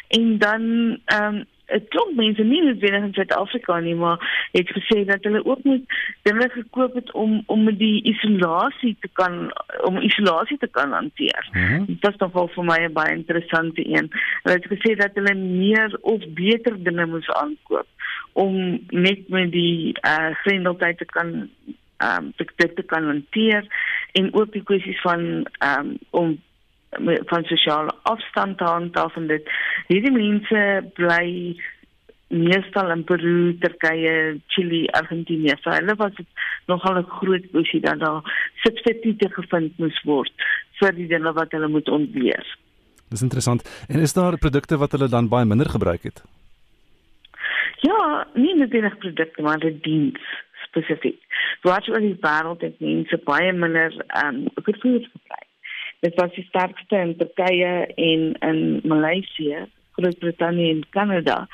En 0.08 0.38
dan 0.38 0.64
ehm 1.06 1.36
um, 1.36 1.46
'n 1.68 1.88
klomp 1.90 2.16
mense 2.16 2.44
nie 2.44 2.62
noodwendig 2.64 3.04
in 3.04 3.14
Suid-Afrika 3.14 3.80
nie, 3.80 3.96
maar 3.96 4.50
het 4.52 4.70
gesê 4.78 5.06
dat 5.06 5.24
hulle 5.24 5.46
ook 5.46 5.64
moet 5.64 5.84
dinge 6.22 6.50
gekoop 6.50 6.94
het 6.94 7.12
om 7.12 7.44
om 7.46 7.64
met 7.64 7.80
die 7.80 8.04
isolasie 8.04 8.96
te 9.00 9.10
kan 9.14 9.52
om 9.84 9.98
isolasie 9.98 10.58
te 10.58 10.68
kan 10.68 10.92
hanteer. 10.92 11.50
Mm 11.52 11.64
-hmm. 11.64 11.86
Dit 11.86 12.02
was 12.02 12.16
nogal 12.18 12.48
vir 12.48 12.64
my 12.64 12.80
'n 12.86 12.94
baie 12.94 13.16
interessante 13.16 13.88
een. 13.88 14.12
Hulle 14.44 14.56
het 14.56 14.72
gesê 14.74 14.96
dat 14.96 15.12
hulle 15.14 15.36
meer 15.36 15.98
of 16.02 16.22
beter 16.34 16.84
dinge 16.84 17.06
moes 17.06 17.30
aankoop 17.30 17.88
om 18.34 18.80
net 18.90 19.30
met 19.30 19.52
die 19.52 19.94
eh 20.02 20.12
uh, 20.12 20.36
grendeltyd 20.36 20.98
te 20.98 21.06
kan 21.06 21.50
ehm 21.98 22.24
um, 22.24 22.34
dit 22.36 22.76
te 22.76 22.84
kan 22.84 23.04
hanteer 23.04 23.68
en 24.12 24.34
ook 24.34 24.52
die 24.52 24.64
kwessies 24.64 25.02
van 25.02 25.48
ehm 25.58 25.80
um, 25.80 25.98
om 26.10 26.42
van 27.30 27.44
sosiale 27.44 27.92
afstand 28.04 28.58
te 28.58 28.64
handhaaf 28.64 29.16
en 29.16 29.28
dit 29.28 29.50
hierdie 29.88 30.12
mense 30.12 30.62
bly 30.96 31.58
meestal 32.28 32.92
in 32.92 33.04
Peru, 33.04 33.58
Turkye, 33.60 34.42
Chili, 34.48 34.86
Argentinië. 35.00 35.56
So 35.62 35.72
hulle 35.72 35.96
was 35.96 36.16
dit 36.16 36.28
nogal 36.68 36.98
'n 37.00 37.10
groot 37.20 37.46
kwessie 37.52 37.82
dat 37.82 38.00
daar 38.00 38.22
substituie 38.64 39.30
gevind 39.30 39.78
moes 39.78 40.02
word 40.04 40.34
vir 40.80 40.92
die 40.92 41.08
dinge 41.08 41.34
wat 41.34 41.52
hulle 41.52 41.68
moet 41.68 41.90
ontbeer. 41.90 42.58
Dis 43.10 43.22
interessant. 43.22 43.86
En 43.88 44.00
is 44.00 44.14
daar 44.14 44.38
produkte 44.38 44.78
wat 44.78 44.92
hulle 44.92 45.08
dan 45.08 45.28
baie 45.28 45.46
minder 45.46 45.70
gebruik 45.70 46.04
het? 46.04 46.24
Ja, 47.80 48.28
nie 48.34 48.56
net 48.56 48.72
die 48.72 48.96
produkte 48.96 49.42
maar 49.42 49.60
die 49.60 49.80
diens 49.82 50.20
spesifiek. 50.68 51.22
Wat 51.62 51.88
oor 51.90 52.00
die 52.00 52.18
wêreld 52.22 52.62
het 52.62 52.80
mense 52.80 53.22
baie 53.24 53.54
minder 53.54 53.94
ehm 54.08 54.36
um, 54.36 54.48
voeding 54.56 55.08
gebruik. 55.12 55.47
Dit 56.00 56.16
was 56.16 56.34
die 56.36 56.46
sterkste 56.50 56.98
in 56.98 57.16
Turkye 57.18 57.74
en 57.96 58.34
in 58.50 58.82
Maleisië, 58.84 59.66
Groot-Brittanje 59.98 60.70
en 60.70 60.84
Kanada 60.90 61.48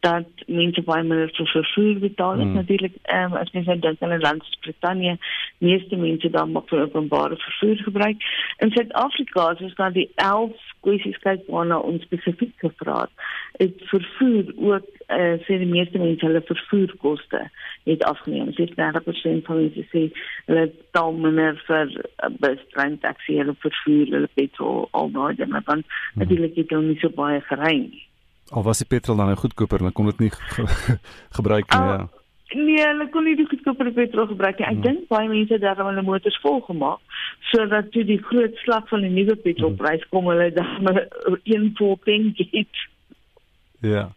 dat 0.00 0.26
mense 0.46 0.82
baie 0.86 1.02
minder 1.02 1.30
vir 1.34 1.48
vervoer 1.50 1.98
betaal. 1.98 2.40
Hmm. 2.40 2.54
Natuurlik, 2.54 2.94
ehm 3.02 3.32
um, 3.32 3.38
as 3.40 3.50
jy 3.52 3.64
dink 3.66 4.02
aan 4.02 4.14
'n 4.14 4.22
land 4.22 4.44
soos 4.44 4.60
Brittanje, 4.66 5.16
meeste 5.58 5.96
mense 5.96 6.30
dan 6.30 6.52
maar 6.52 6.66
vir 6.70 6.82
openbare 6.82 7.36
vervoer 7.36 7.76
gebruik. 7.76 8.22
In 8.58 8.70
Suid-Afrika 8.70 9.54
is 9.58 9.74
daar 9.74 9.92
die 9.92 10.10
11 10.14 10.67
kwessies 10.80 11.18
kyk 11.24 11.46
waarna 11.52 11.78
ons 11.78 12.02
spesifiek 12.06 12.54
gevra 12.62 13.00
het. 13.04 13.26
Dit 13.58 13.84
vervoer 13.90 14.52
ook 14.56 14.86
eh 15.08 15.16
uh, 15.16 15.36
sê 15.46 15.56
die 15.58 15.70
meeste 15.70 15.98
mense 15.98 16.26
hulle 16.26 16.42
vervoerkoste 16.44 17.40
het 17.84 18.04
afgeneem. 18.04 18.50
Dit 18.52 18.58
is 18.58 18.76
90% 18.76 19.46
van 19.48 19.60
mense 19.62 19.84
sê 19.92 20.02
hulle 20.46 20.66
betaal 20.66 21.12
minder 21.12 21.62
vir 21.66 21.86
'n 22.28 22.36
bus, 22.40 22.60
trein, 22.74 22.98
taxi, 22.98 23.38
hulle 23.38 23.54
vervoer, 23.58 24.06
hulle 24.16 24.30
petrol, 24.34 24.88
al 24.90 25.10
daai 25.10 25.34
dinge, 25.34 25.62
want 25.64 25.84
hmm. 25.86 26.22
natuurlik 26.22 26.54
het 26.56 26.70
hulle 26.70 26.86
nie 26.86 27.00
so 27.00 27.08
baie 27.08 27.40
gery 27.40 27.76
nie. 27.78 28.04
Al 28.50 28.62
was 28.62 28.78
die 28.78 28.88
petrol 28.88 29.16
dan 29.16 29.26
nou 29.26 29.36
goedkoper, 29.36 29.78
dan 29.78 29.92
kon 29.92 30.06
dit 30.06 30.18
nie 30.18 30.30
ge 30.30 30.64
gebruik 31.38 31.68
nie. 31.72 31.88
Ja. 31.88 32.17
Nee, 32.56 32.80
hulle 32.80 33.08
kon 33.12 33.26
nie 33.28 33.36
die 33.36 33.46
goedkoper 33.48 33.90
petrol 33.92 34.30
gebruik 34.30 34.60
nie. 34.60 34.66
Ek 34.66 34.78
hmm. 34.78 34.84
dink 34.86 35.08
baie 35.12 35.28
mense 35.28 35.52
het 35.52 35.64
daarom 35.64 35.90
hulle 35.90 36.04
motors 36.06 36.38
vol 36.44 36.62
gemaak 36.64 37.02
sodat 37.50 37.90
toe 37.92 38.04
die 38.08 38.20
groot 38.28 38.56
slag 38.64 38.88
van 38.90 39.04
die 39.04 39.12
nuwe 39.12 39.36
petrolprys 39.40 40.04
kom, 40.12 40.28
hulle 40.32 40.50
dan 40.56 40.88
een 41.52 41.70
vol 41.78 41.96
tank 42.04 42.40
het. 42.52 42.84
Ja. 43.84 44.08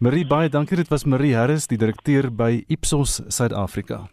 Marie 0.00 0.26
baie 0.28 0.48
dankie. 0.52 0.76
Dit 0.80 0.92
was 0.92 1.04
Marie 1.04 1.34
Harris, 1.36 1.68
die 1.68 1.80
direkteur 1.80 2.30
by 2.32 2.62
Ipsos 2.68 3.20
Suid-Afrika. 3.28 4.06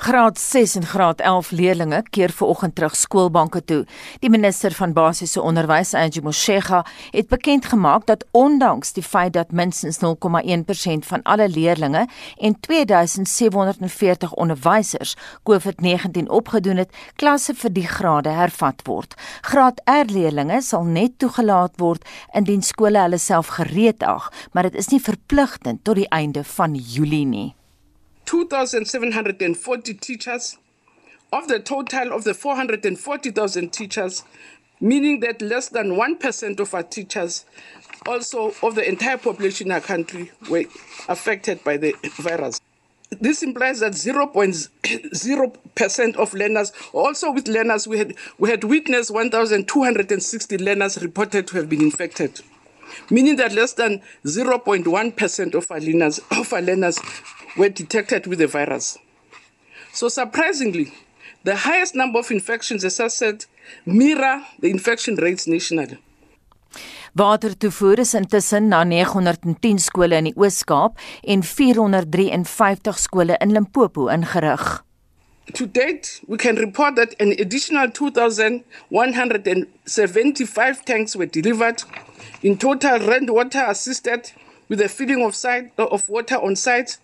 Graad 0.00 0.38
6 0.38 0.74
en 0.74 0.86
graad 0.86 1.20
11 1.20 1.50
leerders 1.50 2.08
keer 2.10 2.32
ver 2.32 2.46
oggend 2.46 2.74
terug 2.74 2.94
skoolbanke 2.96 3.60
toe. 3.64 3.82
Die 4.18 4.30
minister 4.30 4.72
van 4.72 4.94
basiese 4.96 5.42
onderwys, 5.42 5.92
Angie 5.94 6.22
Motshega, 6.22 6.86
het 7.10 7.28
bekend 7.28 7.64
gemaak 7.68 8.06
dat 8.06 8.24
ondanks 8.30 8.92
die 8.96 9.02
feit 9.02 9.32
dat 9.32 9.52
minstens 9.52 9.98
0,1% 10.00 11.04
van 11.10 11.22
alle 11.22 11.48
leerders 11.48 12.08
en 12.36 12.56
2740 12.60 14.32
onderwysers 14.32 15.16
COVID-19 15.50 16.26
opgedoen 16.26 16.76
het, 16.76 16.96
klasse 17.16 17.54
vir 17.54 17.72
die 17.72 17.86
grade 17.86 18.32
hervat 18.32 18.80
word. 18.88 19.14
Graad 19.42 19.84
R 19.84 20.08
leerders 20.08 20.72
sal 20.72 20.88
net 20.88 21.18
toegelaat 21.18 21.76
word 21.76 22.08
indien 22.32 22.62
skole 22.62 23.04
hulle 23.04 23.20
self 23.20 23.52
gereed 23.60 24.02
ag, 24.02 24.32
maar 24.52 24.62
dit 24.62 24.80
is 24.80 24.88
nie 24.88 25.04
verpligtend 25.04 25.84
tot 25.84 26.00
die 26.00 26.08
einde 26.08 26.44
van 26.56 26.74
Julie 26.74 27.26
nie. 27.26 27.50
2,740 28.26 29.94
teachers 29.94 30.58
of 31.32 31.48
the 31.48 31.60
total 31.60 32.12
of 32.12 32.24
the 32.24 32.34
440,000 32.34 33.72
teachers, 33.72 34.24
meaning 34.80 35.20
that 35.20 35.40
less 35.40 35.68
than 35.68 35.92
1% 35.92 36.60
of 36.60 36.74
our 36.74 36.82
teachers, 36.82 37.44
also 38.06 38.52
of 38.62 38.74
the 38.74 38.88
entire 38.88 39.18
population 39.18 39.68
in 39.68 39.72
our 39.72 39.80
country, 39.80 40.32
were 40.48 40.64
affected 41.08 41.62
by 41.64 41.76
the 41.76 41.94
virus. 42.18 42.60
This 43.10 43.42
implies 43.42 43.80
that 43.80 43.92
0.0% 43.92 46.16
of 46.16 46.34
learners, 46.34 46.72
also 46.92 47.32
with 47.32 47.48
learners, 47.48 47.88
we 47.88 47.98
had, 47.98 48.14
we 48.38 48.50
had 48.50 48.64
witnessed 48.64 49.10
1,260 49.10 50.58
learners 50.58 51.02
reported 51.02 51.46
to 51.48 51.56
have 51.56 51.68
been 51.68 51.82
infected 51.82 52.40
meaning 53.10 53.36
that 53.36 53.52
less 53.52 53.74
than 53.74 54.02
0.1% 54.24 55.54
of 55.54 55.70
our 55.70 55.80
learners, 55.80 56.20
of 56.30 56.52
our 56.52 56.62
learners 56.62 56.98
were 57.56 57.68
detected 57.68 58.26
with 58.26 58.38
the 58.38 58.46
virus. 58.46 58.98
So 59.92 60.08
surprisingly, 60.08 60.92
the 61.44 61.56
highest 61.56 61.94
number 61.94 62.18
of 62.18 62.30
infections, 62.30 62.84
as 62.84 63.00
I 63.00 63.08
said, 63.08 63.46
mirror 63.86 64.42
the 64.58 64.70
infection 64.70 65.16
rates 65.16 65.46
nationally. 65.46 65.98
Watertoevoer 67.14 67.98
is 67.98 68.14
intussen 68.14 68.68
na 68.68 68.84
910 68.84 69.78
skole 69.78 70.18
in 70.18 70.24
die 70.24 70.34
Oos-Kaap 70.38 70.98
en 71.26 71.42
453 71.42 73.02
skole 73.02 73.36
in 73.40 73.52
Limpopo 73.52 74.08
ingerig. 74.08 74.84
To 75.54 75.66
date, 75.66 76.20
we 76.28 76.38
can 76.38 76.56
report 76.56 76.94
that 76.94 77.14
an 77.18 77.32
additional 77.32 77.90
2175 77.90 80.84
tanks 80.84 81.16
were 81.16 81.26
delivered. 81.26 81.82
In 82.42 82.58
total, 82.58 82.98
rainwater 82.98 83.64
assisted 83.66 84.32
with 84.68 84.78
the 84.78 84.88
filling 84.88 85.22
of 85.24 85.34
site 85.34 85.72
of 85.78 86.08
water 86.08 86.36
on 86.36 86.56
site 86.56 86.98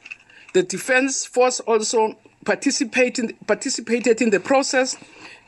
The 0.56 0.62
Defence 0.62 1.26
Force 1.26 1.60
also 1.60 2.16
participated, 2.46 3.36
participated 3.46 4.22
in 4.22 4.30
the 4.30 4.40
process. 4.40 4.96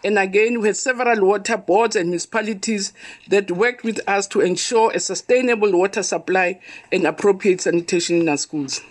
And 0.05 0.19
again, 0.19 0.61
we 0.61 0.69
had 0.69 0.77
several 0.77 1.27
water 1.27 1.57
boards 1.57 1.97
and 1.97 2.11
municipalities 2.11 2.93
that 3.29 3.51
worked 3.51 3.85
with 3.85 4.01
us 4.07 4.27
to 4.29 4.43
ensure 4.43 4.93
a 4.93 5.01
sustainable 5.01 5.73
water 5.73 6.03
supply 6.03 6.61
and 6.93 7.07
appropriate 7.07 7.63
sanitation 7.63 8.21
in 8.21 8.29
our 8.29 8.37
schools. 8.37 8.83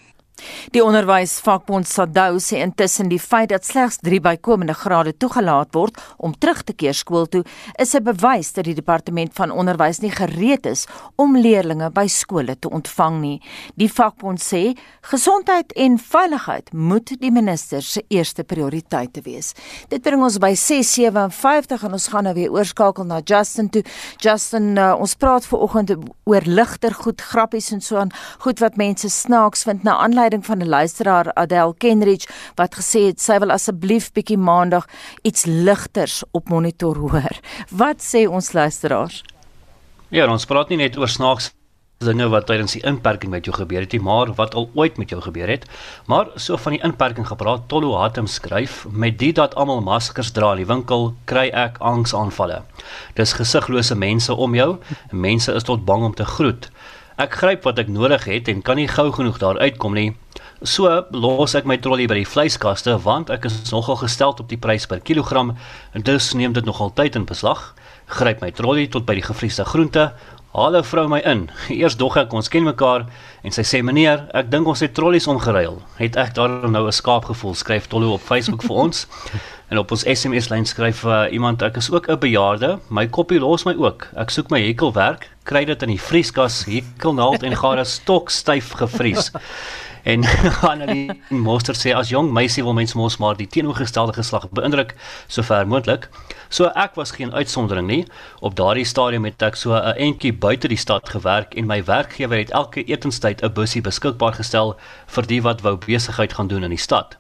Die 0.72 0.84
onderwysvakbond 0.84 1.88
SADU 1.88 2.38
sê 2.44 2.60
intussen 2.62 3.10
die 3.10 3.20
feit 3.20 3.50
dat 3.50 3.66
slegs 3.66 3.98
3 4.06 4.20
bykomende 4.22 4.76
grade 4.78 5.14
toegelaat 5.18 5.74
word 5.74 5.98
om 6.18 6.36
terug 6.38 6.62
te 6.64 6.74
keer 6.74 6.94
skool 6.94 7.26
toe, 7.26 7.44
is 7.80 7.96
'n 7.96 8.04
bewys 8.04 8.54
dat 8.54 8.66
die 8.66 8.76
departement 8.76 9.34
van 9.34 9.52
onderwys 9.52 10.00
nie 10.00 10.12
gereed 10.12 10.66
is 10.66 10.86
om 11.16 11.38
leerders 11.38 11.94
by 11.94 12.08
skole 12.08 12.56
te 12.60 12.70
ontvang 12.70 13.20
nie. 13.22 13.42
Die 13.76 13.90
vakbond 13.90 14.40
sê 14.40 14.78
gesondheid 15.02 15.74
en 15.74 15.98
veiligheid 15.98 16.74
moet 16.74 17.20
die 17.20 17.32
minister 17.32 17.82
se 17.82 18.04
eerste 18.10 18.44
prioriteit 18.44 19.24
wees. 19.24 19.54
Dit 19.90 20.02
bring 20.02 20.22
ons 20.24 20.38
by 20.38 20.54
6:57 20.56 21.84
en 21.84 21.92
ons 21.92 22.08
gaan 22.08 22.24
nou 22.24 22.34
weer 22.34 22.52
oorskakel 22.52 23.04
na 23.06 23.22
Justin 23.24 23.70
toe. 23.70 23.84
Justin, 24.18 24.78
uh, 24.78 24.96
ons 25.00 25.16
praat 25.16 25.46
ver 25.46 25.60
oggend 25.60 25.96
oor 26.24 26.42
ligter 26.46 26.94
goed, 26.94 27.22
grappies 27.22 27.72
en 27.72 27.82
so 27.82 27.98
aan, 27.98 28.12
goed 28.40 28.60
wat 28.60 28.76
mense 28.76 29.10
snaaks 29.10 29.64
vind 29.64 29.84
na 29.84 29.98
aanleiding 29.98 30.27
aanleiding 30.28 30.46
van 30.46 30.58
'n 30.58 30.70
luisteraar 30.70 31.34
Adel 31.34 31.74
Kenridge 31.74 32.28
wat 32.56 32.76
gesê 32.76 33.08
het 33.08 33.22
sy 33.22 33.40
wil 33.40 33.52
asseblief 33.52 34.12
bietjie 34.12 34.38
maandag 34.38 34.86
iets 35.22 35.46
ligters 35.46 36.24
op 36.32 36.50
monitor 36.50 36.98
hoor. 36.98 37.40
Wat 37.72 38.02
sê 38.02 38.28
ons 38.28 38.52
luisteraars? 38.52 39.24
Ja, 40.10 40.28
ons 40.28 40.46
praat 40.46 40.70
nie 40.70 40.78
net 40.78 40.98
oor 40.98 41.08
snaaks 41.08 41.54
dinge 41.98 42.28
wat 42.30 42.46
tydens 42.46 42.74
die 42.74 42.84
inperking 42.86 43.32
met 43.32 43.46
jou 43.46 43.56
gebeur 43.56 43.82
het 43.82 43.92
nie, 43.92 44.02
maar 44.02 44.34
wat 44.36 44.54
al 44.54 44.70
ooit 44.74 44.98
met 44.98 45.10
jou 45.10 45.22
gebeur 45.22 45.48
het. 45.48 45.66
Maar 46.06 46.28
so 46.36 46.58
van 46.58 46.72
die 46.72 46.84
inperking 46.84 47.28
gepraat, 47.28 47.68
Tollo 47.68 47.98
Hatem 47.98 48.28
skryf, 48.28 48.86
met 48.92 49.18
dit 49.20 49.36
dat 49.36 49.56
almal 49.56 49.82
maskers 49.82 50.32
dra 50.32 50.52
in 50.52 50.58
die 50.58 50.74
winkel, 50.74 51.16
kry 51.26 51.50
ek 51.50 51.78
angsaanvalle. 51.80 52.64
Dis 53.16 53.34
gesiglose 53.34 53.96
mense 53.96 54.34
om 54.34 54.56
jou, 54.56 54.78
mense 55.12 55.52
is 55.52 55.64
tot 55.64 55.86
bang 55.86 56.04
om 56.04 56.14
te 56.14 56.26
groet. 56.26 56.70
Ek 57.18 57.34
gryp 57.34 57.64
wat 57.66 57.80
ek 57.82 57.88
nodig 57.90 58.28
het 58.30 58.50
en 58.52 58.60
kan 58.62 58.78
nie 58.78 58.86
gou 58.86 59.08
genoeg 59.10 59.40
daar 59.42 59.58
uitkom 59.58 59.96
nie. 59.98 60.12
So 60.62 60.86
los 61.10 61.56
ek 61.58 61.66
my 61.66 61.80
trolly 61.82 62.06
by 62.06 62.20
die 62.20 62.28
vleiskaste 62.30 62.94
want 63.02 63.32
ek 63.34 63.48
is 63.50 63.56
nogal 63.72 63.98
gestel 64.04 64.36
op 64.38 64.46
die 64.52 64.60
prys 64.62 64.86
per 64.86 65.02
kilogram 65.02 65.56
en 65.98 66.06
dus 66.06 66.36
neem 66.38 66.54
dit 66.54 66.66
nogal 66.70 66.94
tyd 66.94 67.18
in 67.18 67.26
beslag. 67.26 67.72
Gryp 68.20 68.46
my 68.46 68.52
trolly 68.54 68.86
tot 68.86 69.10
by 69.10 69.18
die 69.18 69.26
gevriesde 69.26 69.66
groente. 69.66 70.12
Hallo 70.54 70.84
vrou 70.86 71.08
my 71.10 71.24
in. 71.26 71.48
Eers 71.74 71.98
dog 71.98 72.20
ek 72.22 72.38
ons 72.38 72.54
ken 72.54 72.70
mekaar 72.70 73.08
en 73.42 73.56
sy 73.56 73.66
sê 73.66 73.82
meneer, 73.82 74.28
ek 74.38 74.54
dink 74.54 74.70
ons 74.70 74.86
het 74.86 74.94
trollies 74.94 75.26
omgeruil. 75.26 75.82
Het 75.98 76.22
ek 76.22 76.38
daar 76.38 76.70
nou 76.70 76.86
'n 76.86 76.94
skaap 76.94 77.26
gevoel 77.34 77.58
skryf 77.58 77.90
Tollo 77.90 78.14
op 78.14 78.22
Facebook 78.22 78.62
vir 78.62 78.78
ons. 78.86 79.08
En 79.68 79.78
op 79.78 79.92
ons 79.92 80.06
SMS 80.08 80.48
lyn 80.48 80.66
skryf 80.66 81.04
uh, 81.04 81.26
iemand 81.32 81.62
ek 81.62 81.76
is 81.82 81.92
ook 81.92 82.08
'n 82.08 82.20
bejaarde, 82.20 82.80
my 82.88 83.08
koppie 83.08 83.40
los 83.40 83.66
my 83.68 83.76
ook. 83.76 84.08
Ek 84.16 84.30
soek 84.30 84.50
my 84.50 84.62
hekelwerk, 84.62 85.30
kry 85.44 85.66
dit 85.66 85.82
in 85.82 85.90
die 85.90 86.02
vrieskas, 86.02 86.64
hekelnaald 86.66 87.44
en 87.44 87.56
gare 87.56 87.84
stok 87.84 88.30
styf 88.30 88.72
gevries. 88.72 89.32
En 90.08 90.24
Annelie 90.72 91.22
Monster 91.30 91.76
sê 91.76 91.92
as 91.92 92.08
jong 92.14 92.30
meisie 92.32 92.64
wil 92.64 92.74
mens 92.74 92.94
mos 92.96 93.18
maar 93.20 93.36
die 93.36 93.48
teenoorgestelde 93.48 94.14
geslag 94.16 94.46
beïndruk 94.56 94.94
sover 95.28 95.68
moontlik. 95.68 96.08
So 96.48 96.72
ek 96.80 96.96
was 96.96 97.12
geen 97.12 97.34
uitsondering 97.34 97.88
nie. 97.88 98.06
Op 98.40 98.56
daardie 98.56 98.88
stadium 98.88 99.28
het 99.28 99.42
ek 99.42 99.60
so 99.60 99.76
'n 99.76 100.00
entjie 100.00 100.32
buite 100.32 100.68
die 100.68 100.80
stad 100.80 101.10
gewerk 101.10 101.56
en 101.60 101.68
my 101.68 101.84
werkgewer 101.84 102.38
het 102.38 102.56
elke 102.56 102.88
etenstyd 102.88 103.44
'n 103.44 103.54
bussie 103.54 103.82
beskikbaar 103.82 104.40
gestel 104.40 104.78
vir 105.08 105.28
die 105.28 105.42
wat 105.42 105.62
wou 105.62 105.76
besigheid 105.76 106.34
gaan 106.34 106.48
doen 106.48 106.64
in 106.64 106.70
die 106.70 106.86
stad. 106.88 107.18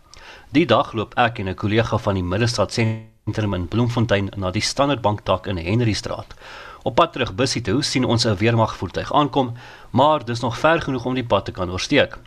Die 0.55 0.63
dag 0.63 0.93
loop 0.95 1.11
ek 1.19 1.41
en 1.41 1.49
'n 1.49 1.59
kollega 1.59 1.97
van 1.97 2.15
die 2.15 2.23
Middelstad 2.23 2.71
sentrum 2.71 3.53
in 3.53 3.67
Bloemfontein 3.67 4.29
na 4.37 4.51
die 4.51 4.61
Standard 4.61 5.01
Bank 5.01 5.19
tak 5.21 5.47
in 5.47 5.57
Henrystraat. 5.57 6.35
Op 6.83 6.95
pad 6.95 7.11
terug 7.11 7.35
bussie 7.35 7.61
toe 7.61 7.83
sien 7.83 8.05
ons 8.05 8.25
'n 8.25 8.35
weermagvoertuig 8.35 9.13
aankom, 9.13 9.53
maar 9.91 10.25
dis 10.25 10.39
nog 10.39 10.57
ver 10.57 10.81
genoeg 10.81 11.05
om 11.05 11.13
die 11.13 11.25
pad 11.25 11.45
te 11.45 11.51
kan 11.51 11.69
oorsteek. 11.69 12.17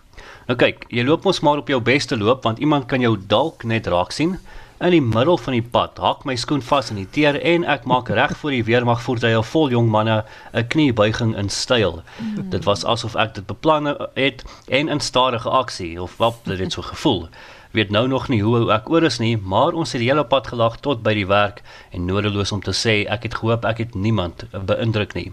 Nou 0.47 0.59
kyk, 0.59 0.85
jy 0.89 1.05
loop 1.05 1.25
mos 1.25 1.41
maar 1.41 1.57
op 1.57 1.69
jou 1.69 1.81
beste 1.81 2.19
loop 2.19 2.43
want 2.43 2.59
iemand 2.59 2.87
kan 2.87 3.01
jou 3.01 3.17
dalk 3.27 3.65
net 3.65 3.87
raak 3.87 4.13
sien. 4.13 4.39
In 4.81 4.91
die 4.91 5.03
middel 5.03 5.39
van 5.39 5.53
die 5.53 5.69
pad 5.71 5.99
hak 5.99 6.25
my 6.25 6.37
skoen 6.37 6.63
vas 6.63 6.91
in 6.91 6.97
die 6.97 7.11
teer 7.11 7.41
en 7.43 7.65
ek 7.65 7.85
maak 7.85 8.09
reg 8.09 8.37
voor 8.37 8.51
die 8.51 8.65
weermagvoertuie 8.65 9.43
vol 9.43 9.71
jong 9.71 9.89
manne 9.89 10.25
'n 10.53 10.69
kniebuiging 10.69 11.37
in 11.37 11.49
styl. 11.49 12.03
Dit 12.51 12.65
was 12.65 12.85
asof 12.85 13.17
ek 13.17 13.35
dit 13.35 13.47
beplan 13.47 13.87
het 14.15 14.45
en 14.69 14.89
in 14.89 15.01
stadige 15.01 15.49
aksie 15.49 16.03
of 16.03 16.17
wat 16.17 16.35
dit 16.45 16.73
so 16.73 16.83
gevoel 16.83 17.29
weet 17.71 17.91
nou 17.91 18.09
nog 18.09 18.29
nie 18.29 18.43
hoe 18.43 18.73
ek 18.73 18.89
oor 18.91 19.07
is 19.07 19.19
nie, 19.23 19.37
maar 19.37 19.77
ons 19.79 19.93
het 19.93 20.03
die 20.03 20.09
hele 20.11 20.25
pad 20.25 20.51
gelag 20.51 20.81
tot 20.81 21.03
by 21.03 21.15
die 21.15 21.27
werk 21.27 21.63
en 21.91 22.09
nodeloos 22.09 22.53
om 22.53 22.63
te 22.63 22.75
sê 22.75 23.05
ek 23.07 23.29
het 23.29 23.39
gehoop 23.43 23.65
ek 23.65 23.85
het 23.85 23.95
niemand 23.95 24.45
beïndruk 24.51 25.15
nie. 25.15 25.31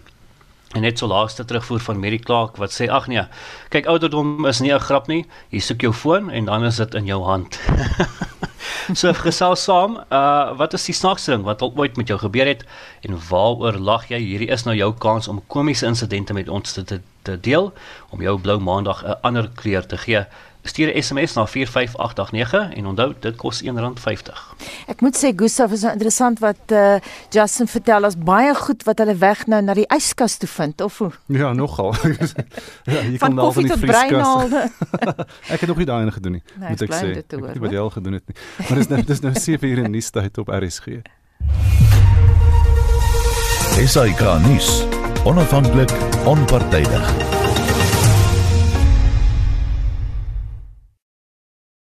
En 0.76 0.84
net 0.84 1.00
so 1.00 1.08
laaste 1.08 1.46
terugvoer 1.48 1.80
van 1.80 2.00
Mary 2.00 2.18
Clark 2.20 2.58
wat 2.62 2.74
sê 2.76 2.90
ag 2.92 3.08
nee, 3.08 3.24
kyk 3.74 3.88
ouderdom 3.88 4.46
is 4.46 4.60
nie 4.60 4.74
'n 4.74 4.84
grap 4.84 5.08
nie. 5.08 5.26
Jy 5.50 5.60
soek 5.60 5.82
jou 5.82 5.94
foon 5.94 6.30
en 6.30 6.46
dan 6.46 6.66
is 6.66 6.76
dit 6.76 6.94
in 6.94 7.06
jou 7.06 7.24
hand. 7.24 7.60
so 9.00 9.14
gesels 9.14 9.64
saam, 9.64 9.98
uh 10.12 10.58
wat 10.58 10.74
is 10.74 10.86
die 10.86 10.94
snaakste 10.94 11.32
ding 11.32 11.44
wat 11.44 11.62
al 11.62 11.74
ooit 11.76 11.98
met 11.98 12.08
jou 12.08 12.20
gebeur 12.20 12.46
het 12.46 12.66
en 13.02 13.18
waaroor 13.30 13.80
lag 13.80 14.10
jy? 14.10 14.20
Hierdie 14.20 14.52
is 14.52 14.64
nou 14.64 14.76
jou 14.76 14.94
kans 14.94 15.28
om 15.28 15.42
komiese 15.48 15.86
insidente 15.86 16.34
met 16.34 16.50
ons 16.50 16.74
te 16.74 17.02
te 17.24 17.40
deel 17.40 17.74
om 18.10 18.22
jou 18.22 18.38
blou 18.40 18.60
maandag 18.60 19.04
'n 19.04 19.16
ander 19.22 19.50
kleur 19.56 19.86
te 19.86 19.98
gee 19.98 20.26
stuur 20.68 20.94
'n 20.94 21.02
SMS 21.02 21.34
na 21.34 21.46
45889 21.48 22.74
en 22.76 22.86
onthou 22.86 23.14
dit 23.20 23.36
kos 23.36 23.62
R1.50. 23.64 24.56
Ek 24.88 25.02
moet 25.02 25.18
sê 25.18 25.32
Gustaf 25.36 25.72
is 25.72 25.82
nou 25.82 25.94
interessant 25.94 26.40
wat 26.40 26.72
uh, 26.72 26.96
Justin 27.30 27.68
vertel 27.68 28.06
as 28.06 28.18
baie 28.18 28.56
goed 28.56 28.84
wat 28.84 28.98
hulle 28.98 29.16
weg 29.18 29.46
nou 29.48 29.62
na 29.62 29.74
die 29.74 29.88
yskas 29.96 30.38
toe 30.38 30.50
vind 30.50 30.82
of 30.82 30.98
hoe? 30.98 31.12
Ja, 31.26 31.54
nogal. 31.54 31.94
ja, 32.94 33.02
jy 33.02 33.18
kan 33.18 33.36
nou 33.36 33.54
van 33.54 33.64
die 33.64 33.78
vrieskas. 33.78 34.54
ek 35.54 35.60
het 35.60 35.68
nog 35.68 35.78
nie 35.78 35.86
daai 35.86 36.12
gedoen 36.12 36.32
nie, 36.32 36.44
nee, 36.60 36.70
moet 36.70 36.82
ek 36.82 36.94
sê. 36.94 37.10
Ek 37.10 37.16
het 37.16 37.54
nie 37.54 37.62
wat 37.62 37.72
jy 37.72 37.80
al 37.80 37.90
gedoen 37.90 38.14
het 38.14 38.28
nie. 38.28 38.38
Maar 38.68 38.78
dis 38.84 38.88
nou 38.88 39.04
dis 39.04 39.22
nou 39.22 39.34
7 39.34 39.70
ure 39.70 39.88
in 39.88 39.92
die 39.92 40.06
tyd 40.12 40.38
op 40.38 40.50
RSG. 40.50 41.02
SAK 43.78 44.22
nuus. 44.48 44.84
Onafhanklik, 45.24 45.92
onpartydig. 46.26 47.37